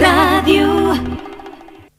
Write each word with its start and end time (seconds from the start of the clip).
Ràdio. 0.00 0.66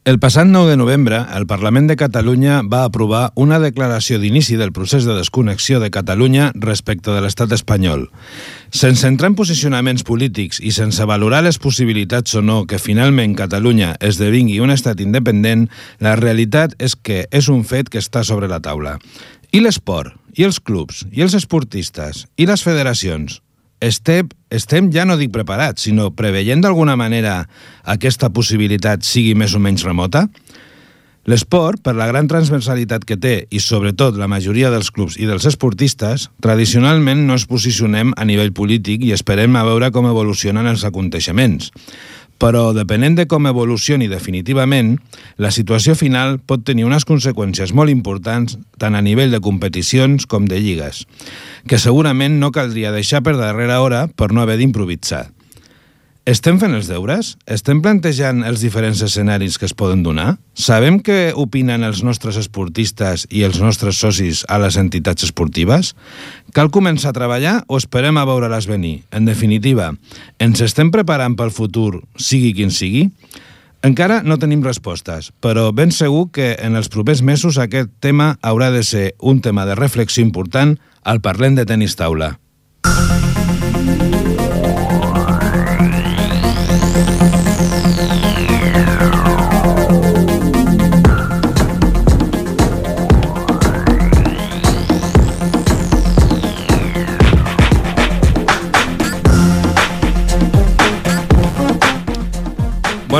El 0.08 0.16
passat 0.16 0.46
9 0.48 0.70
de 0.70 0.76
novembre, 0.80 1.18
el 1.36 1.44
Parlament 1.46 1.88
de 1.90 1.96
Catalunya 2.00 2.62
va 2.64 2.84
aprovar 2.86 3.32
una 3.36 3.58
declaració 3.60 4.16
d'inici 4.22 4.56
del 4.56 4.72
procés 4.72 5.04
de 5.04 5.16
desconnexió 5.18 5.80
de 5.82 5.90
Catalunya 5.92 6.46
respecte 6.54 7.12
de 7.12 7.20
l'estat 7.20 7.52
espanyol. 7.52 8.06
Sense 8.70 9.04
entrar 9.04 9.28
en 9.28 9.36
posicionaments 9.36 10.06
polítics 10.08 10.62
i 10.64 10.72
sense 10.72 11.04
valorar 11.04 11.42
les 11.44 11.58
possibilitats 11.60 12.38
o 12.38 12.40
no 12.40 12.62
que 12.64 12.80
finalment 12.80 13.36
Catalunya 13.36 13.96
esdevingui 14.00 14.62
un 14.64 14.72
estat 14.72 15.02
independent, 15.04 15.66
la 16.00 16.16
realitat 16.16 16.72
és 16.78 16.96
que 16.96 17.26
és 17.28 17.50
un 17.52 17.66
fet 17.68 17.90
que 17.92 18.00
està 18.00 18.24
sobre 18.24 18.48
la 18.48 18.62
taula. 18.64 18.96
I 19.52 19.60
l'esport, 19.60 20.16
i 20.38 20.48
els 20.48 20.60
clubs, 20.60 21.04
i 21.12 21.20
els 21.26 21.36
esportistes, 21.36 22.24
i 22.38 22.48
les 22.48 22.64
federacions, 22.64 23.42
estem, 23.80 24.28
estem 24.50 24.92
ja 24.94 25.04
no 25.08 25.18
dic 25.18 25.32
preparats, 25.34 25.86
sinó 25.86 26.10
preveient 26.16 26.62
d'alguna 26.64 26.96
manera 26.98 27.42
aquesta 27.84 28.30
possibilitat 28.34 29.06
sigui 29.06 29.34
més 29.38 29.54
o 29.54 29.62
menys 29.62 29.86
remota? 29.86 30.26
L'esport, 31.28 31.82
per 31.84 31.92
la 31.92 32.06
gran 32.08 32.24
transversalitat 32.24 33.02
que 33.04 33.18
té 33.20 33.34
i 33.52 33.60
sobretot 33.60 34.16
la 34.16 34.30
majoria 34.32 34.70
dels 34.72 34.88
clubs 34.88 35.18
i 35.20 35.26
dels 35.28 35.44
esportistes, 35.50 36.30
tradicionalment 36.40 37.26
no 37.28 37.36
es 37.36 37.44
posicionem 37.44 38.14
a 38.16 38.24
nivell 38.24 38.54
polític 38.56 39.04
i 39.04 39.12
esperem 39.12 39.58
a 39.60 39.64
veure 39.68 39.90
com 39.92 40.08
evolucionen 40.08 40.70
els 40.70 40.86
aconteixements 40.88 41.68
però 42.38 42.72
depenent 42.74 43.18
de 43.18 43.26
com 43.30 43.46
evolucioni 43.50 44.08
definitivament, 44.08 44.96
la 45.36 45.50
situació 45.54 45.96
final 45.98 46.38
pot 46.38 46.64
tenir 46.66 46.86
unes 46.86 47.06
conseqüències 47.08 47.74
molt 47.74 47.90
importants 47.90 48.56
tant 48.78 48.94
a 48.94 49.02
nivell 49.02 49.34
de 49.34 49.42
competicions 49.44 50.26
com 50.26 50.46
de 50.46 50.62
lligues, 50.62 51.04
que 51.66 51.82
segurament 51.82 52.38
no 52.38 52.54
caldria 52.54 52.94
deixar 52.94 53.24
per 53.26 53.36
darrera 53.36 53.82
hora 53.82 54.06
per 54.08 54.32
no 54.32 54.42
haver 54.42 54.58
d'improvisar. 54.62 55.37
Estem 56.28 56.58
fent 56.60 56.74
els 56.76 56.90
deures? 56.90 57.30
Estem 57.48 57.78
plantejant 57.80 58.42
els 58.44 58.60
diferents 58.60 59.00
escenaris 59.00 59.54
que 59.56 59.64
es 59.64 59.72
poden 59.72 60.02
donar? 60.04 60.34
Sabem 60.52 60.98
què 61.00 61.30
opinen 61.32 61.86
els 61.86 62.02
nostres 62.04 62.36
esportistes 62.36 63.24
i 63.32 63.46
els 63.46 63.56
nostres 63.64 63.96
socis 63.96 64.42
a 64.44 64.58
les 64.60 64.76
entitats 64.76 65.24
esportives? 65.24 65.94
Cal 66.52 66.68
començar 66.68 67.14
a 67.14 67.16
treballar 67.16 67.54
o 67.64 67.78
esperem 67.80 68.20
a 68.20 68.26
veure-les 68.28 68.68
venir? 68.68 69.06
En 69.08 69.24
definitiva, 69.24 69.94
ens 70.36 70.60
estem 70.66 70.90
preparant 70.92 71.32
pel 71.38 71.54
futur, 71.54 72.02
sigui 72.20 72.52
quin 72.58 72.74
sigui? 72.76 73.06
Encara 73.88 74.20
no 74.20 74.36
tenim 74.36 74.60
respostes, 74.66 75.30
però 75.40 75.70
ben 75.72 75.94
segur 75.96 76.26
que 76.28 76.50
en 76.60 76.76
els 76.76 76.92
propers 76.92 77.22
mesos 77.24 77.56
aquest 77.56 77.94
tema 78.04 78.34
haurà 78.42 78.68
de 78.74 78.84
ser 78.84 79.06
un 79.22 79.40
tema 79.40 79.64
de 79.64 79.78
reflexió 79.80 80.26
important 80.26 80.76
al 81.08 81.22
Parlem 81.24 81.56
de 81.56 81.64
Tenis 81.64 81.96
Taula. 81.96 82.34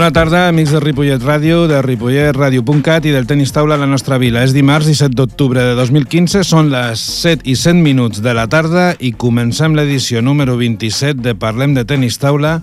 Bona 0.08 0.24
tarda, 0.24 0.46
amics 0.48 0.70
de 0.72 0.80
Ripollet 0.80 1.20
Ràdio, 1.20 1.66
de 1.68 1.82
ripolletradio.cat 1.84 3.04
i 3.04 3.10
del 3.12 3.26
Tenis 3.28 3.50
Taula 3.52 3.76
a 3.76 3.82
la 3.82 3.84
nostra 3.84 4.16
vila. 4.16 4.40
És 4.40 4.54
dimarts 4.56 4.88
17 4.88 5.12
d'octubre 5.12 5.60
de 5.60 5.74
2015, 5.76 6.46
són 6.48 6.70
les 6.72 7.02
7 7.26 7.44
i 7.44 7.52
100 7.52 7.84
minuts 7.84 8.22
de 8.24 8.32
la 8.32 8.46
tarda 8.48 8.94
i 9.04 9.12
comencem 9.12 9.76
l'edició 9.76 10.24
número 10.24 10.56
27 10.56 11.20
de 11.20 11.34
Parlem 11.36 11.76
de 11.76 11.84
Tenis 11.84 12.16
Taula 12.24 12.62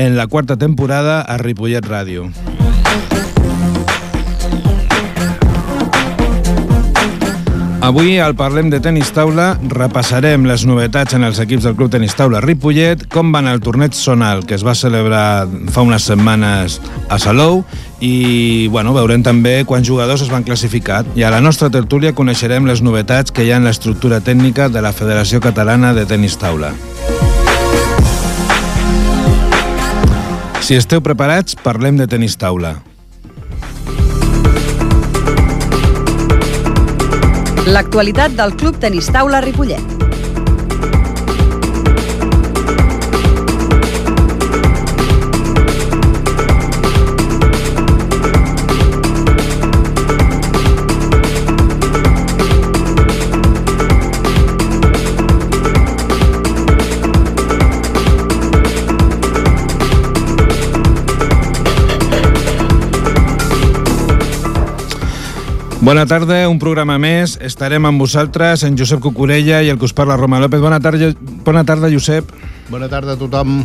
en 0.00 0.16
la 0.16 0.30
quarta 0.32 0.56
temporada 0.56 1.20
a 1.20 1.36
Ripollet 1.36 1.84
Ràdio. 1.84 2.30
Avui, 7.88 8.18
al 8.20 8.34
Parlem 8.36 8.66
de 8.68 8.82
Tenis 8.84 9.08
Taula, 9.16 9.54
repassarem 9.72 10.42
les 10.44 10.66
novetats 10.68 11.16
en 11.16 11.22
els 11.24 11.38
equips 11.40 11.64
del 11.64 11.76
Club 11.78 11.88
Tenis 11.94 12.12
Taula 12.18 12.42
Ripollet, 12.44 13.06
com 13.08 13.30
van 13.32 13.46
el 13.48 13.62
torneig 13.64 13.94
Sonal, 13.96 14.42
que 14.44 14.58
es 14.58 14.64
va 14.66 14.74
celebrar 14.76 15.46
fa 15.72 15.86
unes 15.86 16.04
setmanes 16.04 16.82
a 17.08 17.16
Salou, 17.16 17.62
i 18.04 18.68
bueno, 18.68 18.92
veurem 18.92 19.24
també 19.24 19.62
quants 19.64 19.88
jugadors 19.88 20.26
es 20.26 20.28
van 20.28 20.44
classificar. 20.44 21.00
I 21.16 21.24
a 21.24 21.32
la 21.32 21.40
nostra 21.40 21.70
tertúlia 21.72 22.12
coneixerem 22.12 22.68
les 22.68 22.84
novetats 22.84 23.32
que 23.32 23.48
hi 23.48 23.54
ha 23.54 23.62
en 23.62 23.64
l'estructura 23.64 24.20
tècnica 24.20 24.68
de 24.68 24.84
la 24.84 24.92
Federació 24.92 25.40
Catalana 25.40 25.94
de 25.96 26.04
Tenis 26.04 26.36
Taula. 26.36 26.74
Si 30.60 30.76
esteu 30.76 31.00
preparats, 31.00 31.56
parlem 31.56 31.96
de 31.96 32.04
tenis 32.04 32.36
taula. 32.36 32.76
L'actualitat 37.68 38.32
del 38.32 38.54
Club 38.56 38.78
Tenis 38.80 39.10
Taula 39.12 39.42
Ripollet. 39.44 39.97
Bona 65.88 66.04
tarda, 66.04 66.42
un 66.52 66.58
programa 66.60 66.98
més. 67.00 67.38
Estarem 67.40 67.86
amb 67.88 68.02
vosaltres, 68.04 68.60
en 68.68 68.76
Josep 68.76 69.00
Cucurella 69.00 69.62
i 69.64 69.72
el 69.72 69.80
que 69.80 69.88
us 69.88 69.96
parla 69.96 70.18
Roma 70.20 70.36
López. 70.36 70.60
Bona 70.60 70.82
tarda, 70.84 71.14
bona 71.46 71.64
tarda 71.64 71.88
Josep. 71.88 72.28
Bona 72.68 72.92
tarda 72.92 73.16
a 73.16 73.16
tothom. 73.16 73.62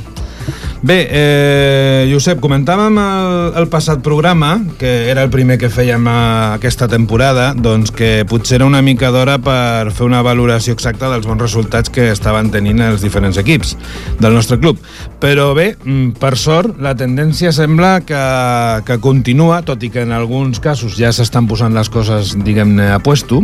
Bé, 0.84 1.08
eh, 1.10 2.10
Josep, 2.12 2.42
comentàvem 2.44 2.98
el, 3.00 3.28
el 3.56 3.70
passat 3.72 4.02
programa, 4.04 4.58
que 4.76 4.90
era 5.08 5.24
el 5.24 5.30
primer 5.32 5.56
que 5.56 5.70
fèiem 5.72 6.10
aquesta 6.12 6.90
temporada, 6.92 7.54
doncs 7.56 7.94
que 7.96 8.26
potser 8.28 8.58
era 8.58 8.68
una 8.68 8.82
mica 8.84 9.08
d'hora 9.16 9.38
per 9.40 9.94
fer 9.96 10.04
una 10.04 10.20
valoració 10.28 10.76
exacta 10.76 11.08
dels 11.08 11.24
bons 11.24 11.40
resultats 11.40 11.88
que 11.88 12.10
estaven 12.12 12.52
tenint 12.52 12.84
els 12.84 13.00
diferents 13.00 13.40
equips 13.40 13.78
del 14.20 14.36
nostre 14.36 14.60
club. 14.60 14.84
Però 15.24 15.54
bé, 15.56 15.70
mm, 15.80 16.20
per 16.20 16.36
sort, 16.36 16.76
la 16.84 16.98
tendència 17.00 17.56
sembla 17.56 18.02
que, 18.04 18.24
que 18.84 19.00
continua, 19.00 19.64
tot 19.64 19.88
i 19.88 19.90
que 19.90 20.04
en 20.04 20.12
alguns 20.12 20.60
casos 20.60 21.00
ja 21.00 21.16
s'estan 21.16 21.48
posant 21.48 21.72
les 21.72 21.88
coses, 21.88 22.36
diguem-ne, 22.44 22.92
a 22.92 23.00
puesto, 23.00 23.40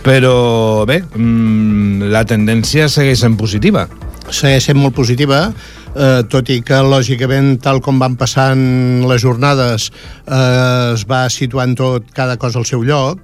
però 0.00 0.86
bé, 0.88 1.02
mm, 1.04 2.08
la 2.08 2.24
tendència 2.24 2.88
segueix 2.88 3.20
sent 3.20 3.36
positiva. 3.36 3.90
Segueix 4.32 4.64
sent 4.70 4.80
molt 4.80 4.96
positiva, 4.96 5.50
eh, 5.94 6.22
tot 6.30 6.50
i 6.52 6.60
que 6.64 6.80
lògicament 6.84 7.58
tal 7.64 7.80
com 7.84 8.00
van 8.02 8.16
passant 8.20 9.04
les 9.08 9.22
jornades 9.22 9.90
eh, 9.90 10.94
es 10.94 11.04
va 11.08 11.26
situant 11.32 11.76
tot 11.78 12.10
cada 12.16 12.36
cosa 12.40 12.60
al 12.60 12.68
seu 12.68 12.84
lloc 12.84 13.22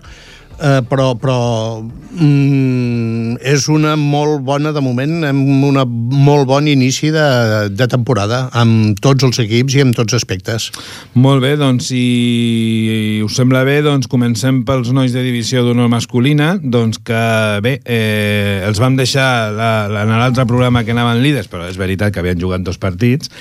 eh, 0.58 0.80
però, 0.88 1.12
però 1.18 1.38
mm, 1.82 3.36
és 3.44 3.66
una 3.72 3.94
molt 4.00 4.42
bona, 4.46 4.72
de 4.74 4.82
moment, 4.84 5.24
amb 5.28 5.64
un 5.68 5.78
molt 6.24 6.48
bon 6.48 6.68
inici 6.70 7.10
de, 7.14 7.26
de 7.70 7.88
temporada, 7.90 8.48
amb 8.56 8.98
tots 9.04 9.26
els 9.26 9.40
equips 9.44 9.76
i 9.76 9.84
amb 9.84 9.96
tots 9.96 10.16
aspectes. 10.16 10.70
Molt 11.14 11.44
bé, 11.44 11.54
doncs, 11.60 11.90
si 11.92 13.20
us 13.24 13.36
sembla 13.38 13.64
bé, 13.66 13.80
doncs 13.84 14.10
comencem 14.10 14.62
pels 14.68 14.92
nois 14.96 15.14
de 15.14 15.24
divisió 15.26 15.64
d'honor 15.64 15.90
masculina, 15.92 16.54
doncs 16.62 17.00
que, 17.04 17.24
bé, 17.64 17.78
eh, 17.84 18.62
els 18.66 18.82
vam 18.82 18.98
deixar 19.00 19.28
la, 19.54 19.72
la, 19.90 20.04
en 20.06 20.14
l'altre 20.18 20.46
programa 20.50 20.84
que 20.84 20.94
anaven 20.94 21.22
líders, 21.24 21.50
però 21.50 21.68
és 21.70 21.80
veritat 21.80 22.14
que 22.14 22.22
havien 22.22 22.40
jugat 22.40 22.64
dos 22.66 22.80
partits, 22.80 23.32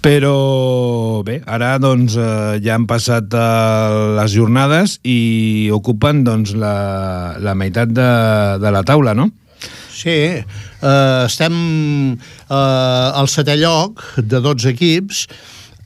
però 0.00 1.20
bé, 1.24 1.40
ara 1.44 1.74
doncs 1.80 2.16
eh, 2.16 2.56
ja 2.64 2.76
han 2.78 2.86
passat 2.88 3.34
eh, 3.36 3.98
les 4.16 4.32
jornades 4.32 4.96
i 5.04 5.68
ocupen 5.76 6.24
doncs 6.24 6.54
la, 6.56 7.36
la 7.40 7.54
meitat 7.58 7.92
de, 7.92 8.10
de 8.62 8.72
la 8.72 8.82
taula, 8.86 9.14
no? 9.14 9.28
Sí, 10.00 10.16
eh, 10.40 11.22
estem 11.26 11.56
eh, 12.16 12.56
al 12.56 13.28
setè 13.28 13.58
lloc 13.60 14.00
de 14.16 14.40
12 14.40 14.72
equips, 14.72 15.26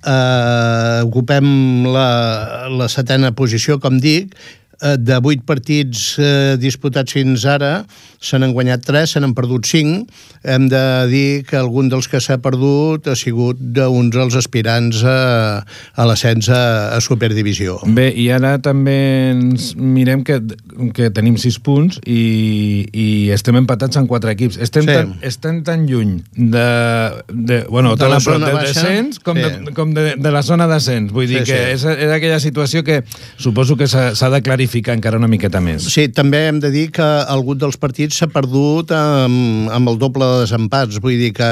eh, 0.06 1.00
ocupem 1.02 1.48
la, 1.90 2.08
la 2.70 2.90
setena 2.92 3.34
posició, 3.34 3.80
com 3.82 3.98
dic, 3.98 4.36
de 5.00 5.16
8 5.18 5.44
partits 5.48 6.14
eh, 6.20 6.54
disputats 6.60 7.14
fins 7.16 7.44
ara, 7.48 7.84
se 8.24 8.38
n'han 8.40 8.52
guanyat 8.56 8.84
3, 8.84 9.10
se 9.16 9.20
n'han 9.20 9.32
perdut 9.36 9.64
5. 9.68 10.04
Hem 10.44 10.66
de 10.68 10.82
dir 11.08 11.28
que 11.48 11.56
algun 11.56 11.88
dels 11.92 12.08
que 12.08 12.20
s'ha 12.20 12.36
perdut 12.44 13.08
ha 13.08 13.14
sigut 13.16 13.56
d'uns 13.58 14.12
dels 14.12 14.36
aspirants 14.36 15.00
a, 15.08 15.16
a 15.96 16.06
l'ascens 16.08 16.48
a, 16.52 16.92
a 16.96 17.00
Superdivisió. 17.04 17.78
Bé, 17.96 18.10
i 18.12 18.28
ara 18.32 18.58
també 18.60 18.96
ens 19.32 19.70
mirem 19.76 20.22
que, 20.26 20.38
que 20.96 21.08
tenim 21.16 21.38
6 21.40 21.58
punts 21.64 22.00
i, 22.04 22.84
i 22.92 23.06
estem 23.34 23.56
empatats 23.60 23.96
en 24.00 24.08
4 24.10 24.34
equips. 24.36 24.60
Estem, 24.60 24.84
Sí. 24.84 24.92
tan, 24.92 25.14
estem 25.24 25.62
tan 25.64 25.86
lluny 25.88 26.18
de... 26.36 26.64
de 27.32 27.62
bueno, 27.70 27.94
De 27.96 28.02
tan 28.04 28.10
la 28.10 28.20
zona 28.20 28.46
del 28.50 28.58
baixa, 28.58 28.82
descens 28.82 29.18
com, 29.24 29.38
sí. 29.40 29.42
de, 29.48 29.72
com 29.72 29.94
de, 29.96 30.10
de 30.20 30.30
la 30.34 30.42
zona 30.44 30.66
d'ascens. 30.68 31.08
Vull 31.14 31.24
dir 31.30 31.40
Sí, 31.46 31.52
que 31.52 31.56
sí. 31.56 31.72
és, 31.78 31.84
és 32.04 32.12
aquella 32.12 32.36
situació 32.42 32.84
que 32.84 33.00
suposo 33.40 33.78
que 33.80 33.88
s'ha 33.88 34.10
s'ha 34.14 34.28
de 34.28 34.42
clarificar 34.44 34.73
encara 34.94 35.18
una 35.20 35.28
miqueta 35.30 35.60
més. 35.60 35.86
Sí, 35.92 36.08
també 36.08 36.46
hem 36.48 36.58
de 36.62 36.70
dir 36.72 36.88
que 36.94 37.04
algun 37.04 37.58
dels 37.60 37.76
partits 37.80 38.18
s'ha 38.18 38.28
perdut 38.32 38.90
amb, 38.94 39.68
amb 39.74 39.92
el 39.92 39.98
doble 40.00 40.24
de 40.24 40.40
desempats. 40.44 40.98
Vull 41.02 41.18
dir 41.20 41.32
que, 41.36 41.50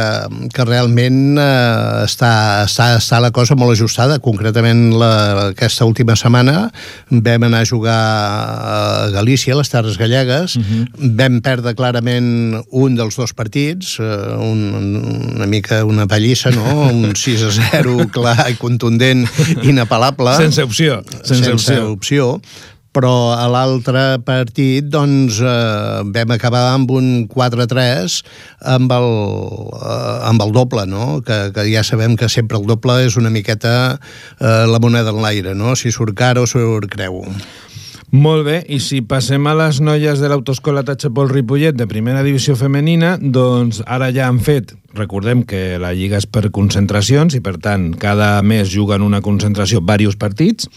que 0.54 0.66
realment 0.66 1.38
eh, 1.38 2.04
està, 2.06 2.32
està, 2.66 2.92
està 2.98 3.20
la 3.22 3.32
cosa 3.34 3.56
molt 3.58 3.76
ajustada. 3.76 4.18
Concretament, 4.24 4.90
la, 4.98 5.12
aquesta 5.52 5.86
última 5.88 6.16
setmana 6.18 6.70
vam 7.10 7.48
anar 7.48 7.62
a 7.62 7.68
jugar 7.68 7.98
a 7.98 9.10
Galícia, 9.14 9.54
a 9.54 9.60
les 9.60 9.70
Terres 9.72 9.98
Gallegues. 10.00 10.56
Uh 10.56 10.62
-huh. 10.62 11.12
Vam 11.18 11.40
perdre 11.40 11.74
clarament 11.74 12.62
un 12.70 12.96
dels 12.96 13.16
dos 13.16 13.32
partits, 13.32 13.98
eh, 14.00 14.36
un, 14.38 15.36
una 15.36 15.46
mica 15.46 15.84
una 15.84 16.06
pallissa, 16.06 16.50
no? 16.50 16.62
Un 16.92 17.14
6 17.16 17.42
a 17.42 17.50
0 17.72 18.08
clar 18.12 18.50
i 18.50 18.56
contundent, 18.56 19.26
inapel·lable 19.62 20.36
Sense 20.36 20.62
opció. 20.62 21.02
Sense, 21.22 21.44
sense 21.44 21.80
opció. 21.80 21.90
opció 21.90 22.42
però 22.92 23.32
a 23.34 23.48
l'altre 23.50 24.20
partit 24.24 24.86
doncs, 24.92 25.40
eh, 25.40 26.02
vam 26.14 26.34
acabar 26.36 26.68
amb 26.74 26.92
un 26.92 27.08
4-3 27.30 28.20
amb, 28.74 28.92
el, 28.92 29.10
eh, 29.80 30.28
amb 30.28 30.44
el 30.44 30.54
doble, 30.54 30.86
no? 30.86 31.20
que, 31.26 31.50
que 31.56 31.66
ja 31.72 31.84
sabem 31.86 32.16
que 32.20 32.28
sempre 32.28 32.60
el 32.60 32.68
doble 32.68 33.00
és 33.06 33.16
una 33.20 33.32
miqueta 33.32 33.74
eh, 33.96 34.64
la 34.68 34.80
moneda 34.82 35.12
en 35.14 35.22
l'aire, 35.24 35.56
no? 35.58 35.76
si 35.76 35.92
surt 35.92 36.16
cara 36.18 36.44
o 36.44 36.48
surt 36.48 36.90
creu. 36.92 37.22
Molt 38.12 38.44
bé, 38.44 38.58
i 38.68 38.76
si 38.76 38.98
passem 39.08 39.46
a 39.48 39.54
les 39.56 39.78
noies 39.80 40.20
de 40.20 40.28
l'autoescola 40.28 40.82
Tachepol 40.84 41.30
Ripollet 41.32 41.72
de 41.72 41.86
primera 41.88 42.20
divisió 42.20 42.52
femenina, 42.60 43.14
doncs 43.16 43.80
ara 43.88 44.10
ja 44.12 44.26
han 44.28 44.42
fet, 44.44 44.74
recordem 44.94 45.42
que 45.48 45.78
la 45.82 45.92
lliga 45.96 46.20
és 46.20 46.26
per 46.26 46.50
concentracions 46.54 47.36
i 47.38 47.40
per 47.44 47.56
tant 47.62 47.92
cada 48.00 48.34
mes 48.42 48.68
juguen 48.72 49.04
una 49.06 49.22
concentració 49.24 49.80
diversos 49.80 50.18
partits 50.20 50.68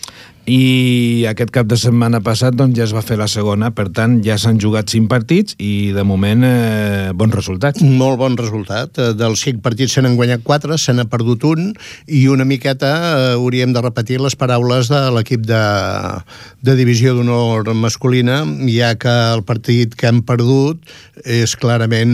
i 0.45 1.25
aquest 1.25 1.49
cap 1.49 1.65
de 1.65 1.77
setmana 1.77 2.19
passat 2.21 2.53
doncs, 2.53 2.75
ja 2.77 2.85
es 2.85 2.93
va 2.93 3.01
fer 3.01 3.17
la 3.17 3.25
segona, 3.29 3.71
per 3.73 3.87
tant 3.89 4.19
ja 4.25 4.37
s'han 4.37 4.59
jugat 4.61 4.91
cinc 4.93 5.09
partits 5.09 5.55
i 5.57 5.89
de 5.95 6.03
moment 6.05 6.45
eh, 6.45 7.09
bons 7.17 7.33
resultats. 7.33 7.81
Molt 7.81 8.19
bon 8.21 8.37
resultat. 8.37 8.93
Eh, 9.01 9.13
Dels 9.17 9.41
cinc 9.41 9.63
partits 9.65 9.97
se 9.97 10.03
n'han 10.05 10.17
guanyat 10.19 10.43
quatre, 10.45 10.77
se 10.77 10.93
n'ha 10.93 11.07
perdut 11.09 11.47
un 11.49 11.71
i 12.05 12.27
una 12.29 12.45
miqueta 12.45 12.91
eh, 12.93 13.31
hauríem 13.39 13.73
de 13.73 13.81
repetir 13.81 14.19
les 14.21 14.37
paraules 14.37 14.91
de 14.93 15.01
l'equip 15.17 15.47
de, 15.49 15.63
de 16.61 16.77
divisió 16.77 17.15
d'honor 17.17 17.73
masculina, 17.73 18.43
ja 18.69 18.93
que 19.01 19.15
el 19.33 19.41
partit 19.49 19.97
que 19.97 20.11
hem 20.11 20.21
perdut 20.21 20.93
és 21.25 21.55
clarament 21.57 22.13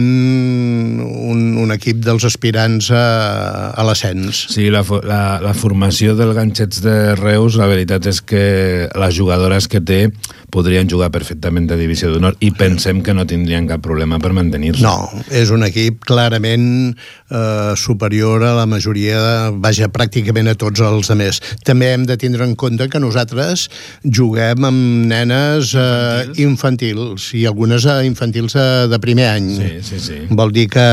un, 1.04 1.44
un 1.60 1.76
equip 1.76 1.91
dels 1.92 2.24
aspirants 2.24 2.90
a, 2.94 3.72
a 3.76 3.84
l'ascens. 3.86 4.46
Sí, 4.52 4.68
la, 4.72 4.84
la, 5.04 5.22
la 5.42 5.54
formació 5.54 6.16
del 6.18 6.34
ganxets 6.36 6.82
de 6.84 7.14
Reus, 7.18 7.58
la 7.60 7.68
veritat 7.70 8.06
és 8.10 8.22
que 8.24 8.44
les 8.88 9.16
jugadores 9.16 9.68
que 9.68 9.82
té 9.82 10.06
podrien 10.52 10.88
jugar 10.88 11.08
perfectament 11.12 11.66
de 11.70 11.78
divisió 11.80 12.10
d'honor 12.12 12.36
i 12.44 12.50
pensem 12.52 13.00
que 13.04 13.14
no 13.16 13.24
tindrien 13.28 13.66
cap 13.70 13.80
problema 13.84 14.18
per 14.20 14.34
mantenir-se. 14.36 14.84
No, 14.84 15.08
és 15.32 15.50
un 15.54 15.64
equip 15.64 16.02
clarament 16.04 16.92
eh, 16.92 17.72
superior 17.80 18.44
a 18.44 18.52
la 18.58 18.66
majoria, 18.68 19.16
de, 19.22 19.36
vaja, 19.64 19.88
pràcticament 19.92 20.52
a 20.52 20.56
tots 20.60 20.84
els 20.84 21.08
altres. 21.12 21.40
També 21.64 21.92
hem 21.94 22.04
de 22.08 22.18
tindre 22.20 22.44
en 22.44 22.54
compte 22.58 22.88
que 22.92 23.00
nosaltres 23.00 23.68
juguem 24.04 24.68
amb 24.68 25.08
nenes 25.08 25.72
eh, 25.78 26.28
infantils 26.44 27.30
i 27.38 27.46
algunes 27.48 27.86
eh, 27.88 28.02
infantils 28.08 28.56
de, 28.58 28.66
de 28.92 29.00
primer 29.00 29.30
any. 29.32 29.48
Sí, 29.56 29.72
sí, 29.88 30.00
sí. 30.04 30.18
Vol 30.30 30.52
dir 30.52 30.68
que, 30.72 30.86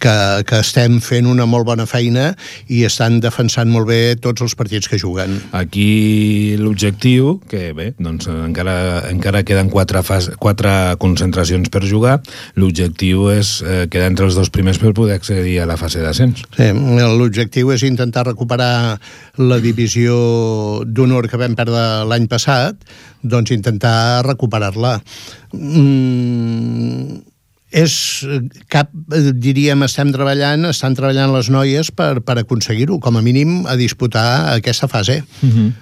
que, 0.00 0.16
que 0.48 0.60
estem 0.62 0.98
fent 1.04 1.28
una 1.30 1.46
molt 1.48 1.66
bona 1.68 1.86
feina 1.88 2.32
i 2.72 2.84
estan 2.88 3.20
defensant 3.24 3.70
molt 3.72 3.88
bé 3.90 4.00
tots 4.20 4.44
els 4.44 4.56
partits 4.58 4.90
que 4.90 5.00
juguen. 5.00 5.38
Aquí 5.56 6.56
l'objectiu, 6.60 7.38
que 7.50 7.72
bé, 7.76 7.90
doncs 7.98 8.28
encara, 8.32 8.76
encara 9.10 9.44
queden 9.46 9.70
quatre, 9.72 10.02
fas, 10.06 10.30
quatre 10.40 10.96
concentracions 11.02 11.70
per 11.72 11.84
jugar, 11.88 12.18
l'objectiu 12.58 13.28
és 13.34 13.58
eh, 13.62 13.86
quedar 13.90 14.10
entre 14.12 14.28
els 14.28 14.38
dos 14.38 14.52
primers 14.54 14.80
per 14.82 14.94
poder 14.96 15.18
accedir 15.18 15.58
a 15.62 15.68
la 15.68 15.78
fase 15.80 16.02
d'ascens. 16.04 16.44
Sí, 16.56 16.70
L'objectiu 17.18 17.72
és 17.74 17.84
intentar 17.86 18.26
recuperar 18.28 18.98
la 19.38 19.58
divisió 19.62 20.18
d'honor 20.86 21.28
que 21.30 21.40
vam 21.40 21.56
perdre 21.58 22.04
l'any 22.08 22.28
passat, 22.30 22.78
doncs 23.22 23.52
intentar 23.54 24.24
recuperar-la. 24.26 24.98
Mm, 25.52 27.18
és 27.70 28.24
cap, 28.72 28.90
eh, 29.12 29.32
diríem, 29.36 29.82
estem 29.84 30.12
treballant, 30.14 30.64
estan 30.70 30.96
treballant 30.96 31.34
les 31.34 31.50
noies 31.52 31.90
per, 31.92 32.20
per 32.24 32.38
aconseguir-ho, 32.40 32.98
com 33.00 33.16
a 33.16 33.22
mínim 33.22 33.66
a 33.68 33.76
disputar 33.76 34.54
aquesta 34.54 34.88
fase. 34.88 35.22
Mm 35.42 35.50
-hmm. 35.50 35.72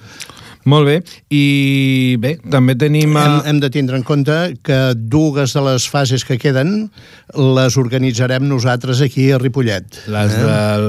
Molt 0.67 0.89
bé, 0.89 0.97
i 1.31 2.17
bé, 2.19 2.37
també 2.51 2.75
tenim... 2.79 3.13
Hem, 3.17 3.37
A... 3.39 3.43
hem 3.47 3.61
de 3.63 3.71
tindre 3.71 3.97
en 4.01 4.03
compte 4.07 4.35
que 4.67 4.79
dues 4.99 5.55
de 5.55 5.63
les 5.63 5.87
fases 5.89 6.25
que 6.27 6.39
queden 6.43 6.89
les 7.37 7.77
organitzarem 7.79 8.45
nosaltres 8.51 9.01
aquí 9.05 9.29
a 9.35 9.39
Ripollet. 9.39 10.03
Les 10.11 10.35
del 10.35 10.89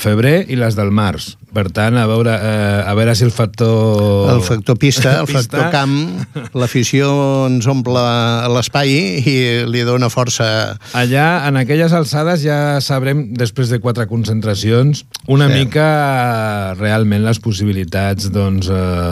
febrer 0.00 0.46
i 0.48 0.56
les 0.60 0.76
del 0.78 0.90
març. 0.94 1.34
Per 1.50 1.64
tant, 1.74 1.96
a 1.98 2.04
veure, 2.06 2.30
eh, 2.30 2.82
a 2.86 2.92
veure 2.94 3.12
si 3.18 3.24
el 3.26 3.32
factor... 3.34 4.28
El 4.36 4.42
factor 4.46 4.76
pista, 4.78 5.16
el 5.20 5.26
Pista. 5.30 5.40
factor 5.42 5.70
camp, 5.74 5.96
l'afició 6.54 7.10
ens 7.48 7.66
omple 7.70 8.04
l'espai 8.54 8.92
i 9.26 9.36
li 9.66 9.82
dona 9.84 10.08
força. 10.12 10.46
Allà, 10.96 11.26
en 11.50 11.58
aquelles 11.60 11.92
alçades, 11.96 12.44
ja 12.46 12.78
sabrem, 12.84 13.26
després 13.34 13.68
de 13.72 13.80
quatre 13.82 14.06
concentracions, 14.10 15.04
una 15.26 15.48
Sí. 15.50 15.56
sí. 15.56 15.58
mica 15.64 15.88
realment 16.78 17.24
les 17.26 17.40
possibilitats 17.42 18.30
doncs, 18.30 18.70
eh, 18.70 19.09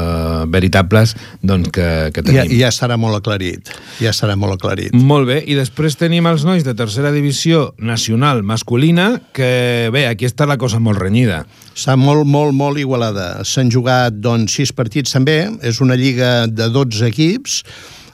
veritables 0.51 1.15
doncs, 1.43 1.71
que, 1.75 2.11
que 2.15 2.23
Ja, 2.27 2.43
tenim. 2.45 2.59
ja 2.61 2.69
estarà 2.73 2.97
molt 3.01 3.19
aclarit. 3.19 3.71
Ja 4.03 4.11
estarà 4.15 4.37
molt 4.39 4.57
aclarit. 4.59 4.95
Molt 4.95 5.29
bé, 5.29 5.39
i 5.47 5.57
després 5.59 5.97
tenim 6.01 6.27
els 6.31 6.45
nois 6.49 6.65
de 6.67 6.75
tercera 6.79 7.13
divisió 7.15 7.75
nacional 7.79 8.43
masculina, 8.43 9.21
que 9.33 9.89
bé, 9.95 10.07
aquí 10.09 10.27
està 10.29 10.47
la 10.49 10.57
cosa 10.61 10.81
molt 10.81 10.99
renyida. 11.03 11.45
Està 11.75 11.97
molt, 11.97 12.27
molt, 12.27 12.55
molt 12.57 12.79
igualada. 12.83 13.45
S'han 13.47 13.71
jugat, 13.71 14.19
doncs, 14.23 14.57
sis 14.59 14.73
partits 14.73 15.13
també. 15.15 15.39
És 15.63 15.81
una 15.85 15.95
lliga 15.99 16.47
de 16.47 16.69
12 16.75 17.07
equips. 17.09 17.63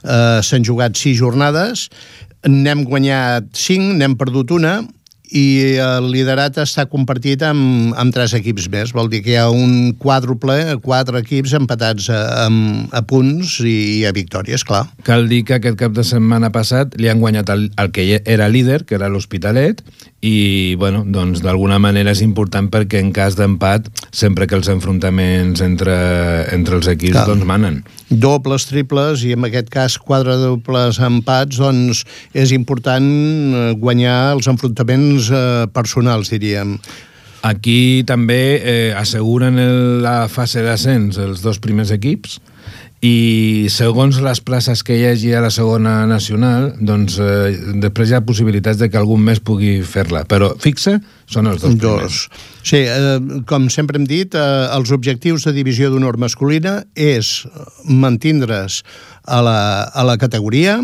Eh, 0.05 0.39
S'han 0.45 0.63
jugat 0.67 0.95
sis 0.97 1.17
jornades. 1.17 1.87
N'hem 2.45 2.83
guanyat 2.85 3.47
cinc, 3.57 3.95
n'hem 3.97 4.13
perdut 4.19 4.51
una 4.53 4.83
i 5.31 5.77
el 5.81 6.09
liderat 6.13 6.57
està 6.61 6.85
compartit 6.89 7.43
amb, 7.45 7.93
amb 7.97 8.13
tres 8.15 8.35
equips 8.37 8.67
més. 8.71 8.93
Vol 8.95 9.09
dir 9.11 9.21
que 9.25 9.33
hi 9.33 9.39
ha 9.39 9.47
un 9.49 9.93
quàdruple, 10.01 10.57
quatre 10.85 11.21
equips 11.23 11.55
empatats 11.57 12.09
a, 12.13 12.21
amb, 12.45 12.89
a 12.95 13.01
punts 13.07 13.57
i 13.65 14.05
a 14.05 14.13
victòries, 14.15 14.65
clar. 14.67 14.85
Cal 15.07 15.29
dir 15.31 15.43
que 15.47 15.59
aquest 15.59 15.79
cap 15.81 15.95
de 15.95 16.05
setmana 16.07 16.51
passat 16.55 16.97
li 17.01 17.09
han 17.11 17.23
guanyat 17.23 17.51
el, 17.53 17.69
el 17.81 17.93
que 17.95 18.07
era 18.19 18.49
líder, 18.51 18.83
que 18.85 18.99
era 18.99 19.09
l'Hospitalet, 19.11 19.81
i, 20.25 20.75
bueno, 20.79 21.03
doncs 21.05 21.43
d'alguna 21.45 21.77
manera 21.81 22.13
és 22.15 22.23
important 22.25 22.67
perquè 22.73 23.01
en 23.03 23.11
cas 23.13 23.37
d'empat, 23.37 23.91
sempre 24.15 24.47
que 24.49 24.57
els 24.57 24.69
enfrontaments 24.71 25.61
entre, 25.61 25.95
entre 26.55 26.79
els 26.79 26.89
equips 26.89 27.19
Clar. 27.19 27.27
doncs 27.29 27.45
manen. 27.45 27.83
dobles, 28.09 28.67
triples 28.69 29.23
i 29.25 29.33
en 29.35 29.45
aquest 29.45 29.69
cas 29.73 29.97
quadraduples 30.01 30.99
empats, 31.03 31.59
doncs 31.61 32.05
és 32.33 32.53
important 32.55 33.05
eh, 33.05 33.73
guanyar 33.77 34.35
els 34.37 34.49
enfrontaments 34.49 35.29
eh, 35.29 35.67
personals, 35.73 36.31
diríem. 36.33 36.77
Aquí 37.45 38.03
també 38.07 38.41
eh, 38.57 38.93
asseguren 38.97 39.59
el, 39.61 39.79
la 40.01 40.25
fase 40.31 40.65
d'ascens 40.65 41.19
els 41.21 41.45
dos 41.45 41.61
primers 41.61 41.93
equips 41.93 42.39
i 43.05 43.67
segons 43.73 44.17
les 44.23 44.39
places 44.45 44.81
que 44.85 44.95
hi 44.97 45.03
hagi 45.09 45.33
a 45.35 45.41
la 45.43 45.51
segona 45.53 45.93
nacional, 46.09 46.71
doncs 46.79 47.17
eh, 47.21 47.51
després 47.83 48.09
hi 48.09 48.17
ha 48.17 48.23
possibilitats 48.25 48.79
de 48.81 48.89
que 48.89 48.99
algun 48.99 49.21
més 49.25 49.41
pugui 49.43 49.77
fer-la, 49.85 50.23
però 50.29 50.53
fixa, 50.61 50.97
són 51.29 51.51
els 51.51 51.61
dos. 51.61 51.77
Dos. 51.81 52.21
Sí, 52.65 52.81
eh, 52.87 53.43
com 53.49 53.69
sempre 53.73 53.99
hem 53.99 54.07
dit, 54.09 54.37
eh, 54.37 54.65
els 54.75 54.93
objectius 54.95 55.45
de 55.45 55.53
divisió 55.57 55.91
d'honor 55.91 56.17
masculina 56.21 56.79
és 56.95 57.45
mantindre's 57.85 58.81
a 59.25 59.41
la, 59.45 59.59
a 59.91 60.07
la 60.07 60.17
categoria, 60.21 60.79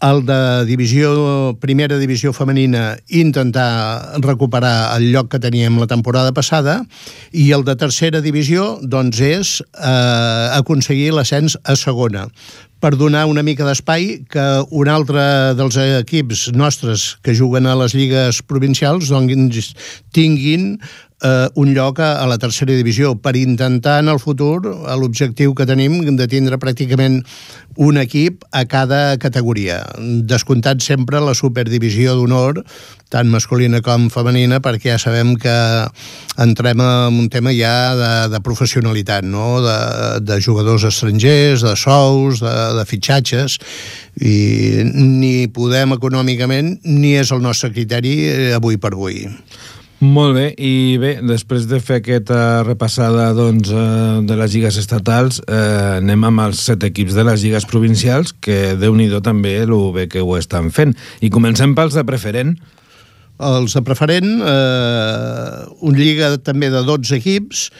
el 0.00 0.22
de 0.26 0.64
divisió, 0.68 1.56
primera 1.58 1.98
divisió 1.98 2.32
femenina 2.32 2.96
intentar 3.08 4.20
recuperar 4.22 4.94
el 4.96 5.10
lloc 5.12 5.30
que 5.32 5.42
teníem 5.42 5.80
la 5.80 5.88
temporada 5.90 6.32
passada 6.32 6.84
i 7.32 7.50
el 7.56 7.64
de 7.66 7.74
tercera 7.76 8.22
divisió 8.22 8.78
doncs 8.82 9.20
és 9.24 9.58
eh, 9.74 10.46
aconseguir 10.54 11.10
l'ascens 11.16 11.58
a 11.64 11.74
segona. 11.76 12.28
Per 12.78 12.92
donar 12.94 13.24
una 13.26 13.42
mica 13.42 13.66
d'espai 13.66 14.22
que 14.30 14.46
un 14.70 14.86
altre 14.86 15.54
dels 15.58 15.74
equips 15.82 16.52
nostres 16.54 17.16
que 17.26 17.34
juguen 17.34 17.66
a 17.66 17.74
les 17.80 17.96
lligues 17.98 18.38
provincials 18.46 19.10
doncs, 19.10 19.72
tinguin 20.14 20.76
eh, 21.22 21.48
un 21.54 21.72
lloc 21.74 22.00
a, 22.00 22.18
a 22.22 22.26
la 22.30 22.38
tercera 22.38 22.74
divisió 22.76 23.14
per 23.22 23.36
intentar 23.36 23.98
en 24.02 24.12
el 24.12 24.20
futur 24.22 24.62
l'objectiu 24.98 25.54
que 25.54 25.66
tenim 25.66 26.00
de 26.16 26.28
tindre 26.30 26.58
pràcticament 26.60 27.22
un 27.78 27.98
equip 28.00 28.42
a 28.50 28.64
cada 28.66 29.18
categoria, 29.22 29.84
descomptant 30.26 30.80
sempre 30.82 31.20
la 31.22 31.34
superdivisió 31.38 32.16
d'honor, 32.18 32.64
tant 33.08 33.30
masculina 33.30 33.78
com 33.86 34.08
femenina, 34.10 34.58
perquè 34.58 34.96
ja 34.96 34.98
sabem 34.98 35.36
que 35.38 35.54
entrem 36.42 36.82
en 36.82 37.20
un 37.22 37.30
tema 37.30 37.54
ja 37.54 37.94
de, 37.94 38.10
de 38.34 38.42
professionalitat, 38.42 39.22
no? 39.22 39.60
de, 39.62 39.78
de 40.26 40.40
jugadors 40.42 40.88
estrangers, 40.90 41.62
de 41.62 41.76
sous, 41.78 42.42
de, 42.42 42.56
de 42.80 42.86
fitxatges, 42.90 43.60
i 44.18 44.82
ni 44.82 45.46
podem 45.54 45.94
econòmicament 45.94 46.80
ni 46.90 47.14
és 47.20 47.30
el 47.30 47.46
nostre 47.46 47.70
criteri 47.70 48.18
eh, 48.26 48.54
avui 48.58 48.82
per 48.82 48.96
avui. 48.96 49.22
Molt 49.98 50.36
bé, 50.36 50.52
i 50.62 50.94
bé, 51.02 51.16
després 51.26 51.64
de 51.66 51.80
fer 51.82 51.96
aquesta 51.98 52.62
repassada 52.62 53.32
doncs, 53.34 53.72
eh, 53.74 54.20
de 54.22 54.36
les 54.38 54.52
lligues 54.54 54.78
estatals, 54.78 55.40
eh, 55.42 55.98
anem 55.98 56.22
amb 56.28 56.44
els 56.44 56.60
set 56.68 56.86
equips 56.86 57.16
de 57.18 57.24
les 57.26 57.42
lligues 57.42 57.66
provincials, 57.66 58.30
que 58.40 58.76
déu 58.78 58.94
nhi 58.94 59.10
també 59.20 59.56
el 59.64 59.74
bé 59.92 60.06
que 60.06 60.22
ho 60.22 60.36
estan 60.38 60.70
fent. 60.70 60.94
I 61.20 61.30
comencem 61.30 61.74
pels 61.74 61.94
de 61.98 62.04
preferent. 62.04 62.54
Els 63.40 63.74
de 63.74 63.82
preferent, 63.82 64.38
eh, 64.38 65.66
un 65.80 65.94
lliga 65.94 66.38
també 66.38 66.70
de 66.70 66.84
12 66.86 67.16
equips, 67.16 67.70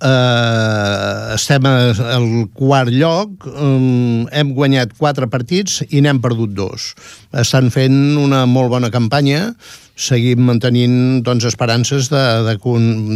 eh, 0.00 1.34
estem 1.34 1.66
al 1.66 2.48
quart 2.54 2.90
lloc, 2.90 3.46
um, 3.46 4.26
hem 4.30 4.54
guanyat 4.54 4.94
quatre 4.96 5.26
partits 5.26 5.82
i 5.90 6.00
n'hem 6.00 6.20
perdut 6.20 6.54
dos. 6.54 6.94
Estan 7.32 7.70
fent 7.74 8.16
una 8.20 8.44
molt 8.46 8.70
bona 8.70 8.90
campanya, 8.90 9.54
seguim 9.94 10.42
mantenint 10.42 11.22
doncs, 11.24 11.46
esperances 11.46 12.08
de, 12.10 12.22
de, 12.46 12.56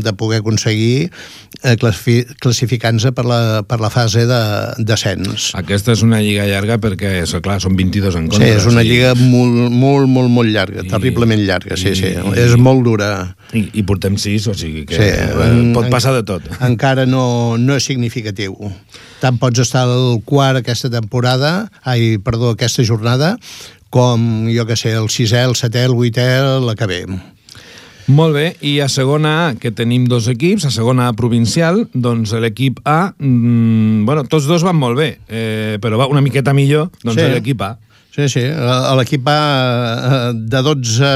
de 0.05 0.13
poder 0.15 0.41
aconseguir 0.41 1.11
eh, 1.63 1.75
classificant-se 1.79 3.11
per, 3.13 3.25
la, 3.27 3.41
per 3.67 3.81
la 3.83 3.91
fase. 3.91 4.27
De, 4.31 4.41
Aquesta 5.59 5.95
és 5.97 6.05
una 6.07 6.21
lliga 6.23 6.47
llarga 6.47 6.79
perquè, 6.83 7.17
és, 7.25 7.35
clar, 7.43 7.59
són 7.65 7.75
22 7.79 8.19
en 8.21 8.29
contra. 8.31 8.47
Sí, 8.47 8.55
és 8.61 8.69
una 8.71 8.85
sí. 8.87 8.93
lliga 8.93 9.15
molt, 9.19 9.73
molt, 9.75 10.07
molt, 10.07 10.31
molt 10.31 10.55
llarga, 10.55 10.87
I, 10.87 10.93
terriblement 10.93 11.43
llarga, 11.43 11.79
sí, 11.81 11.93
i, 11.93 11.99
sí. 11.99 12.15
I, 12.15 12.35
és 12.45 12.55
molt 12.61 12.87
dura. 12.87 13.11
I, 13.57 13.65
I 13.81 13.85
portem 13.89 14.19
6, 14.21 14.49
o 14.53 14.57
sigui 14.59 14.87
que 14.89 14.99
sí, 14.99 15.09
eh, 15.09 15.61
pot 15.75 15.91
passar 15.93 16.15
de 16.15 16.25
tot. 16.29 16.47
Encara 16.65 17.09
no, 17.09 17.57
no 17.59 17.79
és 17.79 17.91
significatiu. 17.91 18.55
Tant 19.19 19.39
pots 19.41 19.59
estar 19.65 19.83
al 19.89 20.21
quart 20.27 20.61
aquesta 20.61 20.93
temporada, 20.93 21.73
ai, 21.83 22.21
perdó, 22.23 22.53
aquesta 22.55 22.85
jornada, 22.87 23.35
com, 23.91 24.49
jo 24.53 24.67
que 24.69 24.77
sé, 24.77 24.95
el 24.99 25.09
sisè, 25.13 25.43
el 25.49 25.57
setè, 25.59 25.87
el 25.89 25.97
vuitè, 25.97 26.29
l'acabé. 26.65 27.05
Molt 28.09 28.33
bé, 28.33 28.47
i 28.65 28.79
a 28.81 28.87
segona 28.89 29.33
A, 29.43 29.49
que 29.61 29.69
tenim 29.77 30.07
dos 30.09 30.31
equips, 30.33 30.65
a 30.65 30.73
segona 30.73 31.11
A 31.11 31.17
provincial, 31.17 31.83
doncs 31.93 32.33
l'equip 32.41 32.81
A, 32.89 33.13
mmm, 33.13 34.07
bueno, 34.09 34.25
tots 34.25 34.49
dos 34.49 34.65
van 34.65 34.79
molt 34.81 34.97
bé, 34.97 35.11
eh, 35.29 35.77
però 35.83 36.01
va 36.01 36.09
una 36.09 36.25
miqueta 36.25 36.55
millor, 36.57 36.89
doncs 37.03 37.21
sí. 37.21 37.29
l'equip 37.35 37.67
A. 37.67 37.75
Sí, 38.17 38.25
sí, 38.33 38.47
l'equip 38.99 39.29
A 39.29 39.37
eh, 39.37 40.33
de 40.41 40.63
12, 40.65 41.13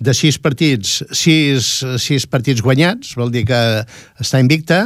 de 0.00 0.14
6 0.16 0.40
partits, 0.42 1.02
6, 1.12 1.68
6 2.00 2.26
partits 2.32 2.64
guanyats, 2.64 3.12
vol 3.20 3.28
dir 3.34 3.44
que 3.52 3.60
està 4.16 4.40
invicta, 4.40 4.80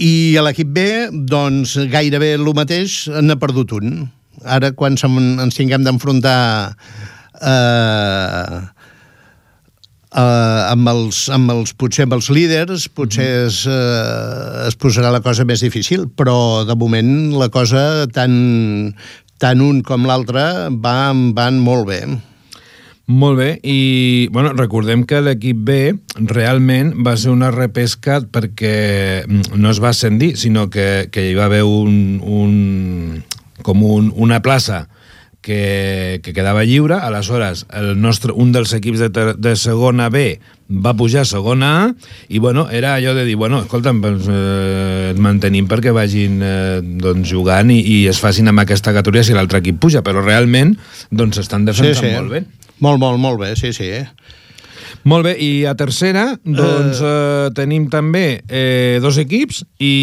i 0.00 0.36
a 0.40 0.48
l'equip 0.48 0.72
B, 0.72 0.88
doncs 1.28 1.76
gairebé 1.92 2.34
el 2.40 2.48
mateix, 2.56 3.04
n'ha 3.20 3.36
perdut 3.40 3.76
un 3.76 4.06
ara 4.46 4.72
quan 4.78 4.96
ens 4.96 5.58
tinguem 5.58 5.84
d'enfrontar 5.84 6.38
eh, 7.42 8.60
eh, 10.16 10.62
amb, 10.72 10.92
els, 10.92 11.26
amb 11.34 11.52
els, 11.56 11.74
potser 11.78 12.06
amb 12.06 12.16
els 12.18 12.30
líders, 12.32 12.88
potser 12.88 13.26
mhm. 13.26 13.50
es, 13.50 13.60
eh, 13.70 14.68
es 14.68 14.78
posarà 14.80 15.12
la 15.14 15.22
cosa 15.24 15.46
més 15.48 15.64
difícil, 15.64 16.08
però 16.08 16.64
de 16.68 16.78
moment 16.78 17.34
la 17.36 17.50
cosa 17.52 18.06
tant, 18.12 18.94
tant 19.42 19.60
un 19.64 19.82
com 19.86 20.08
l'altre 20.08 20.46
van, 20.70 21.30
van 21.36 21.60
molt 21.60 21.90
bé. 21.90 22.00
Molt 23.06 23.38
bé, 23.38 23.52
i 23.62 24.26
bueno, 24.34 24.50
recordem 24.58 25.04
que 25.06 25.20
l'equip 25.22 25.60
B 25.62 25.76
realment 26.26 26.90
va 27.06 27.12
ser 27.14 27.30
una 27.30 27.52
repesca 27.54 28.18
perquè 28.34 29.22
no 29.28 29.70
es 29.70 29.78
va 29.78 29.92
ascendir, 29.92 30.32
sinó 30.34 30.66
que, 30.74 31.06
que 31.14 31.28
hi 31.28 31.36
va 31.38 31.44
haver 31.46 31.62
un, 31.62 32.18
un, 32.18 33.22
com 33.66 33.82
un, 33.82 34.12
una 34.14 34.38
plaça 34.44 34.86
que, 35.46 36.20
que 36.24 36.34
quedava 36.34 36.64
lliure, 36.66 36.98
aleshores 36.98 37.66
el 37.74 37.94
nostre, 38.02 38.34
un 38.34 38.50
dels 38.54 38.72
equips 38.74 39.02
de, 39.04 39.10
ter, 39.14 39.26
de 39.38 39.54
segona 39.58 40.08
B 40.10 40.40
va 40.66 40.96
pujar 40.98 41.22
a 41.22 41.28
segona 41.28 41.68
A 41.84 41.84
i 42.26 42.40
bueno, 42.42 42.66
era 42.74 42.96
allò 42.96 43.14
de 43.14 43.24
dir, 43.28 43.36
bueno, 43.38 43.60
escolta'm, 43.62 44.00
doncs, 44.02 44.26
eh, 44.26 45.12
mantenim 45.22 45.68
perquè 45.70 45.94
vagin 45.94 46.40
eh, 46.42 46.80
doncs, 46.82 47.30
jugant 47.30 47.70
i, 47.70 47.78
i 47.78 48.00
es 48.10 48.18
facin 48.22 48.50
amb 48.50 48.64
aquesta 48.64 48.94
categoria 48.96 49.26
si 49.26 49.36
l'altre 49.38 49.62
equip 49.62 49.78
puja, 49.82 50.02
però 50.02 50.24
realment 50.24 50.74
doncs 51.14 51.38
estan 51.44 51.68
defensant 51.68 52.02
sí, 52.02 52.10
sí. 52.10 52.16
molt 52.18 52.34
bé. 52.34 52.42
Molt, 52.82 53.00
molt, 53.00 53.22
molt 53.22 53.40
bé, 53.40 53.54
sí, 53.56 53.70
sí. 53.72 53.86
Eh? 54.02 54.04
Molt 55.06 55.28
bé, 55.28 55.36
i 55.38 55.62
a 55.70 55.76
tercera, 55.78 56.32
doncs 56.42 56.98
uh... 56.98 57.06
eh, 57.06 57.54
tenim 57.54 57.86
també 57.92 58.42
eh, 58.50 58.98
dos 59.04 59.20
equips 59.22 59.62
i 59.78 59.94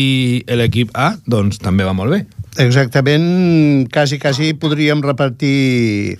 l'equip 0.56 0.96
A, 0.96 1.18
doncs, 1.28 1.60
també 1.60 1.84
va 1.84 1.92
molt 1.98 2.16
bé. 2.16 2.24
Exactament, 2.62 3.88
quasi, 3.94 4.20
quasi 4.22 4.54
podríem 4.54 5.02
repartir 5.02 6.20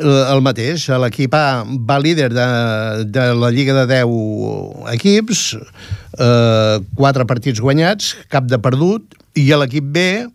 el 0.00 0.40
mateix. 0.42 0.88
L'equip 1.02 1.34
A 1.36 1.62
va 1.66 1.98
líder 2.02 2.30
de, 2.34 2.46
de 3.12 3.28
la 3.36 3.52
Lliga 3.54 3.76
de 3.82 3.86
10 3.92 4.90
equips, 4.96 5.44
eh, 6.18 6.80
quatre 6.96 7.26
partits 7.28 7.60
guanyats, 7.62 8.14
cap 8.32 8.48
de 8.50 8.58
perdut, 8.58 9.14
i 9.36 9.46
l'equip 9.52 9.84
B 9.92 10.26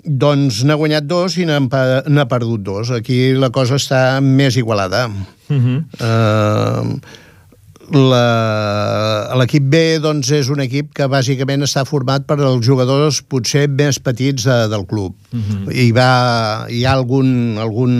doncs 0.00 0.62
n'ha 0.64 0.78
guanyat 0.80 1.04
dos 1.04 1.36
i 1.36 1.44
n'ha 1.44 2.26
perdut 2.30 2.62
dos. 2.64 2.92
Aquí 2.96 3.34
la 3.36 3.50
cosa 3.52 3.76
està 3.76 4.20
més 4.24 4.56
igualada. 4.56 5.08
Uh 5.50 5.56
-huh. 5.56 5.84
eh, 6.00 7.18
L'equip 7.90 9.64
B 9.72 9.98
doncs, 10.02 10.30
és 10.36 10.50
un 10.52 10.62
equip 10.62 10.92
que 10.94 11.08
bàsicament 11.10 11.66
està 11.66 11.84
format 11.88 12.26
per 12.28 12.38
els 12.38 12.64
jugadors 12.66 13.20
potser 13.22 13.66
més 13.68 13.98
petits 13.98 14.46
de, 14.46 14.58
del 14.70 14.86
club. 14.86 15.16
Uh 15.32 15.36
mhm. 15.36 15.64
-huh. 15.66 15.72
hi, 15.74 15.90
va, 15.92 16.66
hi 16.68 16.84
ha 16.84 16.92
algun, 16.92 17.58
algun 17.58 17.92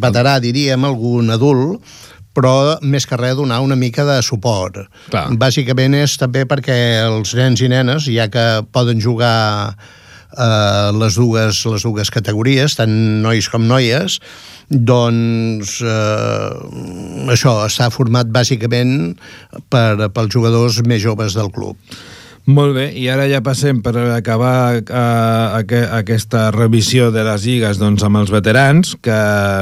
veterà, 0.00 0.38
diríem, 0.40 0.84
algun 0.84 1.30
adult, 1.30 1.82
però 2.38 2.78
més 2.82 3.06
que 3.06 3.16
res 3.16 3.36
donar 3.36 3.60
una 3.60 3.76
mica 3.76 4.04
de 4.04 4.22
suport. 4.22 4.86
Clar. 5.10 5.26
Bàsicament 5.34 5.94
és 5.94 6.16
també 6.16 6.44
perquè 6.46 6.78
els 7.06 7.34
nens 7.34 7.60
i 7.60 7.68
nenes, 7.68 8.06
ja 8.06 8.28
que 8.28 8.62
poden 8.70 9.00
jugar 9.00 9.74
eh, 10.36 10.90
les, 10.98 11.16
dues, 11.16 11.64
les 11.72 11.88
dues 11.88 12.12
categories, 12.14 12.76
tant 12.78 12.92
nois 13.24 13.48
com 13.52 13.66
noies, 13.68 14.18
doncs 14.68 15.78
eh, 15.80 17.32
això 17.32 17.56
està 17.64 17.88
format 17.94 18.28
bàsicament 18.28 19.16
per, 19.72 20.10
pels 20.12 20.32
jugadors 20.34 20.82
més 20.84 21.02
joves 21.04 21.38
del 21.38 21.52
club. 21.54 21.76
Molt 22.48 22.72
bé, 22.72 22.86
i 22.96 23.02
ara 23.12 23.26
ja 23.28 23.42
passem 23.44 23.82
per 23.84 23.92
acabar 24.14 24.52
a, 24.72 24.78
a, 24.80 25.60
a 25.60 25.98
aquesta 25.98 26.46
revisió 26.54 27.10
de 27.12 27.20
les 27.26 27.44
lligues 27.44 27.76
doncs, 27.76 28.00
amb 28.06 28.22
els 28.22 28.32
veterans, 28.32 28.94
que 29.04 29.18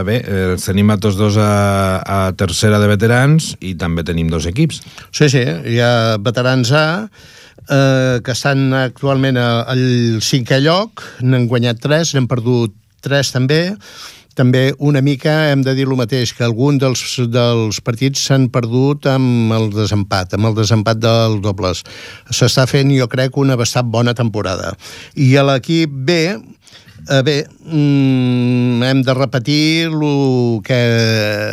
bé, 0.07 0.21
els 0.53 0.69
tenim 0.69 0.93
a 0.95 0.99
tots 1.03 1.19
dos 1.19 1.35
a, 1.43 1.49
a 1.99 2.21
tercera 2.39 2.79
de 2.79 2.87
veterans 2.93 3.57
i 3.59 3.75
també 3.75 4.07
tenim 4.07 4.31
dos 4.31 4.47
equips. 4.47 4.85
Sí, 5.11 5.27
sí, 5.27 5.43
hi 5.43 5.81
ha 5.83 6.15
veterans 6.23 6.71
A, 6.79 6.87
eh, 7.69 8.19
que 8.25 8.35
estan 8.35 8.73
actualment 8.75 9.39
al 9.41 10.21
cinquè 10.25 10.61
lloc, 10.65 11.05
n'han 11.23 11.49
guanyat 11.51 11.81
tres, 11.83 12.15
n'han 12.15 12.29
perdut 12.31 12.75
tres 13.05 13.33
també, 13.35 13.77
també 14.37 14.75
una 14.85 15.01
mica 15.01 15.33
hem 15.49 15.63
de 15.65 15.73
dir 15.73 15.87
el 15.89 15.97
mateix, 15.97 16.35
que 16.37 16.45
algun 16.45 16.77
dels, 16.77 17.01
dels 17.33 17.79
partits 17.81 18.27
s'han 18.29 18.51
perdut 18.53 19.09
amb 19.09 19.55
el 19.57 19.71
desempat, 19.73 20.35
amb 20.37 20.51
el 20.51 20.59
desempat 20.59 21.01
dels 21.01 21.41
dobles. 21.41 21.81
S'està 22.29 22.67
fent, 22.69 22.93
jo 22.93 23.09
crec, 23.09 23.39
una 23.41 23.57
bastant 23.57 23.89
bona 23.89 24.13
temporada. 24.19 24.75
I 25.17 25.31
a 25.41 25.47
l'equip 25.49 25.89
B, 25.89 26.19
bé, 27.07 27.47
mm, 27.65 28.83
hem 28.83 29.03
de 29.07 29.15
repetir 29.15 29.87
el 29.87 30.61
que 30.67 30.81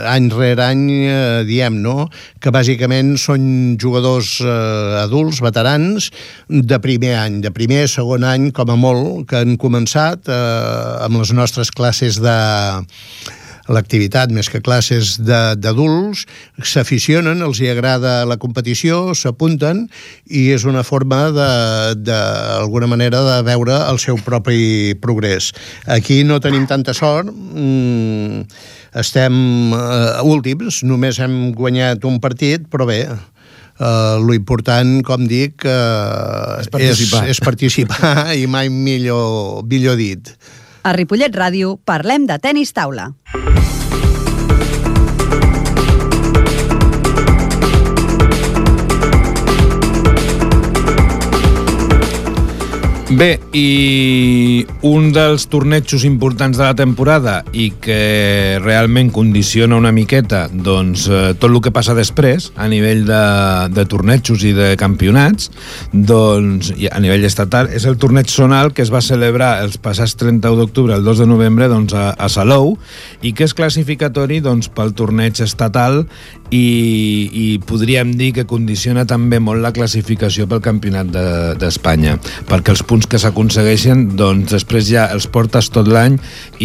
any 0.10 0.30
rere 0.34 0.64
any 0.66 0.88
eh, 1.06 1.44
diem, 1.46 1.78
no? 1.84 2.10
que 2.42 2.50
bàsicament 2.50 3.14
són 3.22 3.78
jugadors 3.78 4.40
eh, 4.42 5.04
adults, 5.04 5.44
veterans, 5.46 6.10
de 6.50 6.80
primer 6.82 7.14
any, 7.20 7.40
de 7.46 7.54
primer, 7.54 7.86
segon 7.88 8.26
any, 8.26 8.50
com 8.52 8.74
a 8.74 8.78
molt, 8.80 9.28
que 9.30 9.44
han 9.44 9.58
començat 9.62 10.26
eh, 10.26 10.42
amb 11.06 11.22
les 11.22 11.34
nostres 11.38 11.70
classes 11.70 12.18
de 12.24 12.38
l'activitat, 13.72 14.32
més 14.36 14.50
que 14.52 14.62
classes 14.64 15.16
d'adults, 15.24 16.26
s'aficionen, 16.68 17.44
els 17.46 17.62
hi 17.62 17.70
agrada 17.72 18.24
la 18.28 18.38
competició, 18.42 19.14
s'apunten 19.16 19.86
i 20.28 20.50
és 20.56 20.66
una 20.68 20.84
forma 20.84 21.30
d'alguna 21.32 22.90
manera 22.92 23.24
de 23.24 23.38
veure 23.48 23.78
el 23.88 24.00
seu 24.04 24.20
propi 24.26 24.96
progrés. 25.02 25.54
Aquí 25.88 26.24
no 26.28 26.42
tenim 26.44 26.68
tanta 26.68 26.96
sort, 26.98 27.32
mm, 27.32 28.44
estem 29.00 29.36
uh, 29.74 30.22
últims, 30.28 30.84
només 30.84 31.20
hem 31.24 31.54
guanyat 31.56 32.04
un 32.10 32.20
partit, 32.24 32.68
però 32.70 32.90
bé, 32.90 33.06
Uh, 33.74 34.22
lo 34.22 34.36
important, 34.38 35.00
com 35.02 35.24
dic, 35.26 35.64
uh, 35.66 36.60
és, 36.62 36.68
participar. 36.70 37.24
és, 37.26 37.32
és 37.34 37.40
participar 37.42 38.12
i 38.38 38.46
mai 38.46 38.70
millor, 38.70 39.64
millor 39.66 39.98
dit. 39.98 40.30
A 40.84 40.92
Ripollet 40.92 41.32
Ràdio 41.32 41.78
parlem 41.88 42.26
de 42.28 42.36
tennis 42.44 42.74
taula. 42.76 43.06
Bé, 53.14 53.36
i 53.54 54.66
un 54.82 55.12
dels 55.14 55.44
tornejos 55.52 56.02
importants 56.08 56.58
de 56.58 56.64
la 56.64 56.74
temporada 56.74 57.36
i 57.54 57.68
que 57.84 58.58
realment 58.64 59.12
condiciona 59.14 59.78
una 59.78 59.92
miqueta 59.94 60.48
doncs, 60.50 61.06
eh, 61.12 61.36
tot 61.38 61.52
el 61.52 61.60
que 61.62 61.74
passa 61.76 61.94
després 61.94 62.50
a 62.58 62.66
nivell 62.72 63.04
de, 63.06 63.22
de 63.76 63.86
tornejos 63.92 64.42
i 64.48 64.56
de 64.58 64.72
campionats 64.82 65.52
doncs, 65.94 66.72
a 66.90 67.02
nivell 67.04 67.28
estatal 67.28 67.70
és 67.70 67.86
el 67.86 68.00
torneig 68.02 68.34
zonal 68.34 68.74
que 68.74 68.82
es 68.82 68.90
va 68.94 69.04
celebrar 69.06 69.60
els 69.62 69.78
passats 69.78 70.18
31 70.18 70.58
d'octubre 70.64 70.98
al 70.98 71.06
2 71.06 71.22
de 71.22 71.30
novembre 71.30 71.70
doncs, 71.70 71.94
a, 71.94 72.16
a 72.18 72.32
Salou 72.34 72.80
i 73.22 73.36
que 73.38 73.46
és 73.46 73.54
classificatori 73.54 74.42
doncs, 74.42 74.72
pel 74.74 74.96
torneig 74.98 75.44
estatal 75.46 76.02
i, 76.54 77.30
i 77.30 77.46
podríem 77.66 78.14
dir 78.18 78.32
que 78.38 78.48
condiciona 78.50 79.06
també 79.10 79.40
molt 79.42 79.62
la 79.62 79.74
classificació 79.76 80.48
pel 80.50 80.62
campionat 80.66 81.10
d'Espanya 81.62 82.18
de, 82.18 82.36
perquè 82.50 82.74
els 82.74 82.84
punts 82.86 83.10
que 83.14 83.22
s'aconsegueixen, 83.22 84.08
doncs 84.18 84.56
després 84.56 84.88
ja 84.90 85.06
els 85.14 85.28
portes 85.30 85.68
tot 85.74 85.90
l'any 85.90 86.16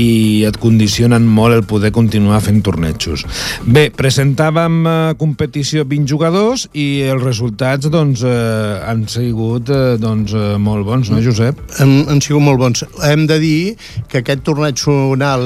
i 0.00 0.44
et 0.48 0.56
condicionen 0.62 1.26
molt 1.28 1.58
el 1.58 1.66
poder 1.68 1.90
continuar 1.92 2.40
fent 2.46 2.62
tornejos. 2.64 3.26
Bé, 3.68 3.88
presentàvem 3.92 4.78
eh, 4.88 4.94
competició 5.20 5.84
20 5.88 6.08
jugadors 6.08 6.64
i 6.72 7.04
els 7.12 7.24
resultats 7.26 7.90
doncs, 7.92 8.24
eh, 8.24 8.78
han 8.88 9.04
sigut 9.12 9.68
eh, 9.74 9.98
doncs, 10.00 10.32
eh, 10.32 10.56
molt 10.62 10.88
bons, 10.88 11.12
no, 11.12 11.20
Josep? 11.24 11.60
Han, 11.82 11.94
han 12.08 12.24
sigut 12.24 12.46
molt 12.46 12.62
bons. 12.64 12.86
Hem 13.04 13.28
de 13.28 13.38
dir 13.42 13.60
que 14.08 14.22
aquest 14.22 14.46
torneig 14.48 14.80
zonal 14.80 15.44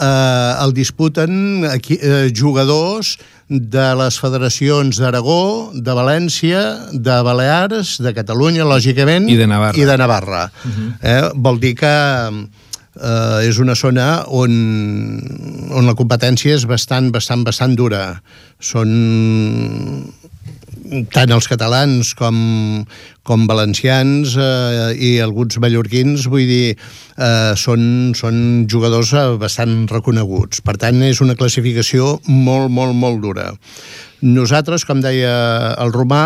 eh, 0.00 0.52
el 0.64 0.72
disputen 0.72 1.68
aquí, 1.68 2.00
eh, 2.00 2.32
jugadors 2.32 3.18
de 3.52 3.86
les 3.98 4.16
federacions 4.16 4.96
d'Aragó, 4.96 5.70
de 5.74 5.92
València, 5.92 6.62
de 6.92 7.18
Balears, 7.26 7.98
de 8.00 8.14
Catalunya, 8.16 8.64
lògicament, 8.64 9.28
i 9.28 9.36
de 9.36 9.46
Navarra. 9.50 9.76
I 9.76 9.86
de 9.88 9.96
Navarra. 10.00 10.42
Uh 10.64 10.68
mhm. 10.68 10.88
-huh. 10.88 10.92
eh? 11.02 11.30
Vol 11.34 11.60
dir 11.60 11.74
que 11.74 11.92
eh, 13.00 13.48
és 13.48 13.58
una 13.58 13.74
zona 13.74 14.24
on, 14.28 14.52
on 15.70 15.86
la 15.86 15.94
competència 15.94 16.54
és 16.54 16.66
bastant, 16.66 17.10
bastant, 17.10 17.44
bastant 17.44 17.76
dura. 17.76 18.22
Són 18.58 18.88
tant 21.12 21.32
els 21.32 21.48
catalans 21.48 22.12
com, 22.18 22.36
com 23.26 23.46
valencians 23.48 24.34
eh, 24.36 24.92
i 24.96 25.10
alguns 25.24 25.58
mallorquins, 25.62 26.26
vull 26.30 26.44
dir, 26.48 26.74
eh, 26.74 27.52
són, 27.58 28.12
són 28.18 28.66
jugadors 28.70 29.14
eh, 29.16 29.24
bastant 29.40 29.86
reconeguts. 29.90 30.62
Per 30.64 30.76
tant, 30.80 31.00
és 31.06 31.22
una 31.24 31.36
classificació 31.38 32.18
molt, 32.28 32.70
molt, 32.70 32.96
molt 32.98 33.22
dura. 33.24 33.50
Nosaltres, 34.22 34.86
com 34.86 35.02
deia 35.02 35.34
el 35.82 35.92
Romà, 35.94 36.24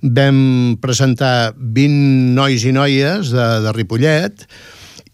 vam 0.00 0.76
presentar 0.80 1.52
20 1.56 2.36
nois 2.36 2.64
i 2.64 2.72
noies 2.72 3.32
de, 3.34 3.48
de 3.66 3.74
Ripollet, 3.76 4.46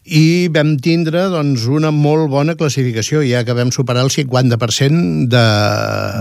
i 0.06 0.46
vam 0.54 0.76
tindre 0.78 1.24
doncs, 1.32 1.64
una 1.66 1.90
molt 1.90 2.28
bona 2.30 2.54
classificació, 2.58 3.24
ja 3.26 3.42
que 3.46 3.54
vam 3.58 3.72
superar 3.74 4.04
el 4.06 4.12
50% 4.14 5.26
de, 5.32 5.46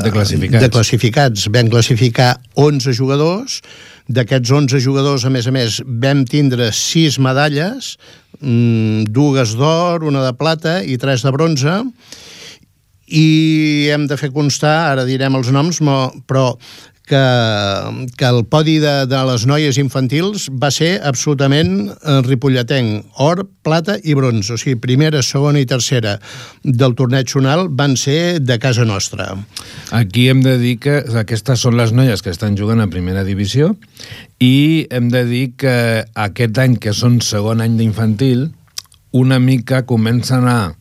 de, 0.02 0.14
classificats. 0.14 0.64
de 0.64 0.70
classificats. 0.74 1.46
Vam 1.54 1.70
classificar 1.70 2.32
11 2.58 2.96
jugadors, 2.98 3.60
d'aquests 4.10 4.54
11 4.58 4.82
jugadors, 4.82 5.26
a 5.26 5.34
més 5.34 5.46
a 5.46 5.54
més, 5.54 5.80
vam 5.86 6.26
tindre 6.26 6.72
6 6.74 7.20
medalles, 7.22 7.96
mm, 8.42 9.06
dues 9.14 9.54
d'or, 9.60 10.06
una 10.06 10.26
de 10.26 10.34
plata 10.34 10.80
i 10.82 10.98
tres 10.98 11.22
de 11.26 11.34
bronze, 11.36 11.78
i 13.06 13.28
hem 13.94 14.08
de 14.10 14.18
fer 14.18 14.32
constar, 14.34 14.96
ara 14.96 15.06
direm 15.06 15.38
els 15.38 15.54
noms, 15.54 15.78
però 16.26 16.56
que, 17.06 17.22
que 18.18 18.26
el 18.26 18.44
podi 18.50 18.78
de, 18.82 19.06
de 19.10 19.22
les 19.30 19.46
noies 19.48 19.78
infantils 19.82 20.48
va 20.52 20.72
ser 20.74 20.96
absolutament 21.06 21.90
eh, 21.94 22.20
ripolletenc. 22.26 23.06
Or, 23.22 23.46
plata 23.66 23.98
i 24.04 24.16
bronze. 24.18 24.56
O 24.56 24.60
sigui, 24.60 24.78
primera, 24.82 25.22
segona 25.26 25.62
i 25.62 25.70
tercera 25.70 26.18
del 26.64 26.96
torneig 26.98 27.30
zonal 27.32 27.68
van 27.70 27.96
ser 28.00 28.42
de 28.42 28.60
casa 28.62 28.86
nostra. 28.86 29.32
Aquí 29.96 30.28
hem 30.30 30.44
de 30.46 30.58
dir 30.62 30.78
que 30.84 31.02
aquestes 31.22 31.66
són 31.66 31.78
les 31.80 31.94
noies 31.96 32.26
que 32.26 32.34
estan 32.34 32.58
jugant 32.58 32.82
a 32.84 32.90
primera 32.92 33.26
divisió 33.28 33.74
i 34.42 34.88
hem 34.94 35.12
de 35.14 35.26
dir 35.30 35.46
que 35.60 35.76
aquest 36.14 36.58
any, 36.62 36.80
que 36.82 36.94
són 36.94 37.22
segon 37.24 37.62
any 37.64 37.78
d'infantil, 37.80 38.50
una 39.16 39.40
mica 39.40 39.86
comencen 39.88 40.50
a 40.52 40.76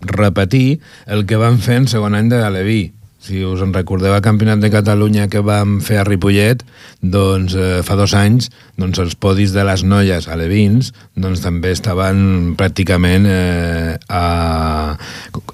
repetir 0.00 0.80
el 1.06 1.26
que 1.28 1.38
van 1.38 1.60
fer 1.60 1.82
en 1.82 1.86
segon 1.92 2.16
any 2.16 2.32
de 2.32 2.40
Galeví 2.40 2.80
si 3.20 3.42
us 3.44 3.60
en 3.60 3.74
recordeu 3.76 4.14
el 4.16 4.22
Campionat 4.24 4.62
de 4.62 4.70
Catalunya 4.72 5.28
que 5.28 5.42
vam 5.44 5.78
fer 5.84 5.98
a 6.00 6.04
Ripollet, 6.08 6.62
doncs 7.04 7.54
eh, 7.54 7.80
fa 7.84 7.96
dos 7.98 8.14
anys 8.16 8.48
doncs, 8.80 8.98
els 9.02 9.16
podis 9.20 9.52
de 9.52 9.64
les 9.68 9.84
noies 9.84 10.28
alevins 10.32 10.88
doncs, 11.20 11.42
també 11.44 11.74
estaven 11.76 12.54
pràcticament 12.56 13.28
eh, 13.28 13.98
a, 14.08 14.24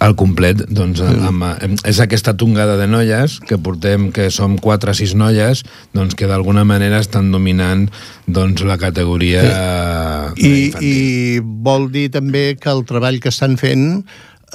al 0.07 0.15
complet. 0.19 0.63
Doncs, 0.71 1.03
amb, 1.03 1.43
amb, 1.51 1.83
és 1.83 1.99
aquesta 2.03 2.37
tongada 2.39 2.77
de 2.79 2.87
noies 2.87 3.41
que 3.49 3.59
portem, 3.59 4.13
que 4.15 4.31
som 4.31 4.55
4 4.63 4.95
o 4.95 4.97
6 4.97 5.17
noies, 5.19 5.65
doncs, 5.97 6.15
que 6.15 6.31
d'alguna 6.31 6.63
manera 6.69 7.03
estan 7.03 7.33
dominant 7.35 7.89
doncs, 8.27 8.63
la 8.67 8.79
categoria 8.79 9.43
sí. 10.39 10.71
I, 10.71 10.87
I 10.87 10.95
vol 11.43 11.91
dir 11.91 12.09
també 12.15 12.53
que 12.61 12.71
el 12.71 12.87
treball 12.87 13.19
que 13.23 13.35
estan 13.35 13.59
fent 13.59 14.07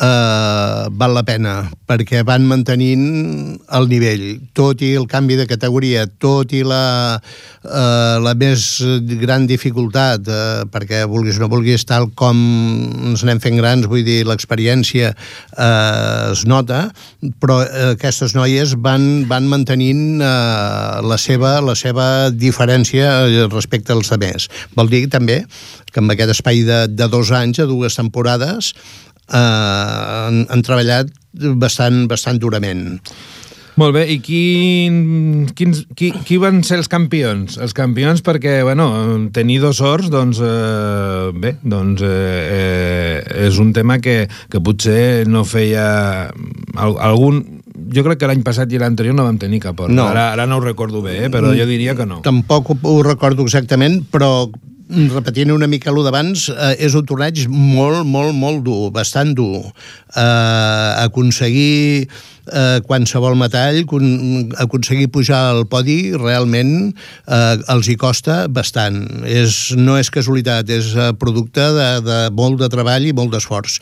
eh, 0.01 0.89
val 0.97 1.13
la 1.15 1.23
pena, 1.27 1.55
perquè 1.87 2.23
van 2.27 2.45
mantenint 2.49 3.05
el 3.77 3.87
nivell, 3.91 4.25
tot 4.57 4.81
i 4.81 4.93
el 4.97 5.07
canvi 5.11 5.37
de 5.39 5.47
categoria, 5.49 6.07
tot 6.21 6.53
i 6.57 6.63
la, 6.65 7.19
eh, 7.63 8.15
la 8.23 8.33
més 8.37 8.65
gran 9.21 9.45
dificultat, 9.49 10.25
eh, 10.27 10.63
perquè 10.71 11.03
vulguis 11.09 11.37
o 11.37 11.45
no 11.45 11.51
vulguis, 11.51 11.85
tal 11.87 12.09
com 12.17 12.39
ens 13.11 13.25
anem 13.25 13.41
fent 13.43 13.59
grans, 13.59 13.89
vull 13.91 14.05
dir, 14.07 14.21
l'experiència 14.27 15.11
eh, 15.13 16.31
es 16.31 16.45
nota, 16.49 16.87
però 17.43 17.61
eh, 17.63 17.91
aquestes 17.95 18.35
noies 18.37 18.75
van, 18.81 19.27
van 19.29 19.49
mantenint 19.51 20.21
eh, 20.21 21.05
la, 21.05 21.19
seva, 21.21 21.59
la 21.61 21.77
seva 21.77 22.07
diferència 22.31 23.47
respecte 23.51 23.93
als 23.93 24.11
altres. 24.11 24.49
Vol 24.75 24.89
dir 24.91 25.05
també 25.11 25.43
que 25.91 25.99
amb 25.99 26.13
aquest 26.13 26.37
espai 26.37 26.63
de, 26.63 26.85
de 26.87 27.07
dos 27.11 27.31
anys, 27.35 27.59
a 27.59 27.67
dues 27.67 27.97
temporades, 27.99 28.71
eh, 29.31 30.25
han, 30.27 30.43
han 30.51 30.65
treballat 30.67 31.11
bastant, 31.33 32.05
bastant 32.11 32.41
durament. 32.41 32.99
Molt 33.79 33.95
bé, 33.95 34.01
i 34.11 34.17
quin, 34.19 35.47
quins, 35.55 35.85
qui, 35.95 36.11
qui 36.27 36.37
van 36.41 36.59
ser 36.67 36.81
els 36.81 36.89
campions? 36.91 37.55
Els 37.61 37.73
campions 37.75 38.19
perquè, 38.25 38.59
bueno, 38.67 38.89
tenir 39.33 39.61
dos 39.63 39.79
horts, 39.81 40.09
doncs, 40.11 40.41
eh, 40.43 41.31
bé, 41.39 41.55
doncs 41.63 42.03
eh, 42.03 42.11
eh, 42.11 43.45
és 43.47 43.61
un 43.63 43.71
tema 43.73 44.01
que, 44.03 44.25
que 44.51 44.61
potser 44.63 45.27
no 45.29 45.45
feia 45.47 46.29
algun... 46.75 47.41
Jo 47.91 48.03
crec 48.05 48.21
que 48.21 48.27
l'any 48.29 48.43
passat 48.43 48.71
i 48.71 48.79
l'anterior 48.79 49.15
no 49.17 49.25
vam 49.25 49.39
tenir 49.39 49.59
cap 49.63 49.79
hort. 49.79 49.91
No. 49.91 50.05
Ara, 50.11 50.29
ara 50.35 50.45
no 50.47 50.59
ho 50.59 50.63
recordo 50.63 51.01
bé, 51.03 51.17
eh, 51.25 51.31
però 51.31 51.55
jo 51.55 51.65
diria 51.67 51.95
que 51.95 52.05
no. 52.07 52.21
Tampoc 52.27 52.71
ho, 52.71 52.77
ho 52.87 52.99
recordo 53.07 53.47
exactament, 53.47 54.01
però 54.11 54.49
repetint 54.91 55.51
una 55.53 55.67
mica 55.71 55.91
el 55.91 55.99
d'abans, 56.03 56.49
eh, 56.49 56.75
és 56.85 56.95
un 56.97 57.05
torneig 57.07 57.45
molt, 57.49 58.03
molt, 58.05 58.33
molt 58.35 58.63
dur, 58.65 58.91
bastant 58.91 59.33
dur. 59.37 59.63
Eh, 60.15 60.89
aconseguir 61.05 62.07
eh, 62.51 62.79
qualsevol 62.87 63.37
metall, 63.39 63.83
aconseguir 64.59 65.07
pujar 65.11 65.41
al 65.51 65.63
podi 65.71 66.11
realment 66.17 66.73
eh, 66.91 67.57
els 67.71 67.87
hi 67.87 67.95
costa 67.95 68.47
bastant. 68.51 68.99
És, 69.23 69.71
no 69.77 69.97
és 69.99 70.11
casualitat, 70.11 70.69
és 70.69 70.91
eh, 70.95 71.11
producte 71.19 71.69
de, 71.77 71.89
de 72.05 72.19
molt 72.35 72.59
de 72.61 72.69
treball 72.71 73.07
i 73.07 73.15
molt 73.15 73.31
d'esforç. 73.35 73.79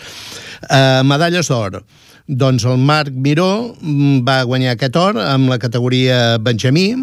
Eh, 0.70 1.02
medalles 1.08 1.50
d'or. 1.50 1.82
Doncs 2.30 2.68
el 2.70 2.78
Marc 2.78 3.10
Miró 3.10 3.74
mm, 3.82 4.22
va 4.28 4.44
guanyar 4.46 4.78
aquest 4.78 5.02
or 5.02 5.18
amb 5.24 5.50
la 5.50 5.58
categoria 5.58 6.38
Benjamí, 6.38 6.94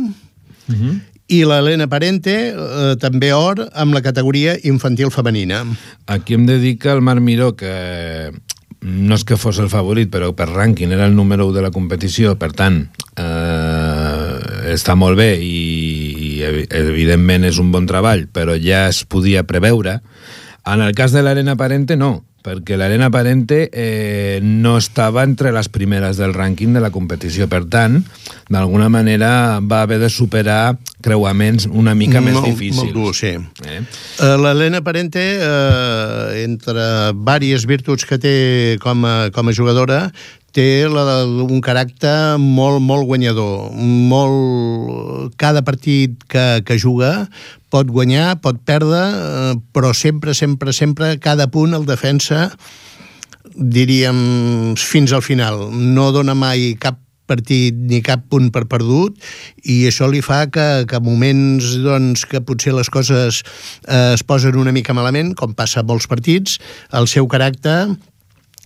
uh 0.71 0.95
i 1.29 1.43
l'Helena 1.45 1.89
Parente 1.91 2.35
eh, 2.51 2.95
també 3.03 3.33
or 3.35 3.65
amb 3.75 3.97
la 3.97 4.03
categoria 4.05 4.57
infantil 4.65 5.11
femenina. 5.11 5.65
Aquí 6.07 6.37
hem 6.37 6.47
de 6.47 6.59
dir 6.63 6.77
que 6.79 6.93
el 6.93 7.03
Marc 7.03 7.23
Miró, 7.25 7.55
que 7.59 8.31
no 8.87 9.17
és 9.17 9.25
que 9.27 9.39
fos 9.41 9.59
el 9.59 9.71
favorit, 9.73 10.11
però 10.13 10.31
per 10.37 10.47
rànquing 10.53 10.93
era 10.95 11.09
el 11.09 11.17
número 11.17 11.49
1 11.49 11.57
de 11.57 11.65
la 11.65 11.73
competició, 11.75 12.37
per 12.39 12.53
tant, 12.55 12.85
eh, 13.19 14.73
està 14.77 14.95
molt 14.95 15.19
bé 15.19 15.33
i, 15.43 15.57
i 16.15 16.31
evidentment 16.47 17.49
és 17.49 17.59
un 17.63 17.73
bon 17.75 17.89
treball, 17.89 18.29
però 18.31 18.55
ja 18.61 18.87
es 18.93 19.03
podia 19.09 19.47
preveure. 19.49 20.01
En 20.67 20.83
el 20.83 20.95
cas 20.99 21.15
de 21.15 21.23
l'Arena 21.23 21.57
Parente, 21.59 21.97
no 21.97 22.23
perquè 22.47 22.79
l'Arena 22.79 23.11
Parente 23.11 23.67
eh, 23.73 24.39
no 24.43 24.77
estava 24.79 25.25
entre 25.27 25.51
les 25.55 25.67
primeres 25.73 26.21
del 26.21 26.35
rànquing 26.37 26.77
de 26.77 26.83
la 26.85 26.93
competició. 26.95 27.49
Per 27.51 27.65
tant, 27.73 27.99
d'alguna 28.53 28.87
manera 28.93 29.59
va 29.59 29.83
haver 29.83 29.99
de 30.05 30.11
superar 30.13 30.77
creuaments 31.03 31.67
una 31.67 31.97
mica 31.99 32.23
molt, 32.23 32.31
més 32.31 32.47
difícils. 32.47 32.79
Molt 32.85 32.95
dur, 32.95 33.13
sí. 33.19 33.35
Eh? 33.67 33.83
Uh, 34.23 34.37
L'Helena 34.45 34.85
Parente, 34.87 35.27
uh, 35.43 36.31
entre 36.45 36.87
diverses 37.19 37.67
virtuts 37.67 38.07
que 38.07 38.21
té 38.23 38.35
com 38.83 39.03
a, 39.07 39.17
com 39.35 39.51
a 39.51 39.57
jugadora, 39.57 40.01
té 40.57 40.87
la, 40.89 41.21
un 41.27 41.61
caràcter 41.61 42.39
molt, 42.41 42.81
molt 42.81 43.11
guanyador. 43.11 43.73
Molt... 43.77 45.35
Cada 45.37 45.61
partit 45.67 46.23
que, 46.31 46.47
que 46.65 46.79
juga 46.81 47.27
pot 47.73 47.91
guanyar, 47.91 48.39
pot 48.41 48.59
perdre, 48.65 49.03
eh, 49.03 49.55
però 49.75 49.93
sempre, 49.95 50.35
sempre, 50.39 50.73
sempre, 50.73 51.17
cada 51.23 51.49
punt 51.53 51.75
el 51.77 51.87
defensa, 51.89 52.36
diríem, 53.57 54.77
fins 54.77 55.13
al 55.17 55.25
final. 55.25 55.69
No 55.73 56.11
dona 56.15 56.37
mai 56.37 56.75
cap 56.81 57.01
partit 57.27 57.75
ni 57.75 58.01
cap 58.07 58.23
punt 58.31 58.53
per 58.55 58.65
perdut 58.71 59.19
i 59.67 59.81
això 59.89 60.07
li 60.11 60.23
fa 60.23 60.45
que, 60.53 60.87
que 60.89 61.01
moments 61.03 61.75
doncs, 61.83 62.25
que 62.31 62.41
potser 62.47 62.77
les 62.77 62.91
coses 62.93 63.43
eh, 63.43 64.15
es 64.15 64.23
posen 64.23 64.57
una 64.57 64.75
mica 64.75 64.95
malament, 64.95 65.35
com 65.35 65.57
passa 65.59 65.83
a 65.83 65.87
molts 65.87 66.07
partits, 66.07 66.61
el 66.95 67.11
seu 67.11 67.27
caràcter 67.27 67.97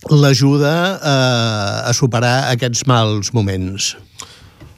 l'ajuda 0.09 0.75
eh, 0.97 1.89
a 1.89 1.91
superar 1.97 2.53
aquests 2.53 2.85
mals 2.89 3.33
moments. 3.37 3.95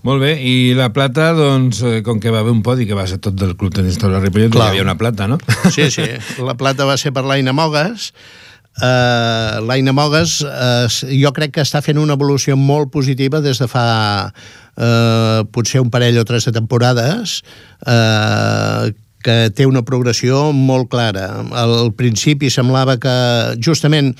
Molt 0.04 0.20
bé, 0.20 0.34
i 0.44 0.74
la 0.76 0.90
plata, 0.92 1.30
doncs, 1.36 1.80
eh, 1.88 2.02
com 2.04 2.20
que 2.20 2.32
va 2.32 2.42
haver 2.44 2.52
un 2.52 2.64
podi 2.64 2.88
que 2.90 2.96
va 2.98 3.06
ser 3.08 3.22
tot 3.24 3.38
del 3.40 3.54
Club 3.56 3.72
Tenista 3.78 4.10
de 4.10 4.18
la 4.18 4.24
Ripollet, 4.24 4.52
hi 4.52 4.64
havia 4.66 4.84
una 4.84 4.98
plata, 5.00 5.30
no? 5.32 5.38
Sí, 5.72 5.88
sí, 5.96 6.08
la 6.44 6.58
plata 6.60 6.88
va 6.90 6.98
ser 7.00 7.14
per 7.16 7.24
l'Aina 7.24 7.54
Mogues, 7.56 8.10
Uh, 8.74 9.62
l'Aina 9.68 9.94
Mogues 9.94 10.40
uh, 10.48 10.88
jo 11.06 11.30
crec 11.36 11.54
que 11.54 11.62
està 11.62 11.84
fent 11.86 12.00
una 12.02 12.16
evolució 12.18 12.58
molt 12.58 12.90
positiva 12.90 13.38
des 13.44 13.62
de 13.62 13.68
fa 13.70 13.86
uh, 14.34 15.44
potser 15.54 15.84
un 15.84 15.92
parell 15.94 16.18
o 16.18 16.26
tres 16.26 16.50
de 16.50 16.56
temporades 16.56 17.44
uh, 17.86 18.90
que 19.24 19.38
té 19.56 19.68
una 19.70 19.86
progressió 19.88 20.52
molt 20.52 20.90
clara. 20.92 21.30
Al 21.56 21.94
principi 21.96 22.50
semblava 22.52 22.98
que 23.00 23.16
justament 23.64 24.12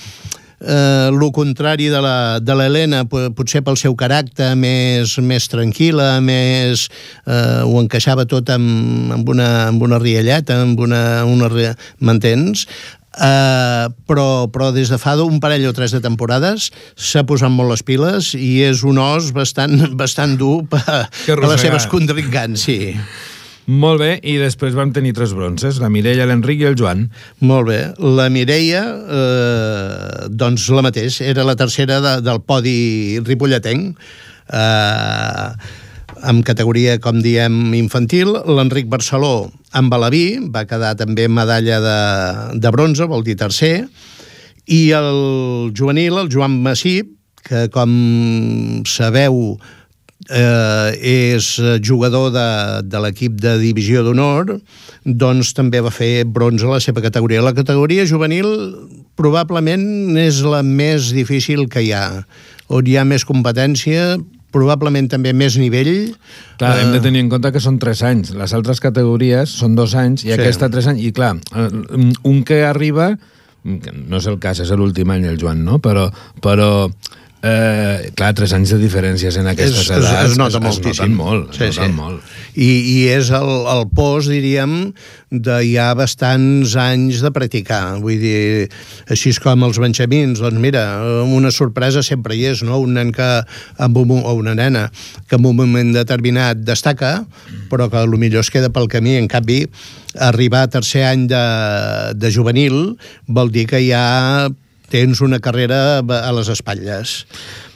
eh, 0.64 1.10
el 1.12 1.32
contrari 1.36 1.90
de 1.92 2.56
l'Helena, 2.56 3.04
potser 3.10 3.62
pel 3.66 3.78
seu 3.80 3.96
caràcter 4.00 4.54
més, 4.60 5.18
més 5.20 5.50
tranquil·la, 5.52 6.18
més, 6.24 6.88
eh, 7.28 7.62
ho 7.68 7.82
encaixava 7.84 8.26
tot 8.26 8.50
amb, 8.54 9.12
amb, 9.20 9.30
una, 9.36 9.50
amb 9.68 9.84
una 9.84 10.02
rialleta, 10.02 10.62
amb 10.64 10.80
una... 10.80 11.24
una 11.28 11.52
M'entens? 12.00 12.68
Uh, 13.14 13.92
però, 14.10 14.48
però 14.50 14.72
des 14.74 14.90
de 14.90 14.98
fa 14.98 15.14
un 15.22 15.38
parell 15.38 15.68
o 15.70 15.74
tres 15.78 15.92
de 15.94 16.00
temporades 16.02 16.72
s'ha 16.98 17.22
posat 17.30 17.54
molt 17.54 17.70
les 17.70 17.84
piles 17.86 18.32
i 18.34 18.64
és 18.66 18.82
un 18.82 18.98
os 18.98 19.30
bastant, 19.36 19.76
bastant 20.02 20.34
dur 20.40 20.64
per, 20.66 21.04
per 21.28 21.38
les 21.46 21.62
seves 21.62 21.86
contrincants, 21.92 22.66
sí. 22.66 22.96
Molt 23.70 24.02
bé, 24.02 24.10
i 24.28 24.34
després 24.42 24.74
vam 24.76 24.92
tenir 24.92 25.14
tres 25.16 25.32
bronces, 25.38 25.78
la 25.80 25.88
Mireia, 25.94 26.26
l'Enric 26.28 26.66
i 26.66 26.68
el 26.68 26.76
Joan. 26.76 27.06
Molt 27.48 27.70
bé. 27.70 27.78
La 28.02 28.26
Mireia, 28.34 28.82
eh, 28.92 30.28
doncs 30.28 30.68
la 30.76 30.84
mateix, 30.84 31.22
era 31.24 31.46
la 31.48 31.56
tercera 31.56 32.02
de, 32.04 32.18
del 32.26 32.42
podi 32.44 33.22
ripolletenc, 33.24 34.04
eh, 34.52 35.48
amb 36.24 36.46
categoria, 36.48 36.98
com 37.04 37.20
diem, 37.24 37.74
infantil. 37.78 38.34
L'Enric 38.48 38.88
Barceló, 38.92 39.50
amb 39.76 39.92
Balaví, 39.92 40.26
va 40.54 40.66
quedar 40.70 40.96
també 41.00 41.28
medalla 41.28 41.80
de, 41.84 42.00
de 42.64 42.72
bronze, 42.74 43.08
vol 43.10 43.26
dir 43.28 43.36
tercer, 43.40 43.76
i 44.72 44.82
el 44.96 45.72
juvenil, 45.76 46.18
el 46.22 46.32
Joan 46.32 46.56
Massip, 46.64 47.12
que 47.44 47.68
com 47.74 47.92
sabeu 48.88 49.58
eh, 50.30 50.90
és 50.96 51.48
jugador 51.84 52.32
de, 52.32 52.48
de 52.88 53.02
l'equip 53.04 53.36
de 53.44 53.58
divisió 53.60 54.06
d'honor, 54.06 54.56
doncs 55.04 55.52
també 55.58 55.82
va 55.84 55.92
fer 55.92 56.24
bronze 56.24 56.68
a 56.68 56.78
la 56.78 56.84
seva 56.84 57.04
categoria. 57.04 57.44
La 57.44 57.56
categoria 57.56 58.08
juvenil 58.08 58.48
probablement 59.20 60.16
és 60.24 60.40
la 60.48 60.64
més 60.64 61.12
difícil 61.16 61.68
que 61.68 61.84
hi 61.84 61.92
ha, 61.92 62.24
on 62.72 62.88
hi 62.88 62.96
ha 62.98 63.04
més 63.08 63.28
competència, 63.28 64.16
probablement 64.54 65.10
també 65.12 65.34
més 65.36 65.58
nivell. 65.60 66.14
Clar, 66.62 66.76
hem 66.82 66.94
de 66.94 67.02
eh, 67.02 67.04
tenir 67.04 67.24
en 67.26 67.32
compte 67.32 67.52
que 67.54 67.62
són 67.64 67.80
3 67.82 68.04
anys. 68.10 68.34
Les 68.38 68.54
altres 68.56 68.82
categories 68.84 69.58
són 69.64 69.78
2 69.80 69.96
anys 70.00 70.26
i 70.28 70.30
sí. 70.30 70.36
aquesta 70.38 70.70
3 70.74 70.94
anys. 70.94 71.04
I 71.04 71.14
clar, 71.16 71.34
eh, 71.54 71.70
un 72.30 72.44
que 72.48 72.64
arriba, 72.68 73.14
no 73.64 74.20
és 74.20 74.30
el 74.30 74.40
cas, 74.44 74.62
és 74.64 74.72
l'últim 74.78 75.12
any 75.14 75.28
el 75.30 75.40
Joan, 75.42 75.64
no? 75.66 75.82
Però, 75.84 76.08
però 76.44 76.70
Eh, 77.44 78.12
clar, 78.16 78.30
tres 78.32 78.54
anys 78.56 78.72
de 78.72 78.78
diferències 78.80 79.36
en 79.36 79.50
aquestes 79.52 79.82
és, 79.82 79.90
edats 79.92 80.30
es, 80.30 80.30
es 80.32 80.38
nota 80.40 80.62
es, 80.62 80.64
moltíssim. 80.64 81.12
Es 81.12 81.18
molt, 81.18 81.50
sí, 81.52 81.66
es 81.68 81.76
sí. 81.76 81.90
molt. 81.92 82.22
I, 82.56 82.70
I 82.72 82.96
és 83.18 83.34
el, 83.36 83.52
el 83.68 83.84
post, 83.92 84.32
diríem, 84.32 84.94
de 85.28 85.58
ja 85.68 85.90
bastants 86.00 86.78
anys 86.80 87.20
de 87.20 87.34
practicar. 87.36 87.98
Vull 88.00 88.24
dir, 88.24 88.70
així 89.12 89.36
com 89.44 89.68
els 89.68 89.82
benjamins, 89.84 90.40
doncs 90.40 90.64
mira, 90.64 90.86
una 91.28 91.52
sorpresa 91.52 92.06
sempre 92.08 92.40
hi 92.40 92.48
és, 92.54 92.64
no? 92.64 92.80
Un 92.80 92.96
nen 92.96 93.12
que, 93.12 93.30
amb 93.76 94.00
un, 94.00 94.16
o 94.24 94.38
una 94.40 94.56
nena, 94.56 94.88
que 95.28 95.36
en 95.36 95.52
un 95.52 95.60
moment 95.60 95.92
determinat 96.00 96.64
destaca, 96.64 97.26
però 97.68 97.92
que 97.92 98.08
millor 98.16 98.48
es 98.48 98.56
queda 98.56 98.72
pel 98.72 98.88
camí. 98.88 99.18
En 99.20 99.28
canvi, 99.28 99.66
arribar 100.16 100.64
a 100.64 100.72
tercer 100.80 101.10
any 101.12 101.28
de, 101.28 101.46
de 102.16 102.32
juvenil 102.32 102.96
vol 103.28 103.52
dir 103.52 103.68
que 103.68 103.84
ja 103.84 104.48
tens 104.92 105.22
una 105.22 105.40
carrera 105.44 106.00
a 106.00 106.34
les 106.36 106.50
espatlles. 106.52 107.22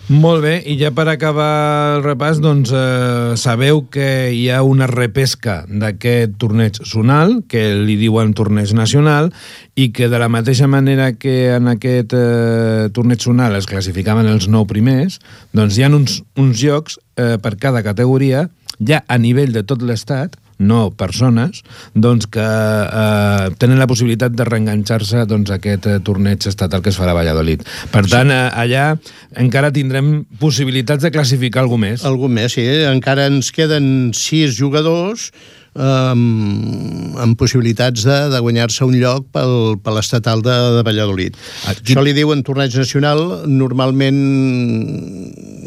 Molt 0.08 0.39
bé, 0.39 0.54
i 0.63 0.78
ja 0.80 0.93
per 0.96 1.04
acabar 1.12 1.98
el 1.98 2.06
repàs, 2.06 2.38
doncs 2.39 2.72
eh, 2.72 3.34
sabeu 3.36 3.82
que 3.91 4.30
hi 4.32 4.46
ha 4.48 4.62
una 4.63 4.88
repesca 4.88 5.58
d'aquest 5.67 6.38
torneig 6.39 6.80
zonal, 6.88 7.41
que 7.52 7.74
li 7.76 7.98
diuen 8.00 8.32
torneig 8.32 8.72
nacional, 8.72 9.34
i 9.76 9.89
que 9.91 10.08
de 10.08 10.22
la 10.24 10.30
mateixa 10.32 10.70
manera 10.72 11.10
que 11.20 11.52
en 11.58 11.67
aquest 11.74 12.15
eh, 12.15 12.88
torneig 12.96 13.20
zonal 13.20 13.60
es 13.60 13.67
classificaven 13.67 14.32
els 14.32 14.48
nou 14.48 14.63
primers, 14.63 15.20
doncs 15.52 15.76
hi 15.76 15.84
ha 15.84 15.91
uns, 15.91 16.22
uns 16.39 16.63
llocs 16.63 17.02
eh, 17.20 17.36
per 17.43 17.58
cada 17.60 17.84
categoria, 17.84 18.48
ja 18.80 19.04
a 19.12 19.20
nivell 19.20 19.52
de 19.52 19.67
tot 19.67 19.84
l'estat, 19.84 20.39
no 20.58 20.89
persones, 20.98 21.62
doncs 21.93 22.28
que 22.32 22.43
eh, 22.43 23.50
tenen 23.62 23.80
la 23.82 23.88
possibilitat 23.89 24.34
de 24.34 24.48
reenganxar-se 24.48 25.26
doncs, 25.30 25.52
a 25.52 25.60
aquest 25.62 25.89
eh, 25.89 25.98
torneig 26.04 26.48
estatal 26.50 26.82
que 26.82 26.93
es 26.93 27.00
farà 27.00 27.13
a 27.13 27.20
Valladolid. 27.20 27.65
Per 27.93 28.06
tant, 28.10 28.34
eh, 28.34 28.48
allà 28.54 28.89
encara 29.38 29.74
tindrem 29.76 30.26
possibilitats 30.41 31.06
de 31.06 31.13
classificar 31.13 31.63
algú 31.65 31.80
més. 31.82 32.06
Algú 32.08 32.32
més, 32.32 32.58
sí. 32.58 32.65
Encara 32.89 33.30
ens 33.32 33.52
queden 33.56 34.12
sis 34.17 34.58
jugadors 34.58 35.32
amb, 35.78 37.18
amb 37.22 37.38
possibilitats 37.40 38.04
de, 38.08 38.18
de 38.34 38.40
guanyar-se 38.42 38.86
un 38.86 38.96
lloc 38.98 39.28
pel, 39.36 39.78
per 39.84 39.94
l'estatal 39.96 40.42
de, 40.46 40.56
de 40.78 40.84
Valladolid. 40.88 41.38
Aquí... 41.70 41.94
Això 41.94 42.04
li 42.06 42.16
diuen 42.18 42.44
torneig 42.46 42.76
nacional, 42.78 43.24
normalment 43.48 44.22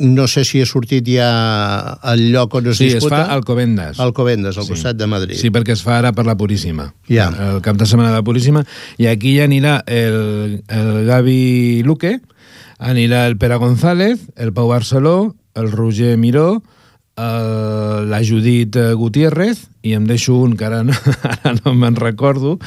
no 0.00 0.26
sé 0.32 0.46
si 0.48 0.62
ha 0.62 0.66
sortit 0.66 1.06
ja 1.12 1.28
el 2.12 2.30
lloc 2.32 2.54
on 2.56 2.70
es 2.72 2.80
sí, 2.80 2.88
disputa. 2.88 3.16
Sí, 3.16 3.20
es 3.20 3.28
fa 3.28 3.34
al 3.36 3.44
Covendes. 3.44 4.00
Al 4.00 4.14
Covendes, 4.16 4.58
al 4.58 4.66
sí. 4.66 4.74
costat 4.74 4.98
de 4.98 5.06
Madrid. 5.10 5.38
Sí, 5.38 5.52
perquè 5.52 5.76
es 5.76 5.84
fa 5.84 5.98
ara 6.00 6.14
per 6.16 6.24
la 6.26 6.36
Puríssima. 6.40 6.90
Ja. 7.10 7.28
El 7.50 7.60
cap 7.64 7.78
de 7.78 7.86
setmana 7.86 8.10
de 8.10 8.20
la 8.20 8.26
Puríssima. 8.26 8.64
I 8.98 9.10
aquí 9.12 9.36
ja 9.38 9.46
anirà 9.48 9.80
el, 9.86 10.60
el 10.66 10.90
Gavi 11.08 11.84
Luque, 11.86 12.16
anirà 12.80 13.26
el 13.28 13.36
Pere 13.38 13.60
González, 13.60 14.24
el 14.36 14.54
Pau 14.56 14.72
Barceló, 14.72 15.34
el 15.54 15.70
Roger 15.70 16.16
Miró, 16.16 16.62
la 17.16 18.20
Judit 18.24 18.76
Gutiérrez, 18.96 19.66
i 19.82 19.92
em 19.96 20.06
deixo 20.08 20.36
un 20.40 20.56
que 20.56 20.64
ara 20.64 20.82
no, 20.84 20.94
ara 21.32 21.54
no 21.64 21.74
me'n 21.76 21.96
recordo, 21.96 22.58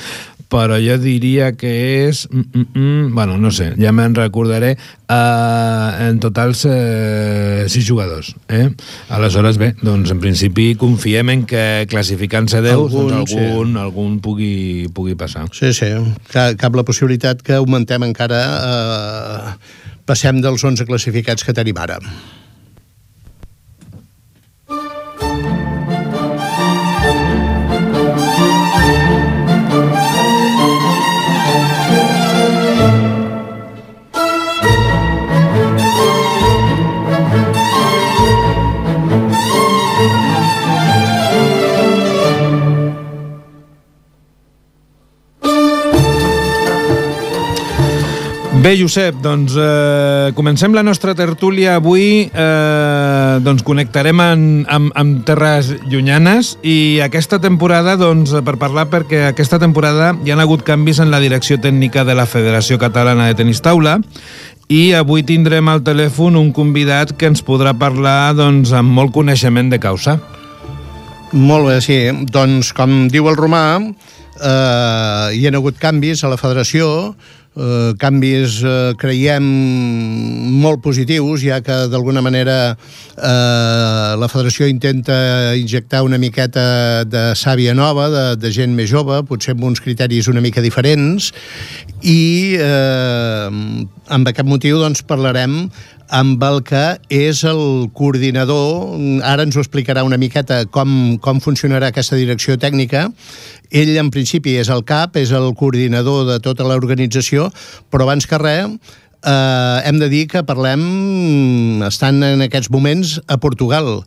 però 0.53 0.77
jo 0.77 0.99
diria 1.01 1.51
que 1.57 1.71
és... 2.05 2.27
Mm, 2.29 2.43
mm, 2.53 2.65
mm, 2.77 3.13
bueno, 3.15 3.37
no 3.41 3.49
sé, 3.51 3.71
ja 3.79 3.93
me'n 3.95 4.13
recordaré. 4.13 4.75
Uh, 5.09 6.09
en 6.09 6.19
total, 6.21 6.53
uh, 6.53 7.65
sis 7.69 7.87
jugadors. 7.87 8.33
Eh? 8.49 8.67
Aleshores, 9.13 9.57
bé, 9.61 9.71
doncs 9.81 10.13
en 10.13 10.21
principi 10.21 10.73
confiem 10.77 11.33
en 11.33 11.47
que 11.49 11.63
classificant-se 11.89 12.61
10 12.61 12.75
algun, 12.75 13.09
doncs 13.15 13.33
algun, 13.33 13.73
sí. 13.73 13.81
algun 13.81 14.19
pugui, 14.21 14.53
pugui 14.93 15.17
passar. 15.17 15.47
Sí, 15.57 15.73
sí. 15.73 15.89
Cap, 16.29 16.53
cap 16.61 16.77
la 16.77 16.85
possibilitat 16.85 17.41
que 17.45 17.57
augmentem 17.57 18.05
encara... 18.11 18.43
Uh, 18.61 19.81
passem 20.03 20.41
dels 20.43 20.59
11 20.67 20.83
classificats 20.83 21.45
que 21.47 21.53
tenim 21.55 21.77
ara. 21.79 21.95
Bé, 48.63 48.77
Josep, 48.79 49.17
doncs 49.19 49.57
eh, 49.59 50.31
comencem 50.37 50.71
la 50.71 50.85
nostra 50.87 51.11
tertúlia 51.11 51.73
avui. 51.75 52.29
Eh, 52.31 53.39
doncs 53.43 53.59
connectarem 53.67 54.21
en, 54.23 54.45
amb, 54.71 54.93
amb 54.95 55.17
terres 55.27 55.73
llunyanes 55.91 56.53
i 56.63 57.01
aquesta 57.03 57.41
temporada, 57.43 57.97
doncs, 57.99 58.31
per 58.47 58.53
parlar, 58.61 58.85
perquè 58.93 59.25
aquesta 59.33 59.59
temporada 59.59 60.13
hi 60.23 60.31
han 60.31 60.39
hagut 60.39 60.63
canvis 60.63 61.03
en 61.03 61.11
la 61.11 61.19
direcció 61.19 61.59
tècnica 61.59 62.05
de 62.07 62.15
la 62.15 62.23
Federació 62.23 62.79
Catalana 62.79 63.27
de 63.27 63.35
Tenis 63.41 63.59
Taula 63.59 63.97
i 64.71 64.93
avui 64.95 65.27
tindrem 65.27 65.67
al 65.67 65.83
telèfon 65.83 66.39
un 66.39 66.55
convidat 66.55 67.11
que 67.19 67.27
ens 67.33 67.43
podrà 67.43 67.75
parlar 67.75 68.31
doncs, 68.39 68.71
amb 68.71 68.95
molt 68.95 69.11
coneixement 69.11 69.75
de 69.75 69.83
causa. 69.83 70.21
Molt 71.35 71.67
bé, 71.67 71.79
sí. 71.83 71.99
Doncs, 72.31 72.71
com 72.71 73.09
diu 73.11 73.27
el 73.27 73.35
Romà, 73.35 73.67
eh, 74.39 75.29
hi 75.35 75.47
ha 75.49 75.57
hagut 75.59 75.83
canvis 75.83 76.23
a 76.23 76.31
la 76.31 76.39
federació, 76.39 77.11
eh, 77.55 77.93
canvis, 77.99 78.59
eh, 78.63 78.93
creiem, 78.99 79.45
molt 80.63 80.81
positius, 80.83 81.43
ja 81.45 81.59
que 81.65 81.75
d'alguna 81.91 82.23
manera 82.25 82.57
eh, 82.73 84.11
la 84.19 84.29
federació 84.31 84.67
intenta 84.69 85.55
injectar 85.59 86.03
una 86.03 86.19
miqueta 86.21 87.03
de 87.05 87.25
sàvia 87.39 87.73
nova, 87.77 88.09
de, 88.09 88.25
de 88.41 88.53
gent 88.53 88.75
més 88.75 88.89
jove, 88.91 89.21
potser 89.29 89.55
amb 89.55 89.67
uns 89.69 89.83
criteris 89.83 90.29
una 90.31 90.43
mica 90.43 90.63
diferents, 90.63 91.31
i 92.03 92.57
eh, 92.59 93.49
amb 94.13 94.27
aquest 94.29 94.49
motiu 94.49 94.81
doncs, 94.81 95.03
parlarem 95.07 95.67
amb 96.09 96.41
el 96.43 96.59
que 96.67 96.83
és 97.13 97.43
el 97.47 97.89
coordinador, 97.95 98.97
ara 99.25 99.45
ens 99.45 99.55
ho 99.55 99.61
explicarà 99.63 100.03
una 100.03 100.19
miqueta 100.21 100.63
com, 100.65 101.15
com 101.23 101.39
funcionarà 101.43 101.91
aquesta 101.91 102.19
direcció 102.19 102.57
tècnica. 102.59 103.07
Ell, 103.71 103.93
en 103.97 104.11
principi, 104.13 104.57
és 104.61 104.69
el 104.73 104.83
cap, 104.87 105.17
és 105.17 105.31
el 105.31 105.53
coordinador 105.59 106.27
de 106.29 106.39
tota 106.43 106.67
l'organització, 106.67 107.49
però 107.89 108.07
abans 108.07 108.27
que 108.29 108.41
res, 108.41 108.75
eh, 109.23 109.79
hem 109.87 110.01
de 110.01 110.09
dir 110.11 110.27
que 110.27 110.43
parlem, 110.43 111.81
estan 111.87 112.21
en 112.23 112.45
aquests 112.45 112.71
moments 112.73 113.19
a 113.27 113.39
Portugal. 113.39 114.03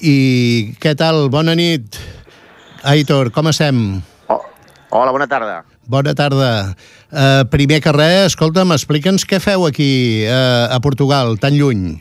I 0.00 0.76
què 0.82 0.96
tal? 0.98 1.28
Bona 1.32 1.54
nit. 1.56 1.96
Aitor, 2.86 3.32
com 3.32 3.48
estem? 3.50 4.02
Oh, 4.28 4.42
hola, 4.90 5.14
bona 5.14 5.30
tarda. 5.30 5.64
Bona 5.86 6.16
tarda. 6.18 6.74
Uh, 7.12 7.46
primer 7.50 7.78
que 7.82 7.92
res, 7.94 8.32
escolta'm, 8.32 8.74
explica'ns 8.74 9.22
què 9.28 9.38
feu 9.42 9.68
aquí 9.68 10.26
uh, 10.26 10.66
a 10.74 10.80
Portugal, 10.82 11.36
tan 11.38 11.54
lluny. 11.54 12.00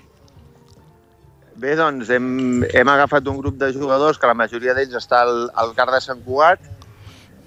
Bé, 1.61 1.75
doncs 1.77 2.09
hem, 2.11 2.63
hem 2.65 2.89
agafat 2.91 3.29
un 3.29 3.37
grup 3.37 3.59
de 3.61 3.69
jugadors 3.75 4.17
que 4.19 4.27
la 4.27 4.35
majoria 4.37 4.73
d'ells 4.75 4.97
està 4.97 5.21
al, 5.23 5.45
al 5.53 5.75
car 5.77 5.85
de 5.93 6.01
Sant 6.01 6.23
Cugat, 6.25 6.65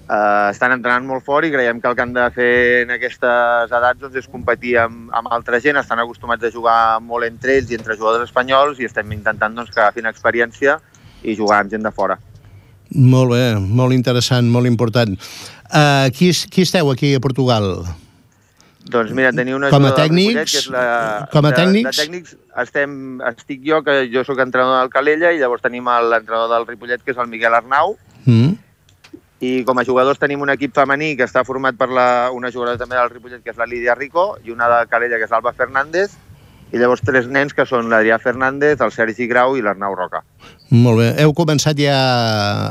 uh, 0.07 0.47
estan 0.53 0.77
entrenant 0.77 1.05
molt 1.11 1.27
fort 1.27 1.45
i 1.45 1.51
creiem 1.51 1.83
que 1.83 1.91
el 1.91 1.99
que 1.99 2.05
han 2.07 2.15
de 2.15 2.29
fer 2.35 2.55
en 2.85 2.95
aquestes 2.95 3.75
edats 3.81 3.99
doncs, 3.99 4.17
és 4.23 4.31
competir 4.31 4.77
amb, 4.81 5.11
amb 5.11 5.35
altra 5.35 5.59
gent, 5.59 5.77
estan 5.83 5.99
acostumats 6.01 6.47
a 6.47 6.53
jugar 6.55 6.79
molt 7.03 7.27
entre 7.27 7.59
ells 7.59 7.75
i 7.75 7.77
entre 7.77 7.99
jugadors 7.99 8.31
espanyols 8.31 8.79
i 8.79 8.87
estem 8.87 9.11
intentant 9.13 9.59
doncs, 9.59 9.75
que 9.75 9.83
agafin 9.83 10.07
experiència 10.07 10.79
i 11.21 11.35
jugar 11.35 11.61
amb 11.65 11.75
gent 11.75 11.83
de 11.83 11.91
fora. 11.91 12.15
Molt 12.89 13.35
bé, 13.35 13.43
molt 13.59 13.93
interessant, 13.93 14.47
molt 14.49 14.65
important. 14.65 15.13
Uh, 15.69 16.09
qui, 16.17 16.31
qui 16.49 16.63
esteu 16.65 16.89
aquí 16.89 17.13
a 17.13 17.21
Portugal? 17.21 17.85
Doncs 18.89 19.11
mira, 19.13 19.29
teniu 19.35 19.59
una 19.59 19.69
com 19.69 19.85
a 19.85 19.91
tècnics, 19.93 20.31
Ripollet, 20.33 20.49
que 20.49 20.61
és 20.63 20.69
la, 20.73 20.85
com 21.29 21.45
a 21.45 21.51
tècnics? 21.53 21.83
De, 21.85 21.91
de 21.91 21.99
tècnics 22.01 22.37
estem, 22.63 22.95
estic 23.29 23.61
jo, 23.67 23.83
que 23.85 23.99
jo 24.09 24.23
sóc 24.25 24.39
entrenador 24.41 24.79
del 24.81 24.89
Calella, 24.93 25.29
i 25.29 25.41
llavors 25.41 25.61
tenim 25.61 25.85
l'entrenador 25.85 26.49
del 26.55 26.65
Ripollet, 26.65 27.03
que 27.05 27.13
és 27.13 27.21
el 27.21 27.29
Miguel 27.29 27.53
Arnau, 27.53 27.93
mm. 28.25 28.55
i 29.45 29.51
com 29.67 29.77
a 29.77 29.85
jugadors 29.85 30.17
tenim 30.21 30.41
un 30.41 30.49
equip 30.55 30.73
femení 30.73 31.11
que 31.19 31.27
està 31.29 31.45
format 31.45 31.77
per 31.77 31.91
la, 31.93 32.07
una 32.33 32.49
jugadora 32.49 32.81
també 32.81 32.97
del 32.97 33.13
Ripollet, 33.13 33.43
que 33.45 33.53
és 33.53 33.61
la 33.61 33.69
Lídia 33.69 33.93
Rico, 33.99 34.31
i 34.41 34.55
una 34.55 34.71
de 34.73 34.81
Calella, 34.89 35.21
que 35.21 35.29
és 35.29 35.37
l'Alba 35.37 35.53
Fernández, 35.53 36.17
i 36.73 36.81
llavors 36.81 37.05
tres 37.05 37.29
nens 37.29 37.53
que 37.53 37.65
són 37.69 37.93
l'Adrià 37.93 38.17
Fernández, 38.21 38.81
el 38.81 38.91
Sergi 38.93 39.29
Grau 39.29 39.53
i 39.57 39.63
l'Arnau 39.65 39.93
Roca. 39.97 40.23
Molt 40.73 41.01
bé. 41.01 41.13
Heu 41.21 41.37
començat 41.37 41.77
ja 41.77 42.01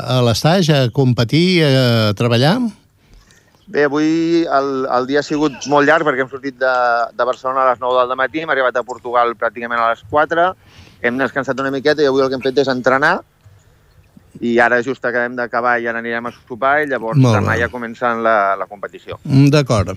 a 0.03 0.19
l'estage, 0.27 0.75
a 0.75 0.91
competir, 0.95 1.63
a 1.63 2.13
treballar? 2.19 2.59
Bé, 3.69 3.85
avui 3.85 4.45
el, 4.49 4.69
el 4.97 5.09
dia 5.09 5.21
ha 5.21 5.27
sigut 5.27 5.67
molt 5.69 5.89
llarg 5.89 6.07
perquè 6.09 6.25
hem 6.25 6.31
sortit 6.31 6.57
de, 6.57 6.75
de 7.13 7.25
Barcelona 7.29 7.67
a 7.67 7.73
les 7.73 7.83
9 7.83 8.05
del 8.09 8.17
matí, 8.17 8.41
hem 8.41 8.53
arribat 8.55 8.79
a 8.81 8.87
Portugal 8.87 9.35
pràcticament 9.37 9.83
a 9.83 9.91
les 9.91 10.05
4, 10.09 10.47
hem 11.05 11.19
descansat 11.21 11.61
una 11.61 11.73
miqueta 11.75 12.01
i 12.01 12.09
avui 12.09 12.25
el 12.25 12.31
que 12.33 12.39
hem 12.39 12.47
fet 12.47 12.63
és 12.65 12.71
entrenar 12.73 13.19
i 14.41 14.59
ara 14.63 14.79
just 14.83 15.05
acabem 15.05 15.35
d'acabar 15.37 15.79
i 15.81 15.89
ara 15.91 16.01
anirem 16.03 16.29
a 16.29 16.33
sopar 16.35 16.75
i 16.83 16.87
llavors 16.91 17.19
demà 17.19 17.57
ja 17.59 17.69
comença 17.73 18.13
la, 18.15 18.55
la 18.59 18.67
competició. 18.71 19.19
Mm, 19.25 19.49
d'acord. 19.55 19.97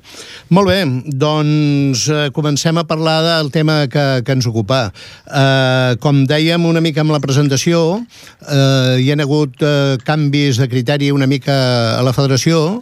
Molt 0.49 0.71
bé, 0.71 0.79
doncs 1.05 2.07
eh, 2.09 2.23
comencem 2.33 2.79
a 2.81 2.85
parlar 2.89 3.19
del 3.27 3.51
tema 3.53 3.83
que, 3.91 4.05
que 4.25 4.35
ens 4.35 4.47
ocupa. 4.49 4.87
Eh, 5.27 5.93
com 6.01 6.23
dèiem 6.29 6.65
una 6.65 6.81
mica 6.83 7.05
amb 7.05 7.13
la 7.13 7.21
presentació, 7.23 8.01
eh, 8.47 8.97
hi 9.01 9.11
ha 9.11 9.19
hagut 9.21 9.61
eh, 9.61 10.01
canvis 10.05 10.61
de 10.61 10.69
criteri 10.71 11.11
una 11.13 11.29
mica 11.29 11.55
a 11.99 12.03
la 12.05 12.15
federació, 12.17 12.81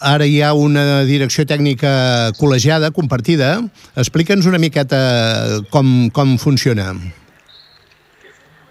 Ara 0.00 0.26
hi 0.28 0.42
ha 0.44 0.52
una 0.52 1.04
direcció 1.08 1.46
tècnica 1.48 2.32
col·legiada, 2.36 2.90
compartida. 2.92 3.56
Explica'ns 3.96 4.48
una 4.50 4.60
miqueta 4.60 5.62
com, 5.72 6.10
com 6.12 6.36
funciona. 6.42 6.92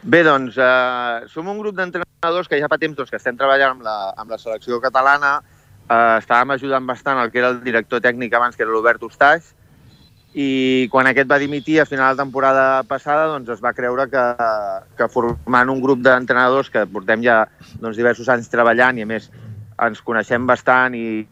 Bé, 0.05 0.21
doncs, 0.21 0.59
eh, 0.61 1.25
som 1.33 1.47
un 1.49 1.57
grup 1.57 1.75
d'entrenadors 1.79 2.47
que 2.47 2.59
ja 2.61 2.69
fa 2.69 2.77
temps 2.77 2.97
doncs, 2.97 3.09
que 3.09 3.17
estem 3.17 3.37
treballant 3.39 3.79
amb 3.79 3.85
la, 3.87 3.97
amb 4.21 4.29
la 4.29 4.37
selecció 4.37 4.77
catalana, 4.83 5.39
eh, 5.89 6.17
estàvem 6.19 6.53
ajudant 6.53 6.85
bastant 6.85 7.23
el 7.23 7.31
que 7.33 7.41
era 7.41 7.55
el 7.55 7.63
director 7.65 8.03
tècnic 8.05 8.35
abans, 8.37 8.55
que 8.55 8.61
era 8.67 8.75
l'Obert 8.75 9.01
Ustaix, 9.07 9.55
i 10.35 10.87
quan 10.91 11.07
aquest 11.07 11.29
va 11.31 11.39
dimitir 11.39 11.79
a 11.79 11.87
final 11.87 12.13
de 12.13 12.19
temporada 12.19 12.83
passada 12.83 13.29
doncs 13.31 13.53
es 13.53 13.61
va 13.63 13.71
creure 13.73 14.09
que, 14.11 14.23
que 14.99 15.07
formant 15.07 15.71
un 15.71 15.79
grup 15.79 16.01
d'entrenadors 16.03 16.69
que 16.69 16.83
portem 16.91 17.23
ja 17.23 17.45
doncs, 17.79 17.95
diversos 17.95 18.27
anys 18.33 18.51
treballant 18.51 18.99
i 18.99 19.05
a 19.05 19.07
més 19.07 19.29
ens 19.81 20.01
coneixem 20.05 20.45
bastant 20.47 20.95
i, 20.95 21.25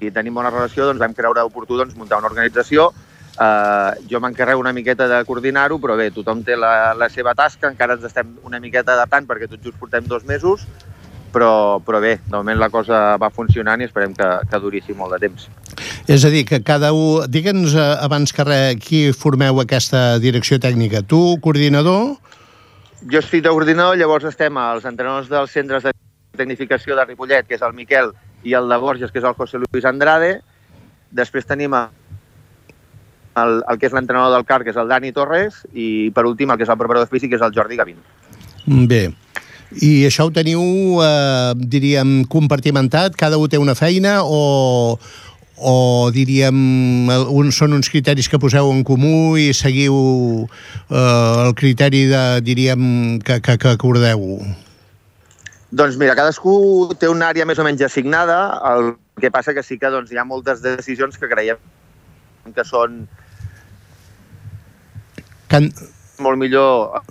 i 0.00 0.10
tenim 0.14 0.34
bona 0.34 0.50
relació, 0.50 0.86
doncs 0.88 1.02
vam 1.02 1.14
creure 1.14 1.46
oportú 1.46 1.78
doncs, 1.78 1.94
muntar 1.98 2.18
una 2.22 2.30
organització 2.32 2.90
Uh, 3.38 3.94
jo 4.10 4.18
m'encarrego 4.18 4.58
una 4.58 4.72
miqueta 4.74 5.06
de 5.06 5.18
coordinar-ho, 5.22 5.76
però 5.78 5.94
bé, 5.94 6.08
tothom 6.10 6.40
té 6.42 6.56
la, 6.58 6.90
la 6.98 7.06
seva 7.06 7.36
tasca, 7.38 7.68
encara 7.70 7.94
ens 7.94 8.08
estem 8.08 8.32
una 8.42 8.58
miqueta 8.58 8.96
adaptant 8.96 9.28
perquè 9.28 9.46
tot 9.46 9.62
just 9.62 9.78
portem 9.78 10.08
dos 10.10 10.24
mesos, 10.26 10.64
però, 11.30 11.78
però 11.86 12.00
bé, 12.02 12.16
de 12.24 12.34
moment 12.34 12.58
la 12.58 12.70
cosa 12.74 13.14
va 13.14 13.30
funcionant 13.30 13.78
i 13.78 13.86
esperem 13.86 14.16
que, 14.18 14.26
que 14.42 14.60
durissi 14.64 14.96
molt 14.98 15.14
de 15.14 15.20
temps. 15.28 15.46
És 16.10 16.26
a 16.26 16.32
dir, 16.34 16.42
que 16.48 16.58
cada 16.66 16.90
un... 16.96 17.28
Digue'ns 17.30 17.78
uh, 17.78 18.02
abans 18.02 18.34
que 18.34 18.48
res, 18.48 18.82
qui 18.82 19.04
formeu 19.14 19.62
aquesta 19.62 20.18
direcció 20.18 20.58
tècnica? 20.58 21.04
Tu, 21.06 21.22
coordinador? 21.44 22.16
Jo 23.06 23.22
estic 23.22 23.46
de 23.46 23.54
coordinador, 23.54 24.00
llavors 24.02 24.26
estem 24.26 24.58
als 24.58 24.88
entrenadors 24.88 25.30
dels 25.30 25.54
centres 25.54 25.86
de 25.86 25.94
tecnificació 26.38 26.96
de 26.96 27.04
Ripollet, 27.04 27.46
que 27.48 27.58
és 27.58 27.64
el 27.66 27.76
Miquel, 27.76 28.12
i 28.46 28.54
el 28.54 28.70
de 28.70 28.78
Borges, 28.80 29.12
que 29.12 29.20
és 29.20 29.26
el 29.28 29.36
José 29.38 29.60
Luis 29.60 29.86
Andrade. 29.88 30.38
Després 31.10 31.46
tenim 31.48 31.74
el, 31.76 33.62
el 33.68 33.78
que 33.78 33.88
és 33.88 33.94
l'entrenador 33.96 34.34
del 34.36 34.46
CAR, 34.48 34.62
que 34.64 34.74
és 34.74 34.80
el 34.80 34.90
Dani 34.90 35.12
Torres, 35.16 35.62
i 35.72 36.10
per 36.14 36.26
últim 36.28 36.50
el 36.52 36.60
que 36.60 36.66
és 36.68 36.72
el 36.72 36.80
preparador 36.80 37.10
físic, 37.10 37.32
que 37.32 37.40
és 37.40 37.46
el 37.46 37.54
Jordi 37.56 37.78
Gavin. 37.78 37.98
Bé, 38.88 39.08
i 39.76 40.04
això 40.08 40.28
ho 40.28 40.32
teniu, 40.32 40.60
eh, 41.04 41.54
diríem, 41.56 42.22
compartimentat? 42.24 43.16
Cada 43.16 43.38
un 43.38 43.48
té 43.48 43.58
una 43.60 43.74
feina 43.76 44.22
o, 44.24 44.98
o 45.60 45.74
diríem, 46.14 47.08
un, 47.28 47.52
són 47.52 47.76
uns 47.76 47.90
criteris 47.92 48.28
que 48.28 48.40
poseu 48.40 48.70
en 48.72 48.80
comú 48.84 49.36
i 49.36 49.52
seguiu 49.52 49.98
eh, 50.88 51.44
el 51.44 51.52
criteri 51.58 52.06
de, 52.08 52.24
diríem, 52.40 53.20
que, 53.20 53.40
que, 53.44 53.58
que 53.60 53.76
acordeu? 53.76 54.24
Doncs 55.68 55.98
mira, 56.00 56.16
cadascú 56.16 56.94
té 56.96 57.10
una 57.12 57.28
àrea 57.28 57.44
més 57.44 57.58
o 57.60 57.64
menys 57.66 57.82
assignada, 57.84 58.38
el 58.70 58.94
que 59.20 59.30
passa 59.30 59.52
que 59.52 59.64
sí 59.66 59.76
que 59.76 59.90
doncs, 59.92 60.12
hi 60.12 60.20
ha 60.20 60.24
moltes 60.24 60.62
decisions 60.64 61.18
que 61.20 61.28
creiem 61.28 61.60
que 62.56 62.64
són 62.64 63.02
Can... 65.52 65.68
molt 66.24 66.40
millor 66.40 67.02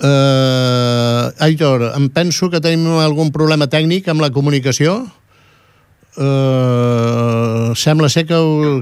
Uh, 0.00 1.28
Aitor, 1.44 1.82
em 1.92 2.06
penso 2.08 2.48
que 2.48 2.56
tenim 2.64 2.86
algun 3.02 3.28
problema 3.34 3.66
tècnic 3.68 4.06
amb 4.08 4.22
la 4.24 4.30
comunicació. 4.32 4.94
Uh, 6.16 7.76
sembla 7.76 8.08
ser 8.08 8.24
que, 8.24 8.38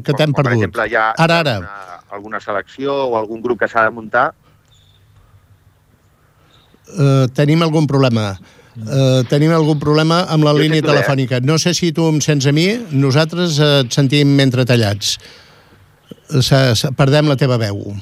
que 0.07 0.15
t'hem 0.15 0.31
perdut. 0.31 0.47
Per 0.47 0.55
exemple, 0.55 0.87
hi 0.87 0.95
ha, 0.95 1.09
ara, 1.19 1.41
ara. 1.43 1.57
Alguna, 1.59 1.99
alguna 2.21 2.41
selecció 2.45 2.95
o 3.09 3.17
algun 3.19 3.43
grup 3.43 3.59
que 3.65 3.69
s'ha 3.73 3.83
de 3.89 3.97
muntar. 3.97 4.29
Uh, 6.89 7.27
tenim 7.37 7.63
algun 7.63 7.87
problema. 7.91 8.33
Uh, 8.79 9.25
tenim 9.29 9.51
algun 9.53 9.81
problema 9.83 10.23
amb 10.31 10.47
la 10.47 10.55
Jo 10.55 10.63
línia 10.63 10.85
telefònica. 10.85 11.41
No 11.45 11.59
sé 11.59 11.75
si 11.75 11.91
tu 11.93 12.07
em 12.09 12.21
sents 12.25 12.47
a 12.47 12.55
mi, 12.55 12.69
nosaltres 12.95 13.59
uh, 13.59 13.81
et 13.83 13.93
sentim 13.93 14.39
entretallats. 14.41 15.17
Se, 16.29 16.61
se, 16.79 16.93
perdem 16.97 17.29
la 17.29 17.37
teva 17.41 17.59
veu. 17.61 17.93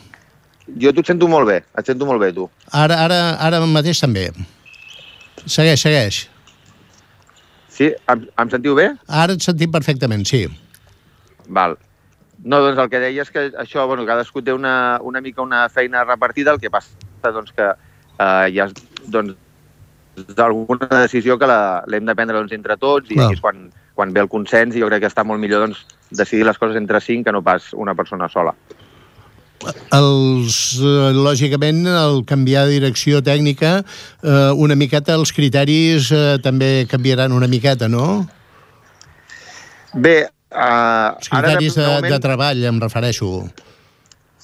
Jo 0.82 0.92
t'ho 0.92 1.04
sento 1.06 1.28
molt 1.30 1.48
bé, 1.48 1.60
et 1.78 1.88
sento 1.88 2.06
molt 2.06 2.20
bé, 2.22 2.32
tu. 2.34 2.48
Ara, 2.74 2.98
ara, 3.06 3.20
ara 3.42 3.62
mateix 3.70 4.02
també. 4.02 4.28
Segueix, 5.46 5.82
segueix. 5.82 6.24
Sí? 7.76 7.90
Em, 8.10 8.22
em 8.42 8.52
sentiu 8.52 8.76
bé? 8.78 8.90
Ara 9.06 9.36
et 9.36 9.44
sentim 9.44 9.72
perfectament, 9.72 10.24
sí. 10.28 10.46
Val. 11.46 11.76
No, 12.42 12.60
doncs 12.62 12.78
el 12.82 12.90
que 12.92 13.00
deia 13.02 13.24
és 13.24 13.32
que 13.32 13.48
això, 13.62 13.86
bueno, 13.88 14.04
cadascú 14.08 14.42
té 14.44 14.54
una, 14.54 14.98
una 15.02 15.22
mica 15.24 15.42
una 15.42 15.66
feina 15.72 16.04
repartida, 16.04 16.52
el 16.52 16.60
que 16.62 16.70
passa 16.70 17.32
doncs, 17.32 17.52
que 17.56 17.72
eh, 18.18 18.46
hi 18.52 18.60
ha 18.60 18.68
doncs, 19.06 19.34
alguna 20.36 20.88
decisió 21.02 21.38
que 21.38 21.46
la- 21.46 21.84
l'hem 21.86 22.06
de 22.06 22.14
prendre 22.14 22.38
doncs, 22.38 22.52
entre 22.52 22.76
tots 22.76 23.10
i 23.10 23.14
Clar. 23.14 23.32
és 23.32 23.40
quan, 23.40 23.70
quan 23.94 24.12
ve 24.12 24.20
el 24.20 24.28
consens 24.28 24.76
i 24.76 24.80
jo 24.80 24.88
crec 24.88 25.04
que 25.04 25.10
està 25.12 25.24
molt 25.24 25.40
millor 25.40 25.66
doncs, 25.66 25.84
decidir 26.10 26.44
les 26.46 26.58
coses 26.58 26.76
entre 26.76 27.00
cinc 27.00 27.26
que 27.26 27.32
no 27.32 27.42
pas 27.42 27.72
una 27.74 27.94
persona 27.94 28.28
sola. 28.28 28.54
Els, 29.96 30.78
eh, 30.84 31.12
lògicament, 31.16 31.86
el 31.88 32.24
canviar 32.28 32.66
de 32.66 32.76
direcció 32.76 33.22
tècnica, 33.24 33.84
eh, 34.22 34.50
una 34.54 34.76
miqueta 34.76 35.14
els 35.16 35.32
criteris 35.32 36.10
eh, 36.12 36.38
també 36.44 36.86
canviaran 36.90 37.32
una 37.32 37.48
miqueta, 37.48 37.88
no? 37.88 38.26
Bé, 39.94 40.28
eh, 40.28 41.08
Els 41.16 41.28
criteris 41.32 41.78
ara, 41.78 42.00
de, 42.02 42.10
de 42.12 42.20
treball, 42.20 42.64
em 42.68 42.80
refereixo. 42.80 43.46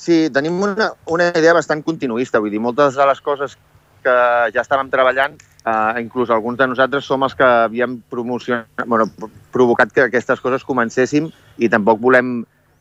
Sí, 0.03 0.17
tenim 0.35 0.57
una, 0.65 0.89
una 1.07 1.29
idea 1.31 1.53
bastant 1.55 1.85
continuista, 1.87 2.41
vull 2.43 2.51
dir, 2.51 2.59
moltes 2.63 2.97
de 2.99 3.05
les 3.07 3.21
coses 3.23 3.55
que 4.03 4.15
ja 4.51 4.63
estàvem 4.65 4.89
treballant, 4.91 5.37
eh, 5.63 6.01
inclús 6.03 6.31
alguns 6.35 6.59
de 6.59 6.67
nosaltres 6.67 7.07
som 7.07 7.23
els 7.23 7.37
que 7.39 7.47
havíem 7.47 8.01
promocionat, 8.11 8.83
bueno, 8.91 9.07
provocat 9.55 9.93
que 9.95 10.09
aquestes 10.09 10.43
coses 10.43 10.65
comencéssim 10.67 11.29
i 11.63 11.69
tampoc 11.71 12.01
volem 12.03 12.41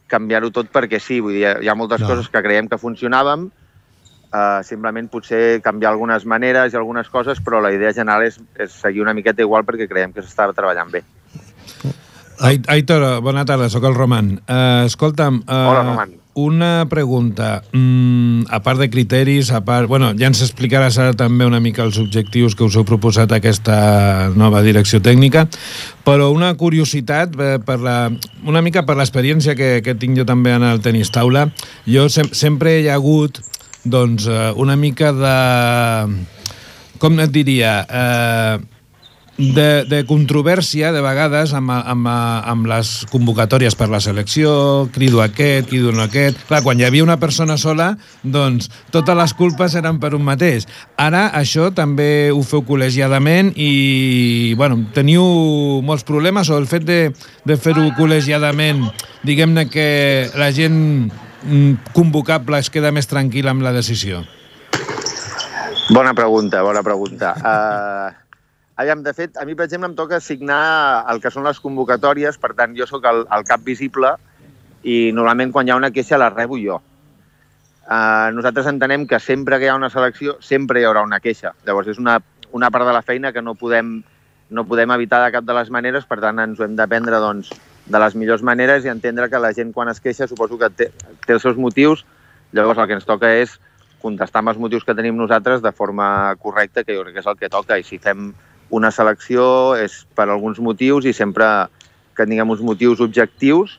canviar-ho 0.09 0.49
tot 0.51 0.71
perquè 0.73 0.97
sí, 0.99 1.19
vull 1.21 1.37
dir, 1.37 1.51
hi 1.61 1.69
ha 1.69 1.75
moltes 1.77 2.01
No. 2.01 2.07
coses 2.09 2.27
que 2.27 2.41
creiem 2.41 2.67
que 2.71 2.79
funcionàvem, 2.81 3.45
eh, 4.33 4.63
simplement 4.65 5.11
potser 5.13 5.61
canviar 5.61 5.91
algunes 5.93 6.25
maneres 6.25 6.73
i 6.73 6.79
algunes 6.81 7.07
coses, 7.13 7.37
però 7.39 7.61
la 7.61 7.71
idea 7.71 7.93
general 7.93 8.25
és, 8.25 8.39
és 8.57 8.71
seguir 8.81 9.05
una 9.05 9.13
miqueta 9.13 9.45
igual 9.45 9.63
perquè 9.63 9.87
creiem 9.87 10.11
que 10.11 10.23
s'estava 10.25 10.57
treballant 10.57 10.89
bé. 10.89 11.03
Ai- 12.41 12.63
Aitor, 12.67 13.21
bona 13.21 13.45
tarda, 13.45 13.69
sóc 13.69 13.83
el 13.85 13.93
Roman. 13.93 14.39
Uh, 14.49 14.87
escolta'm, 14.89 15.43
uh, 15.45 15.53
Hola, 15.69 15.83
Roman. 15.85 16.17
Una 16.33 16.87
pregunta. 16.89 17.63
Mm, 17.73 18.47
a 18.49 18.61
part 18.63 18.79
de 18.79 18.89
criteris, 18.89 19.51
a 19.51 19.61
part... 19.65 19.87
Bueno, 19.91 20.11
ja 20.17 20.29
ens 20.29 20.41
explicaràs 20.45 20.97
ara 21.01 21.15
també 21.17 21.45
una 21.45 21.59
mica 21.59 21.83
els 21.83 21.99
objectius 21.99 22.55
que 22.55 22.63
us 22.63 22.77
heu 22.79 22.85
proposat 22.87 23.31
a 23.31 23.41
aquesta 23.41 24.31
nova 24.35 24.63
direcció 24.63 25.01
tècnica, 25.03 25.47
però 26.07 26.31
una 26.31 26.53
curiositat, 26.55 27.35
eh, 27.35 27.59
per 27.65 27.79
la, 27.83 27.97
una 28.47 28.63
mica 28.63 28.85
per 28.87 28.95
l'experiència 28.99 29.55
que, 29.59 29.79
que 29.83 29.95
tinc 29.95 30.17
jo 30.19 30.27
també 30.27 30.55
en 30.55 30.67
el 30.67 30.83
tenis 30.83 31.11
taula, 31.11 31.49
jo 31.85 32.07
sem 32.09 32.31
sempre 32.31 32.79
hi 32.79 32.87
ha 32.87 32.99
hagut 32.99 33.41
doncs, 33.83 34.27
eh, 34.27 34.51
una 34.55 34.75
mica 34.75 35.11
de... 35.11 35.35
Com 37.01 37.17
et 37.17 37.31
diria? 37.33 37.79
Eh, 37.89 38.80
de, 39.41 39.83
de 39.89 40.01
controvèrsia, 40.05 40.91
de 40.93 41.01
vegades, 41.01 41.53
amb, 41.57 41.71
amb, 41.73 42.07
amb 42.07 42.67
les 42.69 42.91
convocatòries 43.11 43.75
per 43.79 43.89
la 43.89 44.01
selecció, 44.03 44.51
crido 44.93 45.23
aquest, 45.23 45.69
crido 45.71 45.93
no 45.95 46.05
aquest... 46.05 46.43
Clar, 46.49 46.61
quan 46.65 46.79
hi 46.79 46.85
havia 46.85 47.05
una 47.05 47.17
persona 47.21 47.57
sola, 47.57 47.95
doncs 48.21 48.69
totes 48.93 49.17
les 49.17 49.33
culpes 49.37 49.75
eren 49.79 49.99
per 50.03 50.13
un 50.17 50.25
mateix. 50.27 50.67
Ara 51.01 51.27
això 51.37 51.71
també 51.73 52.29
ho 52.29 52.43
feu 52.45 52.61
col·legiadament 52.67 53.53
i, 53.55 54.53
bueno, 54.59 54.77
teniu 54.93 55.25
molts 55.85 56.05
problemes 56.07 56.51
o 56.51 56.59
el 56.61 56.69
fet 56.69 56.85
de, 56.85 57.01
de 57.47 57.57
fer-ho 57.57 57.89
col·legiadament, 57.97 58.85
diguem-ne 59.25 59.65
que 59.71 59.89
la 60.37 60.51
gent 60.53 60.77
mm, 61.09 61.93
convocable 61.97 62.61
es 62.61 62.69
queda 62.69 62.93
més 62.93 63.09
tranquil·la 63.09 63.55
amb 63.55 63.65
la 63.65 63.73
decisió? 63.73 64.21
Bona 65.91 66.13
pregunta, 66.15 66.61
bona 66.63 66.85
pregunta. 66.85 67.33
Uh, 67.41 68.21
aviam, 68.75 69.03
de 69.03 69.13
fet, 69.13 69.37
a 69.37 69.45
mi, 69.45 69.55
per 69.55 69.65
exemple, 69.67 69.89
em 69.89 69.97
toca 69.97 70.19
signar 70.23 71.05
el 71.11 71.21
que 71.21 71.31
són 71.33 71.45
les 71.47 71.59
convocatòries, 71.63 72.37
per 72.41 72.53
tant, 72.57 72.75
jo 72.77 72.87
sóc 72.89 73.05
el, 73.09 73.25
el 73.27 73.47
cap 73.47 73.63
visible 73.65 74.15
i 74.83 75.11
normalment 75.13 75.51
quan 75.53 75.67
hi 75.67 75.73
ha 75.73 75.79
una 75.79 75.91
queixa 75.93 76.19
la 76.19 76.31
rebo 76.33 76.57
jo. 76.61 76.79
Uh, 77.81 78.31
nosaltres 78.33 78.69
entenem 78.71 79.03
que 79.09 79.19
sempre 79.19 79.59
que 79.59 79.67
hi 79.67 79.71
ha 79.73 79.77
una 79.77 79.91
selecció, 79.93 80.37
sempre 80.41 80.81
hi 80.81 80.87
haurà 80.87 81.03
una 81.05 81.19
queixa. 81.19 81.53
Llavors, 81.67 81.91
és 81.91 81.99
una, 81.99 82.19
una 82.51 82.71
part 82.71 82.87
de 82.87 82.93
la 82.95 83.03
feina 83.05 83.33
que 83.33 83.43
no 83.43 83.55
podem, 83.59 83.99
no 84.49 84.65
podem 84.67 84.93
evitar 84.95 85.23
de 85.25 85.33
cap 85.35 85.45
de 85.45 85.57
les 85.57 85.69
maneres, 85.73 86.07
per 86.07 86.21
tant, 86.23 86.39
ens 86.39 86.59
ho 86.59 86.65
hem 86.65 86.77
d'aprendre 86.79 87.19
doncs, 87.21 87.51
de 87.91 87.99
les 87.99 88.15
millors 88.15 88.43
maneres 88.45 88.85
i 88.85 88.91
entendre 88.93 89.27
que 89.29 89.41
la 89.41 89.51
gent 89.57 89.73
quan 89.73 89.89
es 89.91 89.99
queixa 89.99 90.29
suposo 90.29 90.57
que 90.61 90.69
té, 90.69 90.91
té 91.25 91.35
els 91.35 91.43
seus 91.43 91.57
motius, 91.59 92.05
llavors 92.53 92.79
el 92.79 92.87
que 92.87 92.97
ens 92.99 93.09
toca 93.09 93.33
és 93.41 93.57
contestar 94.01 94.41
amb 94.41 94.53
els 94.53 94.61
motius 94.61 94.85
que 94.85 94.95
tenim 94.97 95.17
nosaltres 95.17 95.61
de 95.61 95.71
forma 95.71 96.33
correcta, 96.41 96.83
que 96.83 96.95
jo 96.95 97.03
crec 97.03 97.17
que 97.17 97.23
és 97.23 97.29
el 97.29 97.37
que 97.37 97.51
toca. 97.53 97.77
I 97.77 97.85
si 97.85 97.99
fem 98.01 98.31
una 98.71 98.91
selecció 98.91 99.43
és 99.79 100.01
per 100.15 100.29
alguns 100.29 100.59
motius 100.63 101.05
i 101.05 101.13
sempre 101.13 101.47
que 102.17 102.27
tinguem 102.27 102.49
uns 102.53 102.63
motius 102.63 103.03
objectius, 103.03 103.77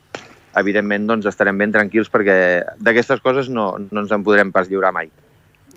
evidentment 0.59 1.07
doncs, 1.09 1.27
estarem 1.29 1.57
ben 1.57 1.73
tranquils 1.73 2.11
perquè 2.13 2.37
d'aquestes 2.81 3.21
coses 3.25 3.49
no, 3.49 3.73
no 3.89 4.03
ens 4.05 4.13
en 4.13 4.25
podrem 4.25 4.53
pas 4.53 4.69
lliurar 4.69 4.93
mai. 4.95 5.09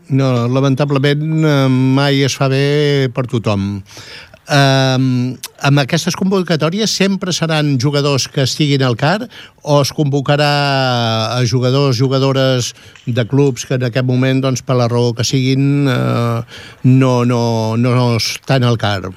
No, 0.06 0.46
lamentablement 0.46 1.22
eh, 1.42 1.68
mai 1.68 2.22
es 2.22 2.36
fa 2.38 2.46
bé 2.52 3.08
per 3.14 3.26
tothom. 3.30 3.80
Um, 4.46 5.34
amb 5.66 5.80
aquestes 5.82 6.14
convocatòries 6.14 6.92
sempre 6.94 7.32
seran 7.34 7.72
jugadors 7.82 8.28
que 8.30 8.44
estiguin 8.46 8.84
al 8.86 8.94
CAR 8.94 9.24
o 9.66 9.80
es 9.82 9.90
convocarà 9.90 10.50
a 11.34 11.40
jugadors, 11.50 11.98
jugadores 11.98 12.70
de 13.06 13.26
clubs 13.26 13.66
que 13.66 13.74
en 13.74 13.88
aquest 13.90 14.06
moment, 14.06 14.44
doncs, 14.44 14.62
per 14.62 14.78
la 14.78 14.86
raó 14.86 15.10
que 15.18 15.26
siguin, 15.26 15.90
uh, 15.90 16.46
no, 16.86 17.24
no, 17.26 17.74
no 17.74 18.10
estan 18.14 18.62
al 18.62 18.78
CAR? 18.78 19.10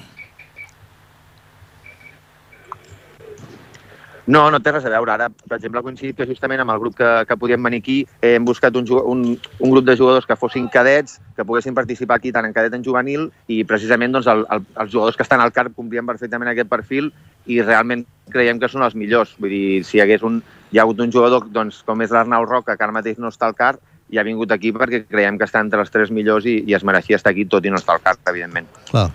No, 4.30 4.44
no 4.52 4.60
té 4.62 4.70
res 4.70 4.84
a 4.86 4.92
veure. 4.92 5.10
Ara, 5.16 5.26
per 5.30 5.56
exemple, 5.56 5.80
ha 5.80 5.86
coincidit 5.86 6.18
que 6.20 6.26
justament 6.28 6.62
amb 6.62 6.70
el 6.70 6.78
grup 6.82 6.94
que, 7.00 7.08
que 7.26 7.36
podíem 7.40 7.64
venir 7.66 7.80
aquí 7.82 7.96
hem 8.22 8.44
buscat 8.46 8.76
un, 8.78 8.86
un, 9.00 9.24
un 9.34 9.72
grup 9.74 9.88
de 9.88 9.96
jugadors 9.98 10.28
que 10.28 10.36
fossin 10.38 10.68
cadets, 10.70 11.18
que 11.36 11.46
poguessin 11.46 11.74
participar 11.74 12.20
aquí 12.20 12.30
tant 12.30 12.46
en 12.46 12.54
cadet 12.54 12.76
en 12.78 12.84
juvenil 12.86 13.26
i 13.50 13.62
precisament 13.66 14.14
doncs, 14.14 14.30
el, 14.30 14.44
el, 14.54 14.62
els 14.84 14.92
jugadors 14.92 15.18
que 15.18 15.26
estan 15.26 15.42
al 15.42 15.50
CARP 15.56 15.74
complien 15.74 16.06
perfectament 16.06 16.52
aquest 16.52 16.70
perfil 16.70 17.10
i 17.50 17.58
realment 17.64 18.04
creiem 18.30 18.60
que 18.62 18.70
són 18.70 18.86
els 18.86 18.94
millors. 18.94 19.34
Vull 19.40 19.50
dir, 19.50 19.64
si 19.88 19.98
hi 19.98 20.04
hagués 20.04 20.22
un, 20.26 20.38
hi 20.70 20.78
ha 20.78 20.84
hagut 20.86 21.02
un 21.02 21.10
jugador 21.10 21.48
doncs, 21.50 21.82
com 21.86 22.06
és 22.06 22.14
l'Arnau 22.14 22.46
Roca, 22.46 22.76
que 22.76 22.86
ara 22.86 22.94
mateix 22.94 23.18
no 23.18 23.32
està 23.34 23.50
al 23.50 23.58
CARP, 23.58 23.82
i 24.10 24.18
ha 24.18 24.26
vingut 24.26 24.50
aquí 24.54 24.72
perquè 24.74 25.04
creiem 25.06 25.38
que 25.38 25.46
està 25.46 25.62
entre 25.62 25.82
els 25.82 25.90
tres 25.90 26.10
millors 26.14 26.46
i, 26.46 26.60
i 26.66 26.74
es 26.74 26.86
mereixia 26.86 27.18
estar 27.18 27.34
aquí 27.34 27.46
tot 27.50 27.66
i 27.66 27.70
no 27.70 27.78
estar 27.78 27.96
al 27.96 28.04
CARP, 28.04 28.22
evidentment. 28.30 28.70
Clar, 28.90 29.08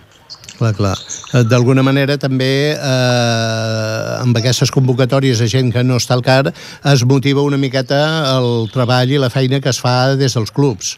clar, 0.58 0.72
clar. 0.76 0.94
Eh, 1.32 1.42
D'alguna 1.48 1.84
manera 1.86 2.16
també 2.20 2.72
eh, 2.72 4.20
amb 4.20 4.38
aquestes 4.40 4.72
convocatòries 4.74 5.42
de 5.42 5.48
gent 5.50 5.72
que 5.74 5.84
no 5.84 5.98
està 6.00 6.16
al 6.16 6.24
CAR 6.26 6.52
es 6.92 7.04
motiva 7.04 7.44
una 7.46 7.60
miqueta 7.60 8.00
el 8.36 8.70
treball 8.72 9.12
i 9.12 9.20
la 9.20 9.30
feina 9.32 9.60
que 9.60 9.72
es 9.72 9.80
fa 9.82 10.16
des 10.16 10.34
dels 10.36 10.52
clubs. 10.54 10.96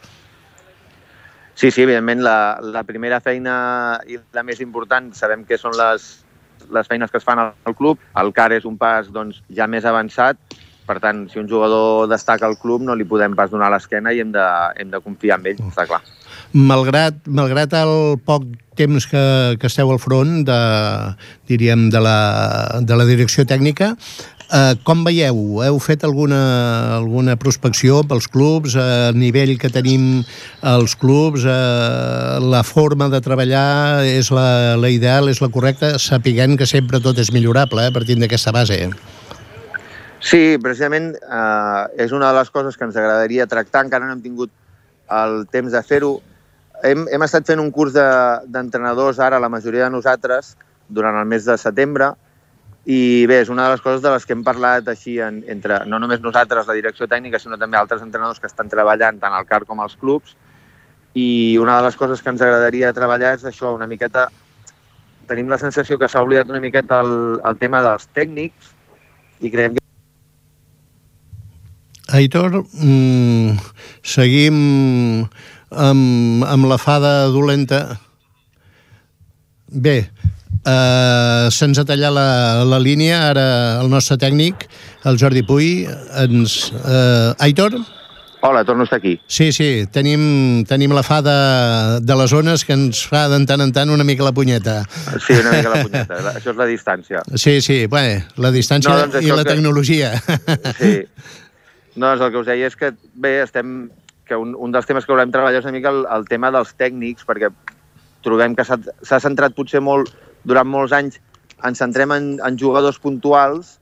Sí, 1.58 1.72
sí, 1.72 1.82
evidentment, 1.82 2.22
la, 2.22 2.38
la 2.62 2.84
primera 2.86 3.18
feina 3.18 3.98
i 4.06 4.20
la 4.34 4.44
més 4.46 4.62
important 4.62 5.10
sabem 5.18 5.42
que 5.44 5.58
són 5.58 5.74
les, 5.74 6.06
les 6.70 6.86
feines 6.86 7.10
que 7.10 7.18
es 7.18 7.26
fan 7.26 7.40
al, 7.42 7.52
al 7.66 7.74
club. 7.74 7.98
El 8.22 8.30
CAR 8.36 8.52
és 8.54 8.66
un 8.68 8.78
pas 8.78 9.10
doncs, 9.10 9.42
ja 9.50 9.66
més 9.66 9.88
avançat, 9.88 10.38
per 10.88 11.00
tant, 11.02 11.26
si 11.28 11.40
un 11.42 11.48
jugador 11.50 12.06
destaca 12.08 12.46
al 12.48 12.56
club 12.62 12.86
no 12.86 12.94
li 12.96 13.04
podem 13.04 13.34
pas 13.36 13.50
donar 13.52 13.68
l'esquena 13.74 14.14
i 14.14 14.22
hem 14.22 14.30
de, 14.32 14.46
hem 14.80 14.94
de 14.94 15.02
confiar 15.04 15.36
en 15.40 15.50
ell, 15.50 15.60
està 15.68 15.84
clar. 15.90 16.00
Malgrat, 16.54 17.18
malgrat 17.26 17.74
el 17.76 17.92
poc 18.24 18.46
temps 18.78 19.06
que, 19.10 19.22
que 19.58 19.68
esteu 19.70 19.90
al 19.92 20.00
front 20.02 20.42
de, 20.48 20.58
diríem, 21.50 21.88
de 21.90 22.02
la, 22.02 22.18
de 22.80 22.98
la 22.98 23.06
direcció 23.08 23.44
tècnica, 23.48 23.96
eh, 24.54 24.74
com 24.86 25.04
veieu? 25.06 25.60
Heu 25.64 25.78
fet 25.82 26.04
alguna, 26.06 26.40
alguna 26.96 27.36
prospecció 27.40 28.00
pels 28.08 28.28
clubs, 28.30 28.76
a 28.78 29.12
nivell 29.16 29.56
que 29.60 29.70
tenim 29.72 30.22
els 30.62 30.96
clubs, 30.98 31.44
eh, 31.44 32.38
la 32.42 32.62
forma 32.66 33.10
de 33.12 33.20
treballar 33.24 34.04
és 34.06 34.32
la, 34.34 34.76
la 34.80 34.92
ideal, 34.94 35.28
és 35.28 35.42
la 35.44 35.50
correcta, 35.52 35.96
sapiguent 36.02 36.58
que 36.58 36.68
sempre 36.68 37.02
tot 37.04 37.18
és 37.18 37.32
millorable, 37.34 37.86
eh, 37.86 37.94
partint 37.94 38.24
d'aquesta 38.24 38.54
base. 38.54 38.86
Sí, 40.18 40.58
precisament 40.62 41.12
eh, 41.14 41.84
és 42.04 42.12
una 42.12 42.32
de 42.32 42.40
les 42.40 42.50
coses 42.50 42.76
que 42.76 42.88
ens 42.88 42.96
agradaria 42.96 43.46
tractar, 43.46 43.84
encara 43.86 44.08
no 44.08 44.16
hem 44.16 44.24
tingut 44.24 44.50
el 45.08 45.44
temps 45.52 45.72
de 45.72 45.82
fer-ho. 45.86 46.18
Hem, 46.84 47.06
hem 47.10 47.24
estat 47.26 47.46
fent 47.48 47.60
un 47.62 47.70
curs 47.74 47.94
d'entrenadors 47.94 49.18
de, 49.18 49.24
ara, 49.24 49.40
la 49.42 49.50
majoria 49.50 49.86
de 49.86 49.94
nosaltres, 49.94 50.56
durant 50.88 51.16
el 51.18 51.26
mes 51.28 51.44
de 51.44 51.56
setembre, 51.58 52.12
i 52.88 53.26
bé, 53.28 53.42
és 53.42 53.50
una 53.52 53.66
de 53.66 53.74
les 53.74 53.82
coses 53.84 54.00
de 54.00 54.12
les 54.14 54.24
que 54.24 54.32
hem 54.32 54.44
parlat 54.46 54.86
així 54.88 55.18
en, 55.20 55.42
entre, 55.52 55.82
no 55.90 55.98
només 56.00 56.22
nosaltres, 56.24 56.68
la 56.68 56.76
direcció 56.78 57.08
tècnica, 57.10 57.40
sinó 57.42 57.58
també 57.60 57.76
altres 57.76 58.04
entrenadors 58.04 58.40
que 58.40 58.48
estan 58.48 58.70
treballant 58.72 59.18
tant 59.20 59.34
al 59.36 59.48
CAR 59.48 59.64
com 59.68 59.82
als 59.84 59.98
clubs, 60.00 60.36
i 61.18 61.58
una 61.60 61.76
de 61.78 61.88
les 61.88 61.98
coses 61.98 62.22
que 62.22 62.30
ens 62.32 62.44
agradaria 62.44 62.94
treballar 62.96 63.34
és 63.38 63.48
això, 63.48 63.74
una 63.76 63.90
miqueta... 63.90 64.28
Tenim 65.28 65.50
la 65.52 65.58
sensació 65.60 65.98
que 66.00 66.08
s'ha 66.08 66.22
oblidat 66.24 66.48
una 66.48 66.62
miqueta 66.62 67.02
el, 67.04 67.12
el 67.44 67.58
tema 67.60 67.82
dels 67.84 68.08
tècnics 68.16 68.70
i 69.44 69.50
creiem 69.52 69.74
que 69.76 69.84
Aitor, 72.16 72.62
mm, 72.72 73.58
seguim 74.00 75.28
amb, 75.70 76.44
amb 76.44 76.68
la 76.70 76.78
fada 76.78 77.26
dolenta. 77.32 77.98
Bé, 79.68 79.98
eh, 80.64 81.48
se'ns 81.52 81.78
ha 81.78 81.84
tallat 81.88 82.14
la, 82.14 82.64
la 82.64 82.80
línia, 82.80 83.28
ara 83.30 83.46
el 83.82 83.92
nostre 83.92 84.18
tècnic, 84.20 84.68
el 85.04 85.20
Jordi 85.20 85.44
Puy, 85.46 85.86
ens... 86.24 86.72
Eh, 86.72 87.46
Aitor? 87.48 87.78
Hola, 88.40 88.64
torno 88.64 88.82
a 88.82 88.84
estar 88.84 88.98
aquí. 88.98 89.20
Sí, 89.26 89.50
sí, 89.50 89.86
tenim, 89.90 90.64
tenim 90.64 90.92
la 90.94 91.02
fada 91.02 91.98
de 91.98 92.16
les 92.20 92.30
zones 92.30 92.62
que 92.64 92.76
ens 92.76 93.00
fa 93.10 93.24
de 93.32 93.40
tant 93.50 93.64
en 93.64 93.72
tant 93.74 93.90
una 93.90 94.06
mica 94.06 94.22
la 94.22 94.32
punyeta. 94.32 94.84
Sí, 95.18 95.34
una 95.34 95.56
mica 95.56 95.72
la 95.72 95.82
punyeta. 95.82 96.20
això 96.36 96.54
és 96.54 96.60
la 96.60 96.68
distància. 96.70 97.24
Sí, 97.48 97.58
sí, 97.60 97.86
bé, 97.90 98.22
la 98.38 98.52
distància 98.54 98.94
no, 98.94 99.08
doncs 99.08 99.26
i 99.26 99.32
la 99.34 99.42
que... 99.42 99.50
tecnologia. 99.50 100.12
Sí. 100.78 100.94
No, 101.98 102.12
doncs 102.12 102.28
el 102.28 102.30
que 102.30 102.42
us 102.44 102.46
deia 102.46 102.70
és 102.70 102.78
que, 102.78 102.92
bé, 103.18 103.40
estem 103.42 103.88
que 104.28 104.36
un, 104.38 104.54
un 104.54 104.74
dels 104.74 104.86
temes 104.86 105.06
que 105.06 105.14
volem 105.14 105.32
treballar 105.34 105.62
és 105.62 105.66
una 105.66 105.76
mica 105.76 105.92
el, 105.94 106.04
el 106.14 106.28
tema 106.28 106.52
dels 106.54 106.74
tècnics, 106.78 107.26
perquè 107.28 107.50
trobem 108.24 108.54
que 108.58 108.66
s'ha 108.66 109.20
centrat 109.24 109.56
potser 109.56 109.82
molt, 109.84 110.12
durant 110.48 110.68
molts 110.68 110.94
anys, 110.96 111.18
ens 111.66 111.80
centrem 111.82 112.12
en, 112.14 112.26
en 112.44 112.58
jugadors 112.60 113.00
puntuals 113.02 113.78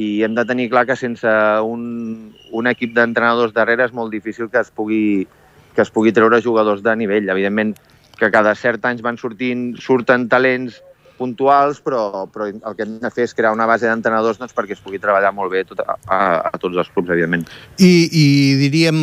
i 0.00 0.22
hem 0.24 0.34
de 0.36 0.44
tenir 0.48 0.68
clar 0.72 0.86
que 0.88 0.96
sense 0.96 1.30
un, 1.66 2.32
un 2.56 2.68
equip 2.70 2.92
d'entrenadors 2.96 3.54
darrere 3.56 3.86
és 3.88 3.96
molt 3.96 4.12
difícil 4.14 4.50
que 4.52 4.60
es 4.62 4.70
pugui, 4.74 5.26
que 5.74 5.82
es 5.84 5.90
pugui 5.92 6.12
treure 6.16 6.42
jugadors 6.44 6.84
de 6.84 6.94
nivell. 6.96 7.28
Evidentment 7.32 7.74
que 8.20 8.30
cada 8.32 8.54
cert 8.54 8.84
anys 8.84 9.02
van 9.04 9.18
sortint, 9.20 9.74
surten 9.80 10.28
talents 10.28 10.78
puntuals, 11.20 11.82
però, 11.84 12.24
però 12.32 12.48
el 12.48 12.76
que 12.76 12.86
hem 12.86 12.96
de 13.02 13.10
fer 13.12 13.26
és 13.28 13.36
crear 13.36 13.52
una 13.52 13.68
base 13.68 13.88
d'entrenadors 13.88 14.40
doncs, 14.40 14.54
perquè 14.56 14.76
es 14.76 14.80
pugui 14.80 15.00
treballar 15.02 15.34
molt 15.36 15.52
bé 15.52 15.66
tot 15.68 15.82
a, 15.84 15.98
a, 16.08 16.20
a 16.48 16.60
tots 16.60 16.80
els 16.80 16.88
clubs, 16.94 17.12
evidentment. 17.12 17.44
I, 17.76 17.92
i 18.08 18.24
diríem, 18.62 19.02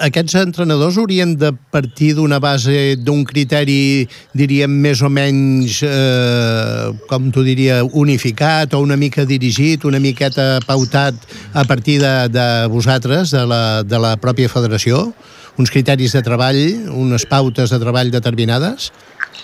aquests 0.00 0.34
entrenadors 0.40 0.96
haurien 0.96 1.34
de 1.36 1.50
partir 1.70 2.14
d'una 2.16 2.38
base, 2.40 2.96
d'un 2.96 3.24
criteri, 3.28 4.08
diríem, 4.32 4.72
més 4.72 5.02
o 5.04 5.10
menys, 5.12 5.82
eh, 5.84 6.88
com 7.10 7.28
tu 7.30 7.44
diria, 7.44 7.82
unificat 7.84 8.72
o 8.72 8.80
una 8.80 8.96
mica 8.96 9.26
dirigit, 9.28 9.84
una 9.84 10.00
miqueta 10.00 10.60
pautat 10.66 11.14
a 11.52 11.64
partir 11.68 12.00
de, 12.00 12.28
de 12.32 12.46
vosaltres, 12.72 13.30
de 13.30 13.44
la, 13.46 13.82
de 13.82 13.98
la 14.00 14.16
pròpia 14.16 14.48
federació? 14.48 15.12
Uns 15.60 15.70
criteris 15.70 16.16
de 16.16 16.24
treball, 16.24 16.62
unes 16.96 17.28
pautes 17.28 17.68
de 17.68 17.78
treball 17.78 18.10
determinades? 18.10 18.88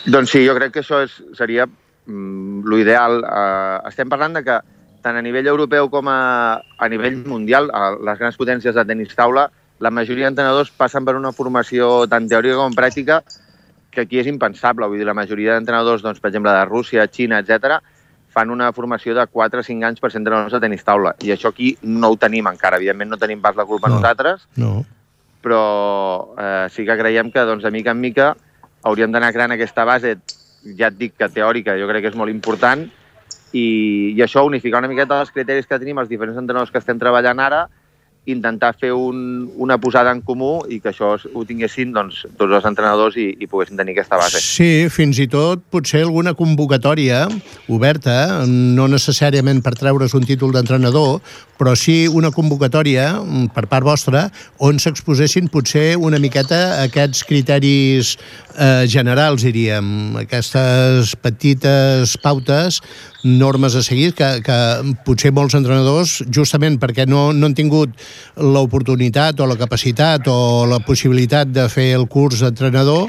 Doncs 0.08 0.32
sí, 0.32 0.46
jo 0.46 0.56
crec 0.56 0.72
que 0.72 0.80
això 0.80 1.02
és, 1.04 1.12
seria 1.36 1.68
mm, 1.68 2.64
l'ideal. 2.64 3.20
Eh, 3.20 3.88
estem 3.92 4.08
parlant 4.08 4.40
de 4.40 4.46
que 4.46 4.58
tant 5.04 5.16
a 5.16 5.22
nivell 5.22 5.46
europeu 5.46 5.92
com 5.92 6.08
a, 6.08 6.20
a 6.56 6.88
nivell 6.88 7.20
mundial, 7.28 7.68
a 7.68 7.92
les 8.00 8.18
grans 8.18 8.40
potències 8.40 8.74
de 8.74 8.84
tenis 8.88 9.12
taula, 9.14 9.50
la 9.78 9.90
majoria 9.94 10.26
d'entrenadors 10.26 10.72
passen 10.74 11.04
per 11.06 11.14
una 11.18 11.32
formació 11.32 12.06
tant 12.10 12.26
teòrica 12.28 12.58
com 12.58 12.74
pràctica 12.74 13.20
que 13.90 14.02
aquí 14.02 14.18
és 14.20 14.28
impensable. 14.30 14.88
Vull 14.90 15.00
dir, 15.00 15.06
la 15.06 15.16
majoria 15.16 15.54
d'entrenadors, 15.54 16.02
doncs, 16.04 16.20
per 16.20 16.30
exemple, 16.32 16.52
de 16.52 16.64
Rússia, 16.66 17.06
Xina, 17.10 17.40
etc, 17.40 17.78
fan 18.34 18.50
una 18.54 18.72
formació 18.72 19.14
de 19.16 19.24
4 19.26 19.62
o 19.62 19.66
5 19.66 19.88
anys 19.88 20.02
per 20.02 20.10
ser 20.12 20.20
entrenadors 20.20 20.54
de 20.54 20.60
tenis 20.62 20.84
taula. 20.84 21.14
I 21.24 21.32
això 21.34 21.52
aquí 21.54 21.72
no 21.82 22.12
ho 22.12 22.18
tenim 22.20 22.50
encara. 22.50 22.78
Evidentment 22.78 23.14
no 23.14 23.20
tenim 23.20 23.40
pas 23.42 23.56
la 23.56 23.66
culpa 23.66 23.88
no, 23.88 23.98
nosaltres, 23.98 24.44
no. 24.60 24.84
però 25.42 25.62
eh, 26.36 26.66
sí 26.74 26.84
que 26.86 26.98
creiem 26.98 27.32
que, 27.32 27.46
doncs, 27.48 27.64
de 27.64 27.72
mica 27.74 27.94
en 27.96 28.02
mica 28.02 28.34
hauríem 28.86 29.12
d'anar 29.14 29.32
creant 29.34 29.54
aquesta 29.56 29.84
base, 29.88 30.18
ja 30.78 30.90
et 30.90 30.98
dic 30.98 31.16
que 31.18 31.30
teòrica, 31.32 31.74
jo 31.80 31.88
crec 31.88 32.04
que 32.04 32.12
és 32.12 32.18
molt 32.18 32.30
important, 32.30 32.84
i, 33.52 33.66
i 34.12 34.22
això, 34.22 34.44
unificar 34.46 34.82
una 34.82 34.90
miqueta 34.90 35.22
els 35.22 35.32
criteris 35.32 35.66
que 35.66 35.78
tenim 35.80 35.98
els 35.98 36.10
diferents 36.10 36.38
entrenadors 36.38 36.70
que 36.70 36.80
estem 36.82 37.00
treballant 37.00 37.40
ara, 37.40 37.64
intentar 38.32 38.74
fer 38.78 38.92
un, 38.92 39.48
una 39.56 39.78
posada 39.80 40.12
en 40.14 40.20
comú 40.24 40.60
i 40.68 40.80
que 40.82 40.92
això 40.92 41.14
ho 41.16 41.44
tinguessin 41.48 41.92
doncs, 41.96 42.24
tots 42.38 42.54
els 42.58 42.68
entrenadors 42.68 43.16
i, 43.20 43.30
i 43.40 43.48
poguessin 43.50 43.78
tenir 43.78 43.96
aquesta 43.96 44.20
base. 44.20 44.42
Sí, 44.44 44.88
fins 44.92 45.20
i 45.22 45.28
tot 45.30 45.64
potser 45.72 46.04
alguna 46.04 46.34
convocatòria 46.38 47.24
oberta, 47.72 48.44
no 48.46 48.88
necessàriament 48.90 49.62
per 49.64 49.74
treure's 49.78 50.16
un 50.18 50.26
títol 50.28 50.54
d'entrenador, 50.56 51.18
però 51.58 51.74
sí 51.76 52.06
una 52.08 52.30
convocatòria 52.34 53.10
mm, 53.18 53.50
per 53.56 53.66
part 53.70 53.86
vostra 53.86 54.28
on 54.64 54.78
s'exposessin 54.82 55.50
potser 55.52 55.96
una 55.98 56.20
miqueta 56.22 56.84
aquests 56.84 57.24
criteris 57.26 58.14
eh, 58.54 58.86
generals, 58.90 59.44
diríem, 59.46 60.18
aquestes 60.22 61.16
petites 61.22 62.14
pautes 62.22 62.82
normes 63.24 63.74
a 63.74 63.82
seguir 63.82 64.12
que, 64.14 64.28
que 64.46 64.58
potser 65.06 65.32
molts 65.34 65.56
entrenadors, 65.58 66.20
justament 66.34 66.78
perquè 66.78 67.06
no, 67.08 67.32
no 67.34 67.48
han 67.48 67.56
tingut 67.58 67.94
l'oportunitat 68.36 69.40
o 69.40 69.48
la 69.50 69.58
capacitat 69.58 70.28
o 70.30 70.66
la 70.70 70.78
possibilitat 70.86 71.50
de 71.50 71.66
fer 71.72 71.90
el 71.96 72.06
curs 72.10 72.44
d'entrenador, 72.44 73.08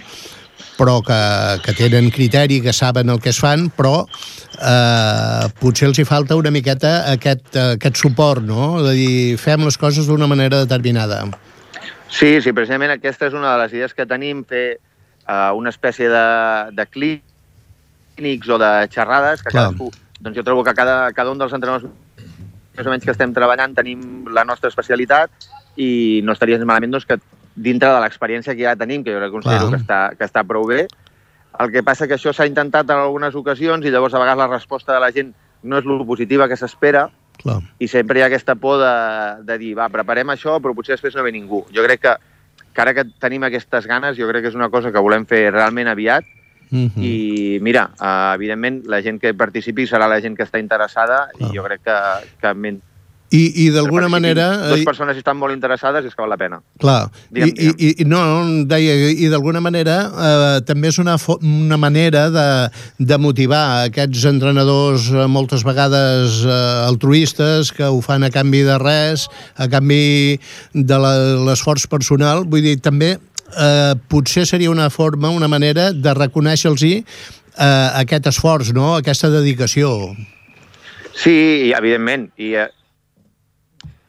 però 0.80 1.00
que, 1.04 1.20
que 1.66 1.76
tenen 1.76 2.10
criteri, 2.10 2.62
que 2.64 2.74
saben 2.74 3.12
el 3.12 3.20
que 3.22 3.34
es 3.34 3.40
fan, 3.40 3.68
però 3.76 4.06
eh, 4.08 5.46
potser 5.60 5.90
els 5.90 6.00
hi 6.00 6.08
falta 6.08 6.40
una 6.40 6.54
miqueta 6.56 7.12
aquest, 7.12 7.52
aquest 7.76 8.00
suport, 8.00 8.42
no? 8.46 8.80
De 8.86 8.96
dir, 8.96 9.38
fem 9.38 9.68
les 9.68 9.78
coses 9.78 10.08
d'una 10.08 10.30
manera 10.32 10.64
determinada. 10.64 11.26
Sí, 12.10 12.40
sí, 12.42 12.54
precisament 12.56 12.96
aquesta 12.96 13.28
és 13.30 13.36
una 13.38 13.54
de 13.54 13.66
les 13.66 13.76
idees 13.76 13.94
que 13.94 14.08
tenim, 14.10 14.42
fer 14.48 14.80
eh, 14.80 15.52
una 15.54 15.70
espècie 15.70 16.10
de, 16.10 16.28
de 16.74 16.88
clínics 18.20 18.52
o 18.52 18.60
de 18.62 18.72
xerrades, 18.94 19.42
que 19.42 19.50
Clar. 19.50 19.72
cadascú... 19.72 19.92
Doncs 20.20 20.36
jo 20.36 20.44
trobo 20.44 20.66
que 20.68 20.74
cada, 20.76 21.14
cada 21.16 21.32
un 21.32 21.40
dels 21.40 21.54
entrenadors 21.56 21.88
més 22.76 22.88
o 22.88 22.92
menys 22.92 23.06
que 23.08 23.14
estem 23.16 23.32
treballant 23.36 23.72
tenim 23.76 24.28
la 24.36 24.44
nostra 24.48 24.68
especialitat 24.68 25.48
i 25.80 26.20
no 26.28 26.36
estaria 26.36 26.60
malament 26.60 26.92
doncs, 26.92 27.08
que 27.08 27.20
dintre 27.56 27.92
de 27.92 28.02
l'experiència 28.04 28.56
que 28.56 28.66
ja 28.66 28.76
tenim, 28.80 29.04
que 29.04 29.14
jo 29.14 29.20
crec 29.20 29.32
que 29.32 29.38
considero 29.38 29.70
que 29.72 29.80
està, 29.80 30.00
que 30.20 30.28
està 30.28 30.44
prou 30.48 30.68
bé. 30.68 30.86
El 31.60 31.72
que 31.72 31.84
passa 31.84 32.08
que 32.08 32.16
això 32.16 32.34
s'ha 32.36 32.48
intentat 32.48 32.92
en 32.92 33.00
algunes 33.00 33.36
ocasions 33.36 33.86
i 33.86 33.92
llavors 33.92 34.16
a 34.16 34.22
vegades 34.22 34.44
la 34.44 34.52
resposta 34.52 34.96
de 34.96 35.04
la 35.04 35.12
gent 35.16 35.34
no 35.64 35.80
és 35.80 35.88
lo 35.88 36.00
positiva 36.08 36.48
que 36.48 36.60
s'espera 36.60 37.10
i 37.80 37.88
sempre 37.88 38.20
hi 38.20 38.24
ha 38.24 38.28
aquesta 38.28 38.56
por 38.60 38.80
de, 38.80 38.96
de 39.48 39.58
dir, 39.60 39.74
va, 39.80 39.88
preparem 39.92 40.32
això, 40.32 40.58
però 40.60 40.76
potser 40.76 40.98
després 40.98 41.16
no 41.16 41.24
ve 41.24 41.32
ningú. 41.36 41.64
Jo 41.76 41.84
crec 41.88 42.04
que, 42.04 42.16
que 42.76 42.84
ara 42.84 42.94
que 42.96 43.08
tenim 43.24 43.48
aquestes 43.48 43.88
ganes, 43.88 44.18
jo 44.20 44.28
crec 44.28 44.44
que 44.44 44.52
és 44.52 44.60
una 44.60 44.70
cosa 44.72 44.92
que 44.92 45.04
volem 45.04 45.28
fer 45.28 45.46
realment 45.52 45.88
aviat 45.92 46.28
Uh 46.72 46.78
-huh. 46.78 47.04
I 47.04 47.60
mira, 47.62 47.90
uh, 48.00 48.36
evidentment 48.36 48.84
la 48.86 49.02
gent 49.02 49.20
que 49.22 49.34
participi 49.34 49.88
serà 49.88 50.08
la 50.08 50.22
gent 50.22 50.38
que 50.38 50.44
està 50.44 50.60
interessada 50.60 51.30
Clar. 51.34 51.50
i 51.50 51.58
jo 51.58 51.64
crec 51.64 51.82
que, 51.84 51.98
que 52.42 52.54
i, 53.30 53.66
i 53.66 53.70
d'alguna 53.70 54.08
manera... 54.10 54.48
Dues 54.72 54.86
persones 54.88 55.18
estan 55.20 55.38
molt 55.38 55.54
interessades 55.54 56.06
i 56.06 56.10
que 56.10 56.18
val 56.18 56.32
la 56.34 56.38
pena. 56.42 56.58
Clar, 56.82 57.12
digue'm, 57.30 57.52
I, 57.54 57.68
i, 57.78 57.90
i 58.02 58.08
no, 58.10 58.22
deia, 58.70 58.96
i 59.14 59.30
d'alguna 59.30 59.62
manera 59.62 59.98
eh, 60.10 60.56
també 60.66 60.90
és 60.90 60.98
una, 61.02 61.14
una 61.38 61.78
manera 61.78 62.26
de, 62.34 62.48
de 62.98 63.20
motivar 63.22 63.86
aquests 63.92 64.26
entrenadors 64.32 65.12
eh, 65.14 65.28
moltes 65.30 65.62
vegades 65.68 66.42
eh, 66.42 66.58
altruistes 66.88 67.70
que 67.78 67.86
ho 67.86 68.02
fan 68.02 68.26
a 68.26 68.32
canvi 68.34 68.64
de 68.66 68.80
res, 68.82 69.28
a 69.62 69.70
canvi 69.70 70.40
de 70.74 71.02
l'esforç 71.46 71.86
personal. 71.92 72.48
Vull 72.50 72.66
dir, 72.66 72.80
també 72.82 73.20
eh, 73.58 73.96
potser 74.10 74.46
seria 74.48 74.72
una 74.72 74.90
forma, 74.90 75.30
una 75.30 75.48
manera 75.48 75.92
de 75.94 76.14
reconèixer-los 76.14 76.84
eh, 76.84 77.04
aquest 78.02 78.30
esforç, 78.32 78.74
no? 78.76 78.96
aquesta 78.98 79.30
dedicació. 79.34 80.14
Sí, 81.16 81.72
evidentment. 81.76 82.30
I, 82.38 82.54
eh, 82.56 82.70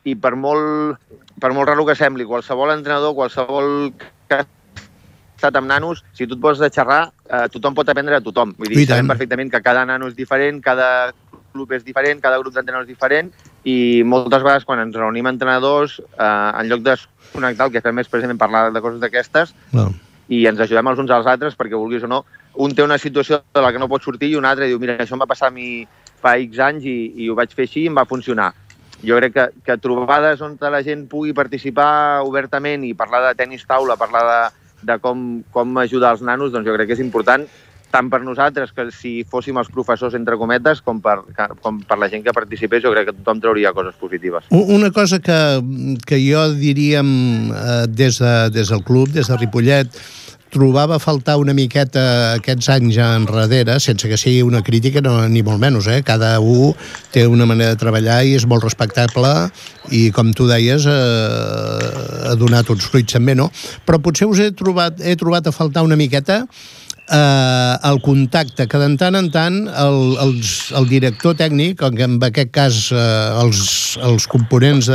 i 0.05 0.15
per 0.17 0.37
molt, 0.37 1.01
per 1.41 1.53
molt 1.57 1.69
raro 1.69 1.87
que 1.89 1.99
sembli, 1.99 2.27
qualsevol 2.29 2.75
entrenador, 2.77 3.17
qualsevol 3.19 3.93
que 4.31 4.45
estat 5.41 5.57
amb 5.57 5.71
nanos, 5.71 6.05
si 6.13 6.29
tu 6.29 6.37
et 6.37 6.43
vols 6.43 6.61
de 6.61 6.69
xerrar, 6.69 7.07
eh, 7.25 7.47
tothom 7.53 7.75
pot 7.75 7.89
aprendre 7.89 8.17
a 8.17 8.21
tothom. 8.21 8.53
Vull 8.59 8.75
dir, 8.75 8.87
sabem 8.87 9.09
perfectament 9.09 9.51
que 9.51 9.63
cada 9.65 9.87
nano 9.89 10.11
és 10.11 10.17
diferent, 10.17 10.61
cada 10.61 11.13
club 11.53 11.73
és 11.73 11.85
diferent, 11.85 12.21
cada 12.21 12.39
grup 12.39 12.55
d'entrenadors 12.55 12.89
és 12.89 12.95
diferent, 12.95 13.33
i 13.65 14.03
moltes 14.07 14.43
vegades 14.43 14.65
quan 14.65 14.81
ens 14.81 14.97
reunim 14.97 15.27
entrenadors, 15.29 15.99
eh, 16.01 16.51
en 16.61 16.69
lloc 16.69 16.85
de 16.85 16.97
connectar, 17.33 17.67
el 17.67 17.73
que 17.73 17.83
fem 17.85 17.99
és 18.01 18.09
precisament 18.09 18.41
parlar 18.41 18.71
de 18.73 18.81
coses 18.81 19.01
d'aquestes 19.01 19.55
No. 19.73 19.91
i 20.29 20.47
ens 20.47 20.61
ajudem 20.61 20.89
els 20.89 20.99
uns 20.99 21.11
als 21.11 21.27
altres 21.27 21.57
perquè, 21.59 21.77
vulguis 21.77 22.05
o 22.05 22.09
no, 22.09 22.25
un 22.55 22.75
té 22.75 22.83
una 22.83 22.99
situació 22.99 23.43
de 23.55 23.61
la 23.61 23.73
que 23.73 23.79
no 23.79 23.89
pot 23.89 24.03
sortir 24.03 24.31
i 24.31 24.37
un 24.37 24.45
altre 24.45 24.67
diu, 24.67 24.79
mira, 24.79 24.97
això 24.99 25.15
em 25.15 25.23
va 25.23 25.31
passar 25.31 25.49
a 25.49 25.55
mi 25.55 25.87
fa 26.21 26.37
X 26.39 26.59
anys 26.59 26.85
i, 26.85 27.13
i 27.17 27.29
ho 27.29 27.35
vaig 27.35 27.53
fer 27.55 27.67
així 27.69 27.85
i 27.85 27.91
em 27.91 27.97
va 27.97 28.09
funcionar. 28.09 28.53
Jo 29.05 29.17
crec 29.17 29.33
que, 29.33 29.47
que 29.65 29.79
trobades 29.81 30.41
on 30.45 30.59
la 30.61 30.83
gent 30.83 31.07
pugui 31.09 31.33
participar 31.33 32.23
obertament 32.23 32.85
i 32.85 32.95
parlar 32.95 33.23
de 33.29 33.35
tennis 33.35 33.65
taula, 33.67 33.97
parlar 33.97 34.25
de, 34.29 34.41
de 34.83 34.99
com, 35.01 35.43
com 35.53 35.79
ajudar 35.79 36.13
els 36.13 36.23
nanos, 36.23 36.53
doncs 36.53 36.69
jo 36.69 36.75
crec 36.77 36.91
que 36.91 36.99
és 36.99 37.05
important 37.05 37.47
tant 37.91 38.11
per 38.11 38.23
nosaltres, 38.25 38.73
que 38.77 38.89
si 38.95 39.13
fóssim 39.29 39.59
els 39.61 39.71
professors, 39.73 40.15
entre 40.19 40.39
cometes, 40.41 40.81
com 40.87 41.03
per, 41.03 41.19
com 41.61 41.83
per 41.87 41.99
la 42.01 42.11
gent 42.13 42.25
que 42.27 42.35
participés, 42.37 42.85
jo 42.85 42.95
crec 42.95 43.11
que 43.11 43.17
tothom 43.19 43.43
trauria 43.43 43.75
coses 43.77 43.99
positives. 44.01 44.49
Una 44.51 44.91
cosa 44.95 45.21
que, 45.21 45.41
que 46.07 46.23
jo 46.23 46.47
diríem 46.55 47.13
eh, 47.51 47.85
des, 47.89 48.23
de, 48.23 48.35
des 48.55 48.73
del 48.73 48.85
club, 48.87 49.11
des 49.15 49.29
de 49.29 49.39
Ripollet, 49.41 50.03
trobava 50.51 50.97
a 50.97 50.99
faltar 50.99 51.37
una 51.39 51.55
miqueta 51.55 52.03
aquests 52.35 52.69
anys 52.75 52.99
enrere, 53.01 53.79
sense 53.81 54.09
que 54.11 54.19
sigui 54.19 54.43
una 54.43 54.63
crítica, 54.67 55.01
no, 55.05 55.15
ni 55.31 55.45
molt 55.47 55.63
menys, 55.63 55.87
eh? 55.87 56.01
cada 56.07 56.33
un 56.43 56.75
té 57.15 57.25
una 57.31 57.47
manera 57.47 57.77
de 57.77 57.81
treballar 57.81 58.21
i 58.27 58.35
és 58.39 58.47
molt 58.51 58.67
respectable 58.67 59.31
i, 59.95 60.11
com 60.15 60.35
tu 60.35 60.49
deies, 60.51 60.87
eh, 60.91 62.27
ha 62.31 62.35
donat 62.39 62.71
uns 62.75 62.91
fruits 62.91 63.15
també, 63.15 63.39
no? 63.39 63.49
Però 63.87 64.03
potser 64.03 64.29
us 64.31 64.43
he 64.43 64.51
trobat, 64.51 65.01
he 65.01 65.15
trobat 65.19 65.47
a 65.47 65.55
faltar 65.55 65.87
una 65.87 65.99
miqueta 65.99 66.43
eh, 67.11 67.75
el 67.91 68.01
contacte, 68.01 68.67
que 68.67 68.79
de 68.79 68.91
tant 69.01 69.19
en 69.19 69.31
tant 69.35 69.61
el, 69.69 70.01
els, 70.25 70.55
el 70.79 70.89
director 70.91 71.37
tècnic, 71.39 71.83
en 71.83 72.19
aquest 72.23 72.53
cas 72.55 72.81
eh, 72.93 73.05
els, 73.43 73.63
els 74.07 74.27
components 74.31 74.91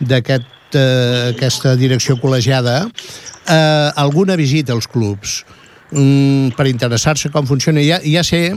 d'aquest 0.00 0.78
eh, 0.78 1.32
aquesta 1.34 1.76
direcció 1.76 2.18
col·legiada, 2.22 2.82
eh, 2.86 3.90
alguna 3.96 4.36
visita 4.36 4.74
als 4.76 4.88
clubs 4.90 5.42
mm, 5.90 6.56
per 6.56 6.68
interessar-se 6.70 7.30
com 7.34 7.46
funciona. 7.46 7.84
Ja, 7.84 8.00
ja 8.04 8.24
sé 8.26 8.50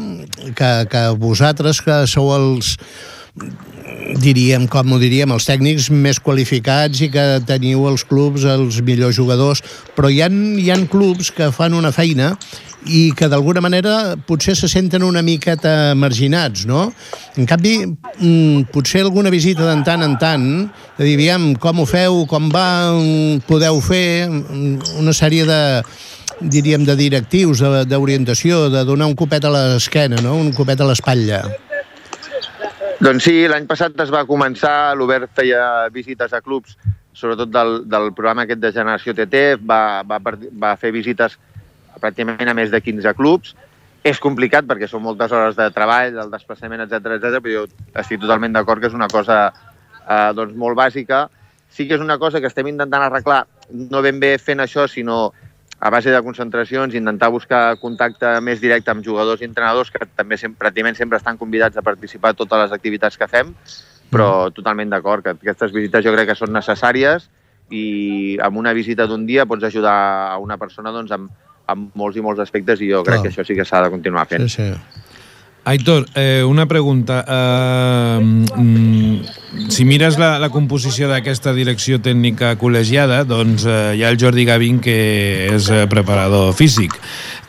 que, 0.56 0.74
que 0.90 1.06
vosaltres, 1.20 1.82
que 1.86 2.04
sou 2.08 2.34
els 2.36 2.76
diríem, 4.20 4.66
com 4.68 4.96
ho 4.96 5.00
diríem, 5.00 5.32
els 5.34 5.46
tècnics 5.48 5.90
més 5.94 6.20
qualificats 6.24 7.04
i 7.06 7.10
que 7.14 7.26
teniu 7.48 7.86
els 7.90 8.04
clubs 8.08 8.46
els 8.50 8.82
millors 8.86 9.18
jugadors, 9.18 9.62
però 9.96 10.10
hi 10.10 10.22
ha, 10.24 10.30
hi 10.30 10.70
ha 10.72 10.80
clubs 10.90 11.32
que 11.36 11.52
fan 11.56 11.78
una 11.78 11.94
feina 11.96 12.34
i 12.88 13.10
que 13.16 13.28
d'alguna 13.28 13.62
manera 13.62 14.16
potser 14.28 14.56
se 14.56 14.70
senten 14.72 15.04
una 15.04 15.22
miqueta 15.22 15.94
marginats, 16.00 16.66
no? 16.66 16.88
En 17.38 17.46
canvi, 17.46 17.76
mm, 17.86 18.70
potser 18.74 19.04
alguna 19.04 19.30
visita 19.30 19.68
de 19.68 19.84
tant 19.84 20.04
en 20.04 20.16
tant, 20.18 20.48
de 20.98 21.04
dir, 21.04 21.18
aviam, 21.20 21.54
com 21.56 21.84
ho 21.84 21.86
feu, 21.86 22.26
com 22.26 22.50
va, 22.50 22.96
mm, 22.96 23.44
podeu 23.48 23.82
fer, 23.82 24.30
mm, 24.30 25.00
una 25.00 25.14
sèrie 25.14 25.46
de 25.46 25.84
diríem, 26.40 26.86
de 26.86 26.96
directius, 26.96 27.60
d'orientació, 27.60 28.70
de, 28.70 28.78
de 28.80 28.86
donar 28.86 29.08
un 29.08 29.16
copet 29.16 29.44
a 29.44 29.52
l'esquena, 29.52 30.22
no? 30.24 30.38
un 30.40 30.54
copet 30.56 30.80
a 30.80 30.88
l'espatlla. 30.88 31.44
Doncs 33.00 33.24
sí, 33.24 33.46
l'any 33.48 33.64
passat 33.64 33.96
es 34.04 34.10
va 34.12 34.26
començar, 34.28 34.92
l'Obert 35.00 35.32
feia 35.38 35.88
visites 35.94 36.34
a 36.36 36.42
clubs, 36.44 36.74
sobretot 37.16 37.48
del, 37.48 37.78
del 37.88 38.10
programa 38.16 38.44
aquest 38.44 38.60
de 38.60 38.74
Generació 38.76 39.14
TT, 39.16 39.44
va, 39.64 40.02
va, 40.04 40.20
va 40.20 40.74
fer 40.82 40.92
visites 40.92 41.38
pràcticament 41.96 42.52
a 42.52 42.56
més 42.58 42.74
de 42.74 42.82
15 42.84 43.14
clubs. 43.16 43.56
És 44.04 44.20
complicat 44.20 44.68
perquè 44.68 44.88
són 44.88 45.06
moltes 45.06 45.32
hores 45.32 45.56
de 45.56 45.70
treball, 45.76 46.20
el 46.26 46.32
desplaçament, 46.32 46.84
etc 46.84 47.16
etc. 47.16 47.40
però 47.44 47.56
jo 47.56 47.64
estic 48.04 48.20
totalment 48.20 48.56
d'acord 48.56 48.84
que 48.84 48.92
és 48.92 48.96
una 48.96 49.08
cosa 49.12 49.40
eh, 49.48 50.32
doncs 50.36 50.60
molt 50.60 50.76
bàsica. 50.80 51.30
Sí 51.72 51.88
que 51.88 51.96
és 51.96 52.04
una 52.04 52.20
cosa 52.20 52.44
que 52.44 52.52
estem 52.52 52.68
intentant 52.68 53.06
arreglar, 53.06 53.46
no 53.72 54.04
ben 54.04 54.20
bé 54.20 54.36
fent 54.44 54.60
això, 54.64 54.88
sinó 54.92 55.30
a 55.80 55.90
base 55.90 56.12
de 56.12 56.22
concentracions, 56.22 56.96
intentar 56.96 57.30
buscar 57.32 57.78
contacte 57.80 58.34
més 58.44 58.60
directe 58.60 58.92
amb 58.92 59.04
jugadors 59.06 59.42
i 59.42 59.48
entrenadors 59.48 59.92
que 59.94 60.04
també 60.04 60.38
sempre, 60.38 60.66
pràcticament 60.66 60.98
sempre 60.98 61.20
estan 61.22 61.40
convidats 61.40 61.80
a 61.80 61.84
participar 61.86 62.34
a 62.34 62.40
totes 62.42 62.66
les 62.66 62.76
activitats 62.76 63.18
que 63.18 63.30
fem, 63.32 63.54
però 64.12 64.50
totalment 64.52 64.92
d'acord 64.92 65.24
que 65.24 65.36
aquestes 65.38 65.72
visites 65.72 66.04
jo 66.04 66.14
crec 66.16 66.32
que 66.32 66.38
són 66.40 66.52
necessàries 66.52 67.30
i 67.70 68.38
amb 68.44 68.58
una 68.58 68.74
visita 68.74 69.08
d'un 69.08 69.26
dia 69.26 69.46
pots 69.46 69.64
ajudar 69.64 69.96
a 70.34 70.38
una 70.42 70.58
persona 70.58 70.92
doncs, 70.92 71.14
amb, 71.16 71.30
amb 71.70 71.96
molts 71.96 72.18
i 72.18 72.26
molts 72.26 72.42
aspectes 72.44 72.82
i 72.82 72.90
jo 72.92 73.04
crec 73.06 73.22
Clar. 73.22 73.24
que 73.24 73.32
això 73.32 73.46
sí 73.46 73.56
que 73.56 73.66
s'ha 73.66 73.84
de 73.86 73.94
continuar 73.94 74.26
fent. 74.28 74.50
Sí, 74.50 74.66
sí. 74.66 75.09
Aitor, 75.70 76.08
eh, 76.16 76.44
una 76.44 76.66
pregunta. 76.66 77.24
Eh, 77.28 78.20
mm, 78.58 79.70
si 79.70 79.86
mires 79.86 80.18
la, 80.18 80.40
la 80.42 80.50
composició 80.50 81.06
d'aquesta 81.12 81.54
direcció 81.54 82.00
tècnica 82.02 82.56
col·legiada, 82.58 83.20
doncs 83.22 83.68
eh, 83.70 83.76
hi 84.00 84.02
ha 84.02 84.10
el 84.10 84.18
Jordi 84.18 84.48
Gavín, 84.50 84.80
que 84.82 84.96
és 85.54 85.70
eh, 85.70 85.84
preparador 85.92 86.56
físic. 86.58 86.98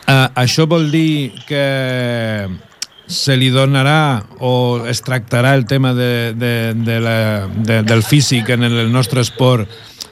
Eh, 0.05 0.27
això 0.37 0.67
vol 0.69 0.91
dir 0.93 1.33
que 1.49 1.65
se 3.09 3.39
li 3.41 3.49
donarà 3.49 4.21
o 4.37 4.85
es 4.85 5.01
tractarà 5.01 5.55
el 5.57 5.65
tema 5.65 5.95
de, 5.97 6.37
de, 6.37 6.53
de 6.77 7.01
la, 7.01 7.17
de, 7.49 7.81
del 7.81 8.05
físic 8.05 8.53
en 8.53 8.69
el 8.69 8.91
nostre 8.93 9.25
esport 9.25 9.65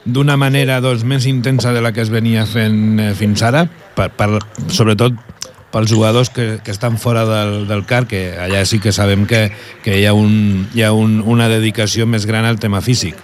d'una 0.04 0.34
manera 0.40 0.80
doncs, 0.82 1.06
més 1.06 1.30
intensa 1.30 1.70
de 1.70 1.80
la 1.84 1.94
que 1.94 2.02
es 2.02 2.10
venia 2.10 2.42
fent 2.42 2.98
eh, 2.98 3.12
fins 3.14 3.46
ara, 3.46 3.68
per, 3.94 4.10
per, 4.18 4.32
sobretot 4.66 5.29
pels 5.70 5.90
jugadors 5.90 6.30
que, 6.30 6.58
que 6.64 6.70
estan 6.70 6.98
fora 6.98 7.24
del, 7.24 7.66
del 7.68 7.84
CAR, 7.86 8.06
que 8.10 8.34
allà 8.38 8.64
sí 8.66 8.80
que 8.82 8.92
sabem 8.92 9.26
que, 9.26 9.48
que 9.84 10.00
hi 10.00 10.06
ha, 10.06 10.14
un, 10.14 10.68
hi 10.74 10.82
ha 10.82 10.92
un, 10.92 11.20
una 11.22 11.48
dedicació 11.48 12.06
més 12.10 12.26
gran 12.26 12.48
al 12.48 12.58
tema 12.58 12.82
físic. 12.82 13.16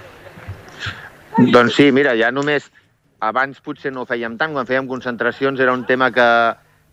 Doncs 1.36 1.76
sí, 1.76 1.90
mira, 1.92 2.14
ja 2.16 2.30
només 2.32 2.70
abans 3.20 3.60
potser 3.64 3.92
no 3.92 4.04
ho 4.04 4.08
fèiem 4.08 4.38
tant, 4.40 4.54
quan 4.54 4.68
fèiem 4.68 4.88
concentracions 4.88 5.60
era 5.60 5.74
un 5.74 5.84
tema 5.88 6.10
que, 6.14 6.26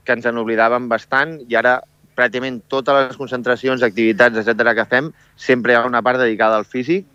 que 0.04 0.18
ens 0.18 0.26
en 0.28 0.40
oblidàvem 0.42 0.90
bastant 0.92 1.38
i 1.48 1.58
ara 1.60 1.78
pràcticament 2.18 2.62
totes 2.70 2.98
les 3.00 3.18
concentracions, 3.18 3.84
activitats, 3.86 4.38
etc 4.38 4.76
que 4.78 4.90
fem, 4.90 5.10
sempre 5.36 5.74
hi 5.74 5.80
ha 5.80 5.88
una 5.88 6.04
part 6.06 6.22
dedicada 6.22 6.60
al 6.60 6.66
físic, 6.70 7.08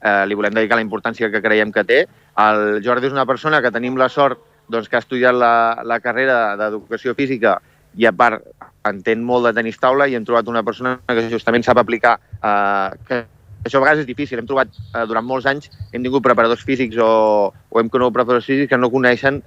eh, 0.00 0.24
li 0.26 0.36
volem 0.38 0.54
dedicar 0.54 0.78
la 0.78 0.84
importància 0.86 1.30
que 1.30 1.42
creiem 1.42 1.72
que 1.72 1.84
té. 1.84 2.04
El 2.40 2.80
Jordi 2.84 3.10
és 3.10 3.16
una 3.16 3.26
persona 3.26 3.60
que 3.62 3.72
tenim 3.74 3.98
la 3.98 4.08
sort 4.08 4.40
doncs, 4.70 4.88
que 4.88 4.98
ha 4.98 5.04
estudiat 5.04 5.36
la, 5.36 5.52
la 5.84 6.00
carrera 6.00 6.56
d'educació 6.60 7.14
física 7.18 7.58
i 7.98 8.06
a 8.06 8.14
part 8.14 8.44
entén 8.86 9.22
molt 9.26 9.48
de 9.48 9.54
tenis 9.56 9.78
taula 9.80 10.06
i 10.08 10.14
hem 10.16 10.24
trobat 10.24 10.48
una 10.48 10.62
persona 10.62 10.96
que 11.08 11.28
justament 11.32 11.66
sap 11.66 11.80
aplicar 11.82 12.16
eh, 12.20 12.88
que 13.08 13.24
això 13.64 13.80
a 13.80 13.82
vegades 13.82 14.04
és 14.04 14.08
difícil. 14.08 14.40
Hem 14.40 14.48
trobat, 14.48 14.72
eh, 14.94 15.04
durant 15.10 15.26
molts 15.26 15.48
anys, 15.50 15.70
hem 15.92 16.02
tingut 16.02 16.24
preparadors 16.24 16.64
físics 16.64 16.96
o, 16.96 17.10
o 17.52 17.80
hem 17.80 17.90
conegut 17.92 18.16
preparadors 18.16 18.48
físics 18.48 18.70
que 18.70 18.78
no 18.80 18.92
coneixen 18.92 19.42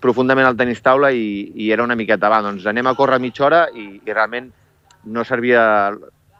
profundament 0.00 0.48
el 0.48 0.56
tenis 0.56 0.80
taula 0.80 1.12
i, 1.12 1.52
i 1.54 1.68
era 1.74 1.84
una 1.84 1.98
miqueta, 1.98 2.30
va, 2.32 2.40
doncs 2.44 2.64
anem 2.66 2.88
a 2.88 2.96
córrer 2.96 3.20
mitja 3.20 3.44
hora 3.48 3.66
i, 3.76 4.00
i 4.00 4.14
realment 4.14 4.48
no 5.04 5.24
servia 5.24 5.92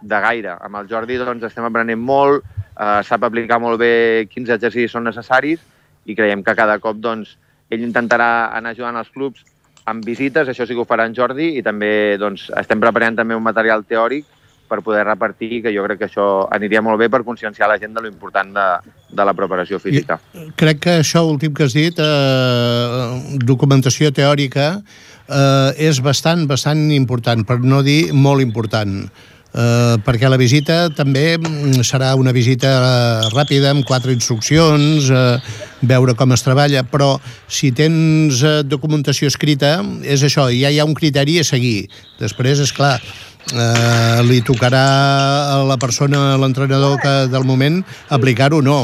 de 0.03 0.21
gaire. 0.25 0.57
Amb 0.65 0.81
el 0.81 0.89
Jordi 0.89 1.19
doncs, 1.21 1.45
estem 1.51 1.67
aprenent 1.69 2.01
molt, 2.01 2.47
eh, 2.73 3.01
sap 3.07 3.29
aplicar 3.29 3.61
molt 3.61 3.81
bé 3.83 3.93
quins 4.33 4.51
exercicis 4.51 4.95
són 4.95 5.05
necessaris 5.07 5.61
i 6.07 6.17
creiem 6.19 6.43
que 6.43 6.57
cada 6.59 6.79
cop 6.83 6.99
doncs, 7.03 7.37
ell 7.73 7.87
intentarà 7.87 8.53
anar 8.53 8.75
ajudant 8.77 9.01
els 9.01 9.11
clubs 9.15 9.43
amb 9.91 10.05
visites, 10.07 10.47
això 10.49 10.67
sí 10.67 10.77
que 10.77 10.85
ho 10.85 10.89
farà 10.89 11.09
en 11.09 11.17
Jordi, 11.17 11.57
i 11.59 11.65
també 11.67 12.19
doncs, 12.21 12.47
estem 12.61 12.81
preparant 12.83 13.19
també 13.19 13.35
un 13.35 13.43
material 13.43 13.83
teòric 13.89 14.29
per 14.73 14.81
poder 14.81 15.03
repartir, 15.05 15.61
que 15.65 15.73
jo 15.75 15.83
crec 15.85 15.99
que 16.01 16.07
això 16.09 16.27
aniria 16.55 16.81
molt 16.81 17.01
bé 17.03 17.11
per 17.13 17.21
conscienciar 17.27 17.69
la 17.69 17.77
gent 17.81 17.93
de 17.93 18.05
lo 18.05 18.09
important 18.09 18.55
de, 18.57 18.69
de 19.13 19.27
la 19.29 19.35
preparació 19.37 19.81
física. 19.83 20.17
Crec 20.57 20.81
que 20.87 20.95
això 21.03 21.27
últim 21.29 21.53
que 21.53 21.67
has 21.67 21.77
dit, 21.77 21.99
eh, 22.01 23.37
documentació 23.45 24.09
teòrica, 24.17 24.71
eh, 25.29 25.89
és 25.91 26.01
bastant, 26.01 26.47
bastant 26.49 26.87
important, 26.97 27.45
per 27.45 27.59
no 27.61 27.83
dir 27.85 28.15
molt 28.15 28.41
important. 28.41 29.11
Eh, 29.53 29.97
perquè 30.01 30.31
la 30.33 30.39
visita 30.41 30.87
també 30.97 31.37
mm, 31.37 31.83
serà 31.85 32.15
una 32.17 32.33
visita 32.33 32.71
eh, 32.73 33.27
ràpida, 33.35 33.75
amb 33.75 33.85
quatre 33.85 34.15
instruccions, 34.17 35.11
eh, 35.13 35.59
veure 35.85 36.15
com 36.17 36.33
es 36.33 36.45
treballa, 36.45 36.81
però 36.89 37.19
si 37.53 37.69
tens 37.77 38.41
eh, 38.49 38.63
documentació 38.65 39.29
escrita, 39.29 39.75
és 40.09 40.25
això, 40.25 40.47
ja 40.57 40.71
hi 40.73 40.81
ha 40.81 40.87
un 40.89 40.97
criteri 40.97 41.37
a 41.43 41.45
seguir. 41.45 41.91
Després, 42.23 42.63
és 42.65 42.73
clar, 42.73 42.95
eh, 43.53 44.23
li 44.25 44.41
tocarà 44.41 44.85
a 45.59 45.59
la 45.69 45.77
persona, 45.77 46.31
a 46.33 46.39
l'entrenador 46.41 46.97
que 47.03 47.13
del 47.33 47.45
moment, 47.45 47.83
aplicar-ho 48.09 48.63
o 48.63 48.65
no, 48.65 48.79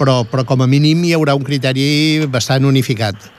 però, 0.00 0.24
però 0.26 0.42
com 0.48 0.64
a 0.64 0.70
mínim 0.70 1.04
hi 1.06 1.14
haurà 1.14 1.36
un 1.38 1.46
criteri 1.46 2.26
bastant 2.26 2.66
unificat. 2.66 3.30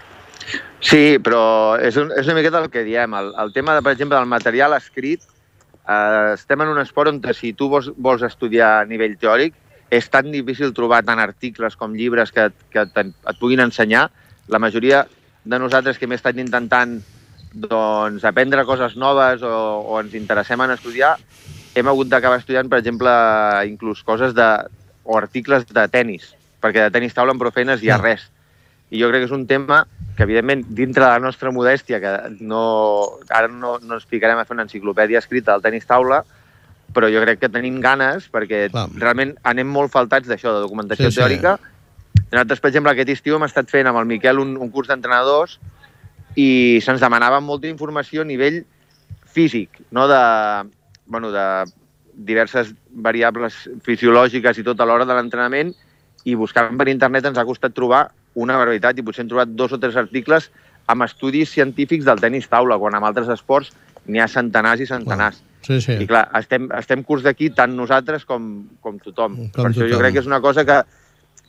Sí, 0.80 1.20
però 1.20 1.76
és, 1.76 2.00
un, 2.00 2.14
és 2.16 2.24
una 2.24 2.38
miqueta 2.38 2.64
el 2.64 2.70
que 2.72 2.86
diem. 2.88 3.12
El, 3.20 3.34
el 3.44 3.52
tema, 3.52 3.76
de, 3.76 3.84
per 3.84 3.98
exemple, 3.98 4.16
del 4.16 4.32
material 4.32 4.78
escrit, 4.78 5.28
eh, 5.90 6.34
estem 6.36 6.62
en 6.62 6.74
un 6.76 6.80
esport 6.82 7.12
on 7.12 7.22
si 7.34 7.54
tu 7.54 7.70
vols, 7.70 7.92
vols 7.98 8.24
estudiar 8.24 8.80
a 8.80 8.86
nivell 8.86 9.18
teòric, 9.18 9.56
és 9.90 10.10
tan 10.10 10.30
difícil 10.32 10.74
trobar 10.78 11.02
tant 11.04 11.20
articles 11.20 11.76
com 11.76 11.96
llibres 11.98 12.32
que, 12.32 12.52
que 12.70 12.86
te, 12.94 13.08
et 13.10 13.40
puguin 13.40 13.66
ensenyar. 13.66 14.10
La 14.48 14.60
majoria 14.62 15.06
de 15.44 15.60
nosaltres 15.60 15.98
que 15.98 16.06
hem 16.06 16.14
estat 16.14 16.38
intentant 16.38 17.00
doncs, 17.54 18.26
aprendre 18.26 18.66
coses 18.66 18.96
noves 18.96 19.42
o, 19.42 19.54
o 19.90 20.02
ens 20.02 20.14
interessem 20.14 20.62
en 20.62 20.76
estudiar, 20.76 21.16
hem 21.76 21.88
hagut 21.90 22.10
d'acabar 22.10 22.38
estudiant, 22.38 22.70
per 22.70 22.82
exemple, 22.82 23.12
inclús 23.70 24.04
coses 24.06 24.36
de, 24.38 24.50
o 25.04 25.18
articles 25.18 25.66
de 25.70 25.88
tennis, 25.90 26.34
perquè 26.62 26.86
de 26.86 26.94
tennis 26.94 27.16
taula 27.18 27.34
en 27.34 27.42
prou 27.42 27.54
feines 27.56 27.82
hi 27.82 27.90
ha 27.90 27.98
res. 28.02 28.28
I 28.90 29.00
jo 29.02 29.10
crec 29.10 29.24
que 29.24 29.30
és 29.30 29.36
un 29.36 29.46
tema 29.48 29.84
que, 30.18 30.24
evidentment, 30.26 30.66
dintre 30.76 31.04
de 31.06 31.10
la 31.10 31.22
nostra 31.24 31.52
modèstia, 31.54 32.00
que 32.02 32.14
no, 32.42 32.64
ara 33.30 33.48
no, 33.48 33.78
no 33.80 34.00
ens 34.00 34.08
ficarem 34.10 34.40
a 34.40 34.46
fer 34.48 34.58
una 34.58 34.66
enciclopèdia 34.66 35.22
escrita 35.22 35.54
del 35.54 35.64
tennis 35.64 35.86
taula, 35.88 36.24
però 36.94 37.10
jo 37.14 37.22
crec 37.22 37.40
que 37.44 37.52
tenim 37.54 37.78
ganes, 37.84 38.26
perquè 38.34 38.66
Clar. 38.74 38.88
realment 38.98 39.36
anem 39.48 39.70
molt 39.70 39.94
faltats 39.94 40.28
d'això, 40.28 40.56
de 40.56 40.64
documentació 40.66 41.10
Sí, 41.10 41.16
sí. 41.16 41.22
teòrica. 41.22 41.60
Nosaltres, 42.32 42.60
per 42.60 42.72
exemple, 42.72 42.92
aquest 42.92 43.14
estiu 43.14 43.38
hem 43.38 43.46
estat 43.46 43.70
fent 43.70 43.88
amb 43.90 44.02
el 44.02 44.10
Miquel 44.10 44.42
un, 44.42 44.56
un 44.58 44.72
curs 44.74 44.90
d'entrenadors 44.90 45.60
i 46.36 46.80
se'ns 46.84 47.02
demanava 47.02 47.40
molta 47.42 47.70
informació 47.70 48.26
a 48.26 48.28
nivell 48.30 48.64
físic, 49.30 49.80
no 49.94 50.08
de, 50.10 50.22
bueno, 51.06 51.32
de 51.32 51.46
diverses 52.14 52.74
variables 52.90 53.56
fisiològiques 53.86 54.58
i 54.60 54.66
tot 54.66 54.82
a 54.82 54.86
l'hora 54.90 55.06
de 55.08 55.16
l'entrenament 55.16 55.72
i 56.28 56.36
buscant 56.36 56.76
per 56.78 56.90
internet 56.92 57.30
ens 57.30 57.38
ha 57.40 57.46
costat 57.48 57.74
trobar 57.78 58.10
una 58.36 58.58
barbaritat 58.60 59.00
i 59.00 59.06
potser 59.06 59.24
hem 59.24 59.32
trobat 59.32 59.54
dos 59.58 59.74
o 59.74 59.80
tres 59.82 59.98
articles 60.00 60.50
amb 60.90 61.06
estudis 61.06 61.52
científics 61.54 62.06
del 62.06 62.22
tennis 62.22 62.50
taula, 62.50 62.78
quan 62.82 62.98
amb 62.98 63.10
altres 63.10 63.30
esports 63.34 63.74
n'hi 64.10 64.22
ha 64.22 64.28
centenars 64.30 64.82
i 64.82 64.88
centenars. 64.90 65.44
Sí, 65.66 65.78
sí. 65.84 65.98
I 66.02 66.08
clar, 66.10 66.24
estem, 66.40 66.70
estem 66.78 67.04
curs 67.06 67.26
d'aquí 67.26 67.52
tant 67.54 67.76
nosaltres 67.78 68.26
com, 68.26 68.48
com 68.82 68.98
tothom. 69.04 69.36
Com 69.36 69.52
per 69.54 69.68
això 69.70 69.84
tothom. 69.84 69.92
jo 69.92 70.00
crec 70.02 70.16
que 70.16 70.24
és 70.24 70.30
una 70.30 70.42
cosa 70.42 70.66
que, 70.66 70.80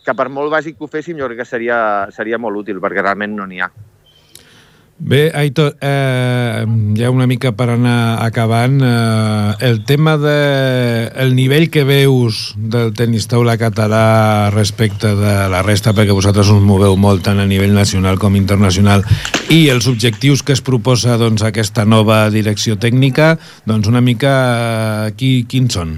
que 0.05 0.15
per 0.17 0.27
molt 0.29 0.51
bàsic 0.53 0.77
que 0.77 0.85
ho 0.85 0.91
féssim, 0.91 1.17
jo 1.17 1.29
crec 1.31 1.41
que 1.41 1.47
seria, 1.47 1.79
seria 2.13 2.37
molt 2.41 2.61
útil, 2.61 2.81
perquè 2.83 3.01
realment 3.01 3.33
no 3.37 3.47
n'hi 3.49 3.63
ha. 3.63 3.71
Bé, 5.03 5.31
Aitor, 5.33 5.77
eh, 5.81 6.63
ja 6.93 7.09
una 7.09 7.25
mica 7.25 7.55
per 7.57 7.71
anar 7.73 8.21
acabant, 8.21 8.75
eh, 8.85 9.55
el 9.65 9.79
tema 9.83 10.13
de 10.21 11.09
el 11.15 11.33
nivell 11.33 11.71
que 11.73 11.81
veus 11.83 12.53
del 12.55 12.93
tenis 12.93 13.25
taula 13.25 13.57
català 13.57 14.51
respecte 14.53 15.15
de 15.17 15.33
la 15.49 15.63
resta, 15.65 15.95
perquè 15.97 16.13
vosaltres 16.13 16.53
us 16.53 16.61
moveu 16.61 16.93
molt 17.01 17.25
tant 17.25 17.41
a 17.41 17.47
nivell 17.49 17.73
nacional 17.73 18.21
com 18.21 18.37
internacional, 18.37 19.01
i 19.49 19.73
els 19.73 19.89
objectius 19.89 20.45
que 20.45 20.53
es 20.53 20.61
proposa 20.61 21.17
doncs, 21.17 21.41
aquesta 21.41 21.81
nova 21.83 22.27
direcció 22.29 22.77
tècnica, 22.77 23.39
doncs 23.65 23.89
una 23.89 24.05
mica 24.05 24.37
eh, 25.09 25.11
qui, 25.17 25.33
quins 25.49 25.81
són? 25.81 25.97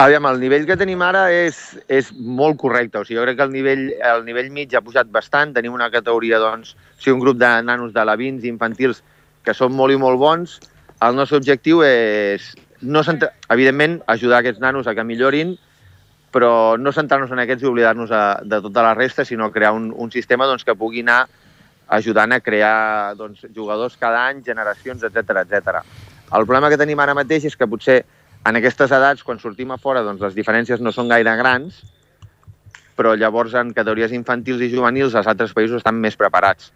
Aviam, 0.00 0.24
el 0.30 0.38
nivell 0.40 0.62
que 0.64 0.78
tenim 0.80 1.02
ara 1.04 1.26
és, 1.28 1.56
és 1.92 2.06
molt 2.16 2.56
correcte. 2.62 3.02
O 3.02 3.04
sigui, 3.04 3.18
jo 3.18 3.24
crec 3.26 3.36
que 3.36 3.44
el 3.44 3.50
nivell, 3.52 3.82
el 3.92 4.22
nivell 4.24 4.46
mig 4.48 4.72
ha 4.72 4.80
pujat 4.80 5.10
bastant. 5.12 5.50
Tenim 5.52 5.74
una 5.76 5.90
categoria, 5.92 6.38
doncs, 6.40 6.70
o 6.72 7.02
sigui, 7.02 7.18
un 7.18 7.20
grup 7.20 7.36
de 7.36 7.50
nanos 7.66 7.90
de 7.92 8.04
lavins 8.08 8.46
i 8.46 8.48
infantils 8.48 9.02
que 9.44 9.52
són 9.52 9.74
molt 9.76 9.92
i 9.92 9.98
molt 10.00 10.16
bons. 10.22 10.54
El 11.04 11.18
nostre 11.18 11.36
objectiu 11.36 11.82
és, 11.84 12.46
no 12.80 13.02
evidentment, 13.04 13.98
ajudar 14.14 14.38
aquests 14.40 14.62
nanos 14.64 14.88
a 14.88 14.94
que 14.96 15.04
millorin, 15.04 15.52
però 16.32 16.78
no 16.80 16.94
centrar-nos 16.96 17.34
en 17.36 17.42
aquests 17.44 17.66
i 17.66 17.68
oblidar-nos 17.68 18.14
de 18.48 18.60
tota 18.64 18.86
la 18.86 18.94
resta, 18.96 19.26
sinó 19.28 19.50
crear 19.52 19.74
un, 19.76 19.90
un 19.92 20.14
sistema 20.14 20.48
doncs, 20.48 20.64
que 20.64 20.78
pugui 20.80 21.04
anar 21.04 21.26
ajudant 21.92 22.32
a 22.32 22.40
crear 22.40 23.12
doncs, 23.18 23.44
jugadors 23.52 24.00
cada 24.00 24.24
any, 24.30 24.40
generacions, 24.48 25.04
etc 25.04 25.44
etc. 25.44 25.84
El 26.32 26.48
problema 26.48 26.72
que 26.72 26.80
tenim 26.80 27.04
ara 27.04 27.18
mateix 27.18 27.50
és 27.50 27.58
que 27.58 27.68
potser 27.68 27.98
en 28.46 28.56
aquestes 28.56 28.92
edats, 28.96 29.22
quan 29.22 29.40
sortim 29.40 29.72
a 29.74 29.78
fora, 29.78 30.02
doncs 30.06 30.22
les 30.24 30.36
diferències 30.36 30.80
no 30.80 30.92
són 30.92 31.10
gaire 31.12 31.34
grans, 31.36 31.82
però 32.96 33.14
llavors 33.16 33.54
en 33.56 33.72
categories 33.76 34.12
infantils 34.16 34.62
i 34.64 34.70
juvenils 34.72 35.16
els 35.16 35.28
altres 35.30 35.52
països 35.56 35.80
estan 35.80 36.00
més 36.00 36.16
preparats. 36.20 36.72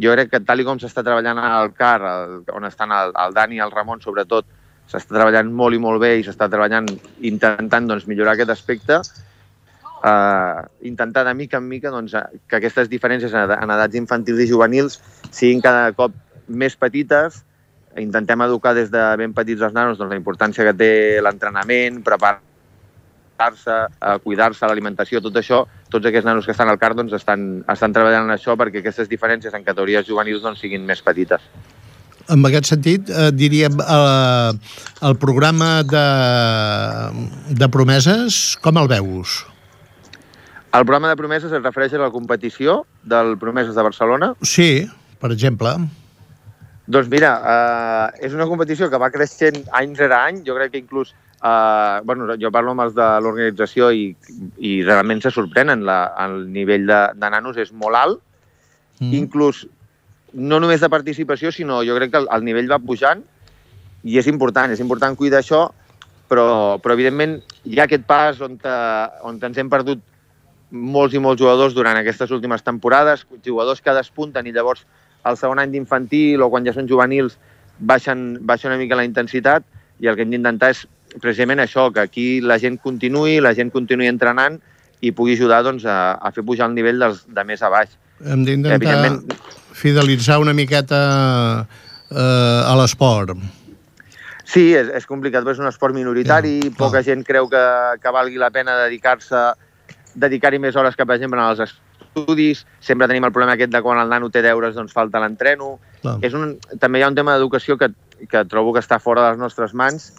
Jo 0.00 0.12
crec 0.16 0.32
que 0.32 0.40
tal 0.42 0.64
com 0.66 0.80
s'està 0.80 1.04
treballant 1.06 1.38
al 1.38 1.70
CAR, 1.76 2.00
el, 2.02 2.40
on 2.56 2.66
estan 2.66 2.92
el, 2.92 3.14
el 3.20 3.36
Dani 3.36 3.60
i 3.60 3.62
el 3.64 3.72
Ramon 3.72 4.02
sobretot, 4.02 4.48
s'està 4.90 5.14
treballant 5.14 5.52
molt 5.52 5.76
i 5.76 5.80
molt 5.80 6.02
bé 6.02 6.16
i 6.18 6.24
s'està 6.26 6.48
treballant 6.52 6.88
intentant 7.24 7.86
doncs, 7.88 8.08
millorar 8.10 8.34
aquest 8.34 8.52
aspecte, 8.56 9.00
eh, 10.04 10.60
intentar 10.90 11.24
de 11.24 11.34
mica 11.34 11.60
en 11.60 11.68
mica 11.68 11.92
doncs, 11.94 12.16
que 12.48 12.60
aquestes 12.60 12.90
diferències 12.92 13.32
en 13.32 13.74
edats 13.76 14.00
infantils 14.00 14.44
i 14.44 14.50
juvenils 14.50 15.00
siguin 15.30 15.62
cada 15.64 15.92
cop 15.96 16.16
més 16.48 16.76
petites, 16.76 17.40
intentem 18.00 18.42
educar 18.42 18.74
des 18.74 18.90
de 18.90 19.02
ben 19.20 19.34
petits 19.34 19.62
els 19.62 19.74
nanos 19.74 19.98
doncs, 19.98 20.10
la 20.10 20.18
importància 20.18 20.66
que 20.66 20.74
té 20.76 20.90
l'entrenament, 21.22 22.00
preparar-se, 22.06 23.78
eh, 24.00 24.18
cuidar-se, 24.24 24.66
l'alimentació, 24.66 25.20
tot 25.22 25.36
això, 25.40 25.64
tots 25.90 26.06
aquests 26.06 26.26
nanos 26.26 26.46
que 26.46 26.52
estan 26.52 26.68
al 26.68 26.78
CAR 26.78 26.94
doncs, 26.94 27.12
estan, 27.12 27.64
estan 27.68 27.94
treballant 27.94 28.28
en 28.28 28.34
això 28.34 28.58
perquè 28.58 28.82
aquestes 28.82 29.08
diferències 29.08 29.54
en 29.54 29.64
categories 29.64 30.06
juvenils 30.06 30.42
doncs, 30.42 30.60
siguin 30.60 30.86
més 30.86 31.02
petites. 31.02 31.42
En 32.32 32.44
aquest 32.48 32.70
sentit, 32.72 33.10
eh, 33.10 33.30
diríem, 33.36 33.80
eh, 33.80 34.52
el 35.02 35.18
programa 35.20 35.82
de, 35.84 36.06
de 37.52 37.68
promeses, 37.68 38.56
com 38.64 38.80
el 38.80 38.88
veus? 38.88 39.42
El 40.74 40.82
programa 40.82 41.12
de 41.12 41.16
promeses 41.16 41.52
es 41.52 41.62
refereix 41.62 41.92
a 41.94 42.00
la 42.00 42.10
competició 42.10 42.80
del 43.04 43.36
Promeses 43.38 43.76
de 43.76 43.82
Barcelona. 43.86 44.32
Sí, 44.42 44.88
per 45.22 45.30
exemple. 45.30 45.76
Doncs 46.86 47.08
mira, 47.08 47.30
eh, 47.40 48.26
és 48.26 48.34
una 48.36 48.46
competició 48.46 48.90
que 48.92 49.00
va 49.00 49.12
creixent 49.12 49.62
any 49.72 49.94
rere 49.96 50.16
any. 50.18 50.42
Jo 50.44 50.56
crec 50.58 50.74
que 50.74 50.82
inclús, 50.82 51.14
eh, 51.40 52.00
bueno, 52.04 52.28
jo 52.40 52.50
parlo 52.52 52.74
amb 52.74 52.84
els 52.84 52.94
de 52.96 53.06
l'organització 53.24 53.90
i, 53.90 54.10
i 54.58 54.82
realment 54.82 55.22
se 55.24 55.32
sorprenen. 55.32 55.84
La, 55.88 56.12
el 56.26 56.50
nivell 56.52 56.84
de, 56.90 57.00
de 57.16 57.30
nanos 57.32 57.56
és 57.56 57.72
molt 57.72 57.96
alt. 57.96 58.20
Mm. 59.00 59.14
Inclús, 59.22 59.64
no 60.34 60.60
només 60.60 60.82
de 60.84 60.92
participació, 60.92 61.52
sinó 61.52 61.80
jo 61.86 61.96
crec 61.96 62.12
que 62.12 62.20
el, 62.20 62.28
el 62.36 62.44
nivell 62.44 62.70
va 62.70 62.82
pujant 62.82 63.24
i 64.04 64.18
és 64.20 64.28
important, 64.28 64.70
és 64.70 64.82
important 64.84 65.16
cuidar 65.16 65.40
això, 65.40 65.66
però, 66.28 66.76
però 66.82 66.96
evidentment 66.96 67.38
hi 67.64 67.78
ha 67.78 67.86
aquest 67.88 68.04
pas 68.08 68.40
on, 68.44 68.58
te, 68.60 68.74
on 69.24 69.40
ens 69.40 69.60
hem 69.60 69.70
perdut 69.72 70.02
molts 70.74 71.14
i 71.14 71.22
molts 71.22 71.40
jugadors 71.40 71.74
durant 71.76 71.96
aquestes 71.96 72.32
últimes 72.34 72.64
temporades, 72.66 73.24
jugadors 73.44 73.80
que 73.80 73.94
despunten 73.96 74.46
i 74.46 74.52
llavors 74.52 74.84
al 75.24 75.36
segon 75.40 75.58
any 75.62 75.72
d'infantil 75.72 76.42
o 76.44 76.50
quan 76.52 76.64
ja 76.66 76.72
són 76.76 76.88
juvenils 76.88 77.38
baixen, 77.78 78.38
baixa 78.46 78.68
una 78.70 78.78
mica 78.78 78.96
la 78.98 79.04
intensitat 79.08 79.64
i 80.00 80.06
el 80.10 80.16
que 80.16 80.22
hem 80.26 80.30
d'intentar 80.34 80.70
és 80.74 80.84
precisament 81.20 81.60
això, 81.62 81.88
que 81.94 82.02
aquí 82.02 82.40
la 82.42 82.58
gent 82.58 82.78
continuï, 82.82 83.40
la 83.40 83.54
gent 83.54 83.70
continuï 83.74 84.08
entrenant 84.10 84.60
i 85.04 85.12
pugui 85.12 85.34
ajudar 85.36 85.62
doncs, 85.66 85.84
a, 85.86 86.14
a 86.16 86.30
fer 86.32 86.42
pujar 86.46 86.68
el 86.70 86.74
nivell 86.74 86.98
dels, 87.02 87.24
de 87.28 87.44
més 87.44 87.62
a 87.62 87.68
baix. 87.70 87.90
Hem 88.24 88.44
d'intentar 88.46 88.78
Evidentment- 88.78 89.36
fidelitzar 89.74 90.38
una 90.40 90.52
miqueta 90.54 90.98
eh, 92.10 92.62
a 92.70 92.74
l'esport. 92.78 93.34
Sí, 94.44 94.74
és, 94.76 94.90
és 94.94 95.06
complicat, 95.08 95.42
però 95.42 95.54
és 95.56 95.60
un 95.62 95.66
esport 95.70 95.94
minoritari, 95.96 96.58
Ja, 96.66 96.70
poca 96.78 96.98
clar. 97.00 97.04
gent 97.06 97.24
creu 97.26 97.48
que, 97.50 97.62
que 98.02 98.12
valgui 98.12 98.38
la 98.38 98.50
pena 98.54 98.76
dedicar-se 98.84 99.40
dedicar-hi 100.14 100.60
més 100.62 100.76
hores 100.76 100.94
que, 100.94 101.06
per 101.08 101.16
exemple, 101.16 101.40
als 101.42 101.74
estudis. 102.14 102.64
Sempre 102.80 103.08
tenim 103.10 103.24
el 103.24 103.32
problema 103.32 103.54
aquest 103.58 103.72
de 103.72 103.82
quan 103.82 103.98
el 103.98 104.08
nano 104.08 104.30
té 104.30 104.42
deures, 104.42 104.74
doncs 104.74 104.94
falta 104.94 105.20
l'entreno. 105.20 105.78
És 106.22 106.34
un, 106.34 106.56
també 106.80 107.00
hi 107.00 107.04
ha 107.04 107.10
un 107.10 107.18
tema 107.18 107.34
d'educació 107.34 107.76
que, 107.80 107.90
que 108.30 108.44
trobo 108.46 108.72
que 108.72 108.82
està 108.84 109.00
fora 109.00 109.24
de 109.24 109.32
les 109.32 109.42
nostres 109.42 109.74
mans, 109.74 110.12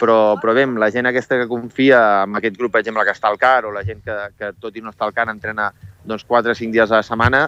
però, 0.00 0.36
però 0.40 0.54
bé, 0.56 0.66
la 0.66 0.90
gent 0.92 1.06
aquesta 1.08 1.38
que 1.40 1.48
confia 1.48 2.24
en 2.24 2.36
aquest 2.36 2.56
grup, 2.58 2.72
per 2.74 2.82
exemple, 2.82 3.04
que 3.04 3.14
està 3.14 3.30
al 3.30 3.38
CAR, 3.38 3.64
o 3.66 3.72
la 3.72 3.84
gent 3.84 4.02
que, 4.04 4.16
que 4.36 4.52
tot 4.60 4.76
i 4.76 4.82
no 4.82 4.92
està 4.92 5.06
al 5.06 5.14
CAR 5.16 5.30
entrena 5.32 5.70
doncs, 6.04 6.26
4 6.26 6.52
o 6.52 6.58
5 6.58 6.74
dies 6.74 6.90
a 6.90 7.00
la 7.00 7.06
setmana, 7.06 7.46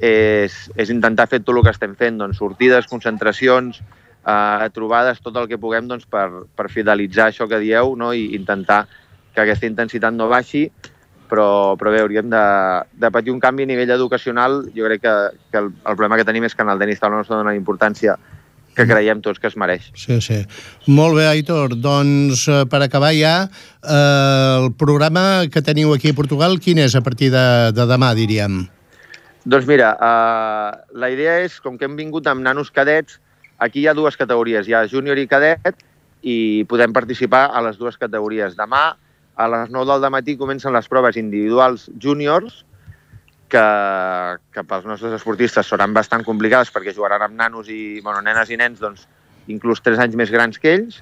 és, 0.00 0.56
és 0.76 0.90
intentar 0.92 1.28
fer 1.30 1.40
tot 1.44 1.54
el 1.56 1.62
que 1.64 1.72
estem 1.72 1.94
fent, 1.96 2.18
doncs, 2.20 2.40
sortides, 2.42 2.88
concentracions, 2.90 3.80
eh, 4.26 4.68
trobades, 4.74 5.22
tot 5.24 5.36
el 5.40 5.48
que 5.48 5.60
puguem 5.62 5.88
doncs, 5.88 6.06
per, 6.10 6.28
per 6.56 6.68
fidelitzar 6.72 7.30
això 7.30 7.48
que 7.48 7.62
dieu 7.62 7.94
no? 7.96 8.12
i 8.12 8.34
intentar 8.36 8.84
que 9.34 9.44
aquesta 9.44 9.68
intensitat 9.68 10.14
no 10.16 10.28
baixi, 10.32 10.66
però, 11.28 11.76
però 11.80 11.92
bé, 11.94 12.00
hauríem 12.04 12.30
de, 12.32 12.44
de 13.02 13.10
patir 13.12 13.34
un 13.34 13.42
canvi 13.42 13.66
a 13.66 13.70
nivell 13.70 13.92
educacional. 13.94 14.64
Jo 14.76 14.88
crec 14.88 15.04
que, 15.04 15.14
que 15.52 15.62
el, 15.62 15.70
el 15.74 15.94
problema 15.94 16.18
que 16.20 16.26
tenim 16.28 16.46
és 16.48 16.56
que 16.56 16.64
en 16.66 16.72
el 16.72 16.82
tenis 16.82 17.02
taula 17.02 17.20
no 17.20 17.26
s'ha 17.26 17.36
donat 17.36 17.54
la 17.54 17.60
importància 17.60 18.16
que 18.76 18.84
creiem 18.84 19.22
tots 19.24 19.40
que 19.40 19.48
es 19.48 19.56
mereix. 19.56 19.88
Sí, 19.96 20.20
sí. 20.20 20.42
Molt 20.92 21.16
bé, 21.16 21.24
Aitor. 21.30 21.74
Doncs, 21.80 22.44
eh, 22.52 22.62
per 22.68 22.82
acabar 22.84 23.14
ja, 23.16 23.48
eh, 23.80 24.56
el 24.60 24.72
programa 24.76 25.46
que 25.52 25.64
teniu 25.64 25.94
aquí 25.96 26.12
a 26.12 26.18
Portugal, 26.18 26.58
quin 26.60 26.82
és 26.84 26.94
a 26.94 27.02
partir 27.02 27.30
de, 27.32 27.46
de 27.72 27.86
demà, 27.88 28.12
diríem? 28.18 28.66
Doncs 29.46 29.66
mira, 29.70 29.94
uh, 30.02 30.98
la 30.98 31.08
idea 31.14 31.38
és, 31.44 31.60
com 31.62 31.78
que 31.78 31.86
hem 31.86 31.94
vingut 31.96 32.26
amb 32.26 32.42
nanos 32.42 32.72
cadets, 32.74 33.20
aquí 33.62 33.84
hi 33.84 33.86
ha 33.88 33.94
dues 33.94 34.18
categories, 34.18 34.66
hi 34.66 34.74
ha 34.74 34.84
júnior 34.90 35.20
i 35.22 35.28
cadet, 35.30 35.84
i 36.26 36.64
podem 36.68 36.92
participar 36.92 37.46
a 37.54 37.62
les 37.62 37.78
dues 37.78 37.96
categories. 37.96 38.56
Demà, 38.58 38.96
a 39.36 39.48
les 39.52 39.70
9 39.70 40.00
del 40.00 40.10
matí, 40.10 40.36
comencen 40.40 40.72
les 40.72 40.88
proves 40.88 41.16
individuals 41.20 41.90
júniors, 42.00 42.64
que, 43.48 43.66
que 44.52 44.64
pels 44.66 44.86
nostres 44.88 45.14
esportistes 45.18 45.68
seran 45.70 45.94
bastant 45.94 46.24
complicades 46.26 46.72
perquè 46.74 46.94
jugaran 46.96 47.22
amb 47.28 47.36
nanos 47.38 47.68
i, 47.70 48.00
bueno, 48.02 48.22
nenes 48.24 48.50
i 48.50 48.58
nens, 48.58 48.80
doncs, 48.82 49.06
inclús 49.46 49.82
3 49.84 50.00
anys 50.02 50.16
més 50.18 50.32
grans 50.34 50.58
que 50.58 50.72
ells. 50.74 50.98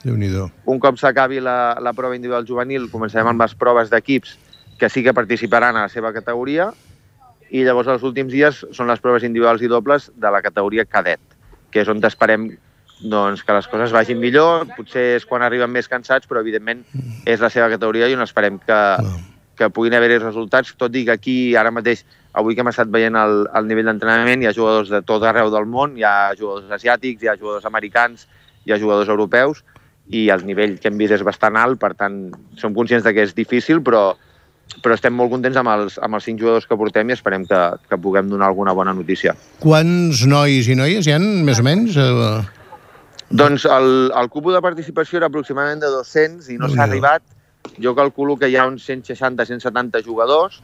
Un 0.68 0.80
cop 0.82 0.99
s'acabi 1.01 1.41
la, 1.41 1.76
la 1.80 1.95
prova 1.97 2.16
individual 2.18 2.45
juvenil, 2.49 2.91
començarem 2.93 3.30
amb 3.32 3.41
les 3.41 3.55
proves 3.57 3.89
d'equips 3.93 4.37
que 4.78 4.91
sí 4.91 5.05
que 5.07 5.14
participaran 5.16 5.78
a 5.78 5.87
la 5.87 5.93
seva 5.93 6.12
categoria 6.12 6.72
i 7.55 7.62
llavors 7.64 7.89
els 7.93 8.05
últims 8.05 8.32
dies 8.35 8.64
són 8.74 8.91
les 8.91 9.01
proves 9.01 9.24
individuals 9.24 9.62
i 9.62 9.70
dobles 9.70 10.11
de 10.20 10.30
la 10.35 10.43
categoria 10.43 10.85
cadet, 10.85 11.22
que 11.70 11.85
és 11.85 11.89
on 11.89 12.03
esperem 12.05 12.51
doncs, 13.01 13.42
que 13.45 13.53
les 13.53 13.68
coses 13.68 13.92
vagin 13.92 14.20
millor, 14.20 14.66
potser 14.76 15.14
és 15.18 15.26
quan 15.28 15.42
arriben 15.42 15.72
més 15.72 15.88
cansats, 15.90 16.28
però 16.30 16.40
evidentment 16.40 16.84
és 17.26 17.40
la 17.42 17.51
seva 17.53 17.68
categoria 17.72 18.09
i 18.09 18.16
on 18.16 18.24
esperem 18.24 18.59
que, 18.62 18.80
que 19.59 19.70
puguin 19.74 19.97
haver-hi 19.99 20.20
resultats, 20.22 20.74
tot 20.78 20.95
i 20.97 21.05
que 21.05 21.16
aquí 21.16 21.36
ara 21.59 21.72
mateix, 21.74 22.05
avui 22.32 22.55
que 22.55 22.64
hem 22.64 22.72
estat 22.72 22.90
veient 22.95 23.18
el, 23.18 23.45
el 23.55 23.68
nivell 23.70 23.90
d'entrenament, 23.90 24.42
hi 24.42 24.51
ha 24.51 24.57
jugadors 24.57 24.90
de 24.92 25.03
tot 25.07 25.22
arreu 25.26 25.53
del 25.53 25.68
món, 25.70 25.99
hi 25.99 26.07
ha 26.07 26.34
jugadors 26.38 26.70
asiàtics, 26.78 27.22
hi 27.22 27.30
ha 27.30 27.38
jugadors 27.38 27.66
americans, 27.68 28.26
hi 28.64 28.74
ha 28.74 28.80
jugadors 28.80 29.11
europeus, 29.12 29.62
i 30.09 30.28
el 30.32 30.45
nivell 30.45 30.78
que 30.80 30.90
hem 30.90 30.99
vist 31.01 31.14
és 31.16 31.24
bastant 31.24 31.57
alt, 31.57 31.78
per 31.80 31.95
tant, 31.97 32.28
som 32.61 32.74
conscients 32.76 33.05
de 33.05 33.14
que 33.16 33.24
és 33.24 33.36
difícil, 33.36 33.80
però, 33.84 34.11
però 34.84 34.97
estem 34.97 35.14
molt 35.16 35.32
contents 35.32 35.57
amb 35.61 35.72
els, 35.72 35.97
amb 36.03 36.18
els 36.18 36.26
cinc 36.28 36.42
jugadors 36.42 36.66
que 36.68 36.76
portem 36.76 37.09
i 37.09 37.16
esperem 37.16 37.47
que, 37.49 37.62
que 37.88 38.01
puguem 38.01 38.28
donar 38.32 38.51
alguna 38.51 38.74
bona 38.76 38.92
notícia. 38.97 39.36
Quants 39.62 40.26
nois 40.28 40.68
i 40.68 40.76
noies 40.76 41.09
hi 41.09 41.16
han, 41.16 41.30
més 41.47 41.62
o 41.62 41.66
menys? 41.66 41.97
Eh, 41.97 42.64
Doncs 43.31 43.64
el, 43.64 44.12
el 44.14 44.29
cupo 44.31 44.53
de 44.53 44.61
participació 44.62 45.18
era 45.18 45.31
aproximadament 45.31 45.81
de 45.83 45.91
200 45.93 46.51
i 46.53 46.59
no 46.61 46.68
s'ha 46.70 46.85
arribat. 46.85 47.25
Jo 47.81 47.95
calculo 47.97 48.37
que 48.37 48.51
hi 48.51 48.59
ha 48.61 48.66
uns 48.68 48.85
160-170 48.89 50.05
jugadors, 50.05 50.61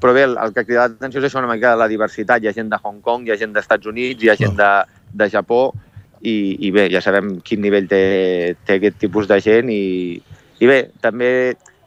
però 0.00 0.14
bé, 0.16 0.24
el, 0.24 0.38
el 0.40 0.54
que 0.56 0.64
crida 0.64 0.88
l'atenció 0.88 1.20
és 1.20 1.28
això 1.28 1.42
una 1.42 1.52
mica 1.52 1.74
de 1.74 1.82
la 1.82 1.90
diversitat. 1.90 2.42
Hi 2.42 2.48
ha 2.48 2.56
gent 2.56 2.72
de 2.72 2.80
Hong 2.82 3.02
Kong, 3.04 3.28
hi 3.28 3.34
ha 3.34 3.38
gent 3.38 3.52
dels 3.52 3.68
Estats 3.68 3.86
Units, 3.86 4.24
hi 4.24 4.32
ha 4.32 4.38
gent 4.40 4.56
de, 4.58 4.70
de 5.20 5.28
Japó, 5.30 5.62
i, 6.20 6.56
i 6.66 6.70
bé, 6.72 6.86
ja 6.92 7.00
sabem 7.04 7.38
quin 7.44 7.62
nivell 7.64 7.88
té, 7.88 8.56
té 8.66 8.76
aquest 8.76 8.98
tipus 9.00 9.28
de 9.28 9.40
gent 9.44 9.70
i, 9.72 10.20
i 10.60 10.68
bé, 10.68 10.80
també 11.00 11.30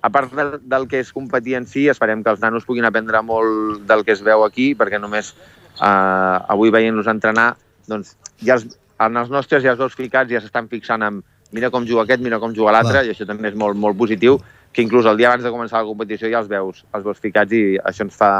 a 0.03 0.09
part 0.11 0.33
del, 0.35 0.55
del 0.67 0.87
que 0.91 0.99
és 1.03 1.13
competir 1.15 1.55
en 1.59 1.67
si, 1.69 1.85
esperem 1.91 2.23
que 2.23 2.31
els 2.33 2.41
nanos 2.41 2.65
puguin 2.67 2.85
aprendre 2.89 3.21
molt 3.23 3.85
del 3.87 4.03
que 4.03 4.15
es 4.15 4.23
veu 4.25 4.43
aquí, 4.43 4.73
perquè 4.75 4.99
només 4.99 5.31
eh, 5.33 6.37
avui 6.55 6.73
veient-los 6.73 7.07
entrenar, 7.11 7.53
doncs 7.87 8.17
ja 8.43 8.57
els, 8.57 8.67
en 9.01 9.21
els 9.21 9.31
nostres 9.33 9.63
ja 9.63 9.73
els 9.73 9.79
veus 9.81 9.95
ficats, 9.97 10.31
ja 10.31 10.41
s'estan 10.41 10.69
fixant 10.71 11.05
en 11.05 11.21
mira 11.53 11.69
com 11.73 11.85
juga 11.85 12.03
aquest, 12.03 12.23
mira 12.25 12.39
com 12.41 12.53
juga 12.53 12.73
l'altre, 12.73 13.05
i 13.05 13.13
això 13.13 13.27
també 13.29 13.51
és 13.51 13.57
molt, 13.57 13.77
molt 13.77 13.97
positiu, 13.97 14.39
que 14.73 14.81
inclús 14.81 15.05
el 15.05 15.17
dia 15.17 15.29
abans 15.29 15.45
de 15.45 15.53
començar 15.53 15.81
la 15.81 15.89
competició 15.89 16.31
ja 16.31 16.41
els 16.41 16.49
veus, 16.49 16.83
els 16.93 17.05
veus 17.05 17.21
ficats 17.21 17.53
i 17.53 17.77
això 17.77 18.07
ens 18.07 18.17
fa 18.17 18.33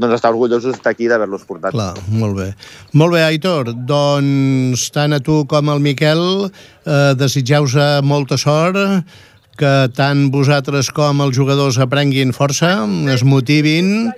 doncs, 0.00 0.16
estar 0.16 0.32
orgullosos 0.32 0.74
d'estar 0.74 0.94
aquí 0.94 1.08
d'haver-los 1.10 1.46
portat. 1.46 1.74
Clar, 1.76 1.92
molt 2.10 2.38
bé. 2.38 2.48
Molt 2.96 3.14
bé, 3.14 3.22
Aitor, 3.26 3.72
doncs 3.86 4.88
tant 4.94 5.14
a 5.14 5.20
tu 5.22 5.44
com 5.50 5.70
al 5.70 5.82
Miquel 5.84 6.22
eh, 6.48 7.12
desitjeu-vos 7.20 7.76
molta 8.06 8.38
sort, 8.40 8.80
que 9.60 9.72
tant 9.92 10.30
vosaltres 10.32 10.88
com 10.96 11.20
els 11.20 11.36
jugadors 11.36 11.78
aprenguin 11.82 12.32
força, 12.32 12.78
es 13.12 13.22
motivin 13.28 14.08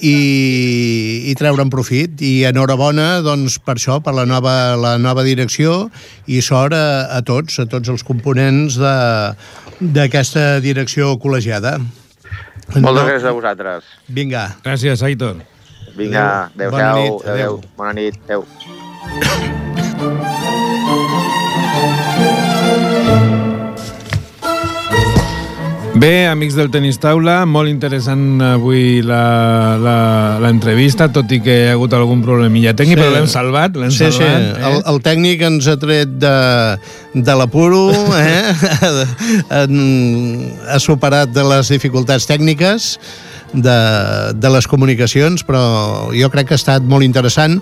i, 0.00 1.30
i 1.30 1.34
treure'n 1.38 1.70
profit. 1.72 2.20
I 2.24 2.44
enhorabona 2.48 3.20
doncs, 3.24 3.58
per 3.64 3.74
això, 3.78 4.00
per 4.04 4.14
la 4.16 4.24
nova, 4.28 4.76
la 4.80 4.96
nova 4.98 5.22
direcció 5.26 5.90
i 6.26 6.40
sort 6.44 6.72
a, 6.76 7.06
a 7.16 7.22
tots, 7.26 7.58
a 7.62 7.66
tots 7.70 7.88
els 7.92 8.02
components 8.06 8.76
de- 8.80 9.34
d'aquesta 9.80 10.60
direcció 10.60 11.14
col·legiada. 11.22 11.78
Moltes 12.76 13.06
gràcies 13.06 13.24
a 13.26 13.32
vosaltres. 13.34 13.84
Vinga. 14.08 14.44
Gràcies, 14.64 15.02
Aitor. 15.02 15.40
Vinga, 15.96 16.50
Adéu. 16.54 16.70
adéu-siau. 16.76 17.60
Bona 17.76 17.92
nit, 17.96 18.14
adéu. 18.28 18.44
Adéu. 18.46 18.50
Bona 18.56 19.12
nit. 19.24 19.34
Adéu. 23.10 23.30
Bé, 25.94 26.26
amics 26.30 26.54
del 26.54 26.70
Tenis 26.70 26.96
Taula, 27.02 27.42
molt 27.50 27.68
interessant 27.68 28.38
avui 28.46 29.02
la- 29.02 29.76
la- 29.76 30.38
l'entrevista, 30.40 31.08
tot 31.12 31.30
i 31.34 31.40
que 31.42 31.50
hi 31.50 31.66
ha 31.68 31.72
hagut 31.74 31.92
algun 31.92 32.22
problemilla 32.22 32.72
tècnic, 32.72 32.96
Sí. 32.96 33.02
però 33.02 33.10
l'hem 33.12 33.26
salvat, 33.26 33.76
l'hem 33.76 33.90
Sí, 33.90 34.06
sí, 34.06 34.12
salvat. 34.12 34.40
eh? 34.40 34.66
el, 34.70 34.82
el 34.94 35.00
tècnic 35.02 35.42
ens 35.42 35.66
ha 35.68 35.76
tret 35.76 36.08
de, 36.08 36.78
de 37.14 37.34
l'apuro, 37.34 37.90
eh? 38.16 38.54
Ha 40.70 40.78
superat 40.78 41.32
de 41.34 41.42
les 41.44 41.68
dificultats 41.68 42.24
tècniques 42.26 42.98
de, 43.52 43.78
de 44.34 44.48
les 44.48 44.66
comunicacions, 44.66 45.42
però 45.44 46.08
jo 46.14 46.30
crec 46.30 46.46
que 46.48 46.54
ha 46.54 46.62
estat 46.62 46.82
molt 46.82 47.02
interessant. 47.04 47.60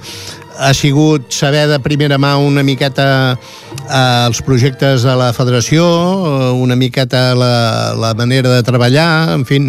Ha 0.59 0.75
sigut 0.75 1.33
saber 1.33 1.67
de 1.69 1.79
primera 1.81 2.19
mà 2.19 2.37
una 2.37 2.63
miqueta 2.63 3.39
els 3.89 4.41
projectes 4.45 5.05
de 5.07 5.15
la 5.17 5.33
federació, 5.37 5.85
eh, 5.85 6.51
una 6.53 6.77
miqueta 6.77 7.35
la, 7.35 7.95
la 7.99 8.15
manera 8.15 8.53
de 8.53 8.63
treballar, 8.67 9.35
en 9.35 9.47
fi, 9.49 9.61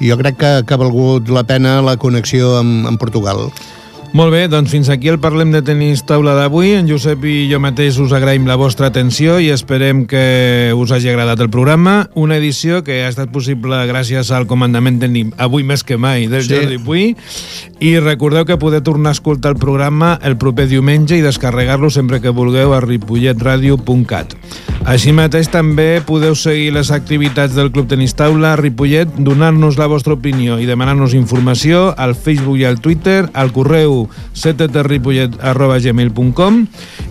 jo 0.00 0.18
crec 0.20 0.38
que, 0.40 0.52
que 0.66 0.74
ha 0.74 0.80
valgut 0.80 1.28
la 1.32 1.44
pena 1.48 1.80
la 1.82 1.96
connexió 1.96 2.56
amb, 2.60 2.86
amb 2.86 3.00
Portugal. 3.00 3.48
Molt 4.16 4.32
bé, 4.32 4.46
doncs 4.48 4.70
fins 4.72 4.88
aquí 4.88 5.10
el 5.12 5.18
Parlem 5.20 5.50
de 5.52 5.60
Tenis 5.60 6.00
Taula 6.08 6.32
d'avui. 6.38 6.70
En 6.78 6.86
Josep 6.88 7.20
i 7.28 7.34
jo 7.50 7.58
mateix 7.60 7.98
us 8.00 8.14
agraïm 8.16 8.46
la 8.48 8.54
vostra 8.56 8.88
atenció 8.88 9.34
i 9.44 9.50
esperem 9.52 10.06
que 10.08 10.72
us 10.72 10.94
hagi 10.96 11.10
agradat 11.12 11.42
el 11.44 11.50
programa. 11.52 12.08
Una 12.16 12.38
edició 12.40 12.80
que 12.86 13.02
ha 13.04 13.10
estat 13.12 13.28
possible 13.34 13.76
gràcies 13.90 14.30
al 14.32 14.48
comandament 14.48 15.02
tècnic, 15.02 15.34
avui 15.36 15.68
més 15.68 15.84
que 15.84 15.98
mai, 16.00 16.30
del 16.32 16.46
Sí. 16.46 16.54
Jordi 16.54 16.78
Puy. 16.78 17.04
I 17.84 17.98
recordeu 18.00 18.46
que 18.48 18.56
podeu 18.56 18.80
tornar 18.80 19.12
a 19.12 19.18
escoltar 19.18 19.52
el 19.52 19.60
programa 19.60 20.18
el 20.22 20.38
proper 20.38 20.64
diumenge 20.66 21.18
i 21.18 21.20
descarregar-lo 21.20 21.90
sempre 21.90 22.22
que 22.22 22.32
vulgueu 22.32 22.72
a 22.72 22.80
ripolletradio.cat. 22.80 24.32
Així 24.86 25.10
mateix 25.12 25.48
també 25.50 26.00
podeu 26.06 26.36
seguir 26.38 26.70
les 26.72 26.92
activitats 26.94 27.56
del 27.56 27.72
Club 27.74 27.88
Tenis 27.90 28.14
Taula 28.14 28.52
a 28.54 28.56
Ripollet, 28.56 29.10
donar-nos 29.18 29.76
la 29.76 29.88
vostra 29.90 30.14
opinió 30.14 30.60
i 30.62 30.64
demanar-nos 30.64 31.12
informació 31.12 31.92
al 31.98 32.14
Facebook 32.14 32.60
i 32.62 32.64
al 32.64 32.78
Twitter, 32.80 33.26
al 33.34 33.50
correu 33.52 34.05
cttripollet.gmail.com 34.34 36.66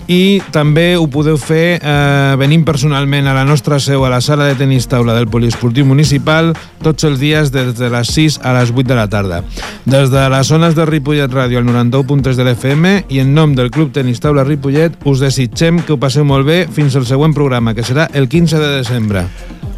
i 0.07 0.41
també 0.53 0.95
ho 0.99 1.07
podeu 1.09 1.37
fer 1.41 1.79
eh, 1.81 2.35
venint 2.37 2.65
personalment 2.65 3.27
a 3.27 3.33
la 3.37 3.45
nostra 3.45 3.79
seu 3.81 4.05
a 4.05 4.09
la 4.13 4.21
sala 4.21 4.45
de 4.49 4.55
tenis 4.59 4.87
taula 4.87 5.15
del 5.17 5.27
Poliesportiu 5.31 5.85
Municipal 5.85 6.53
tots 6.85 7.03
els 7.07 7.19
dies 7.19 7.51
des 7.53 7.73
de 7.77 7.89
les 7.89 8.07
6 8.13 8.39
a 8.43 8.53
les 8.59 8.71
8 8.71 8.87
de 8.87 8.95
la 8.95 9.07
tarda. 9.09 9.43
Des 9.85 10.09
de 10.13 10.29
les 10.29 10.47
zones 10.47 10.75
de 10.77 10.85
Ripollet 10.85 11.31
Ràdio 11.31 11.61
al 11.61 11.65
91.3 11.65 12.37
de 12.37 12.45
l'FM 12.45 12.85
i 13.09 13.19
en 13.23 13.33
nom 13.33 13.55
del 13.57 13.71
Club 13.73 13.93
Tenis 13.95 14.21
Taula 14.21 14.45
Ripollet 14.45 14.93
us 15.05 15.23
desitgem 15.23 15.81
que 15.85 15.93
ho 15.93 16.01
passeu 16.01 16.25
molt 16.25 16.45
bé 16.47 16.65
fins 16.71 16.95
al 16.95 17.07
següent 17.09 17.33
programa, 17.33 17.73
que 17.73 17.85
serà 17.85 18.09
el 18.13 18.29
15 18.29 18.61
de 18.61 18.69
desembre. 18.77 19.25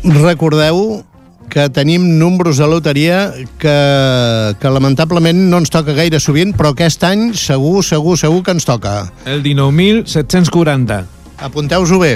recordeu 0.03 1.03
que 1.49 1.69
tenim 1.73 2.03
números 2.19 2.59
de 2.61 2.67
loteria 2.67 3.31
que, 3.61 3.77
que 4.59 4.73
lamentablement 4.73 5.47
no 5.51 5.61
ens 5.63 5.71
toca 5.73 5.95
gaire 5.97 6.19
sovint, 6.23 6.53
però 6.57 6.73
aquest 6.75 7.03
any 7.07 7.31
segur, 7.37 7.83
segur, 7.87 8.17
segur 8.19 8.43
que 8.43 8.55
ens 8.57 8.67
toca. 8.67 8.99
El 9.25 9.43
19.740. 9.45 11.03
Apunteu-vos-ho 11.47 11.99
bé. 12.01 12.15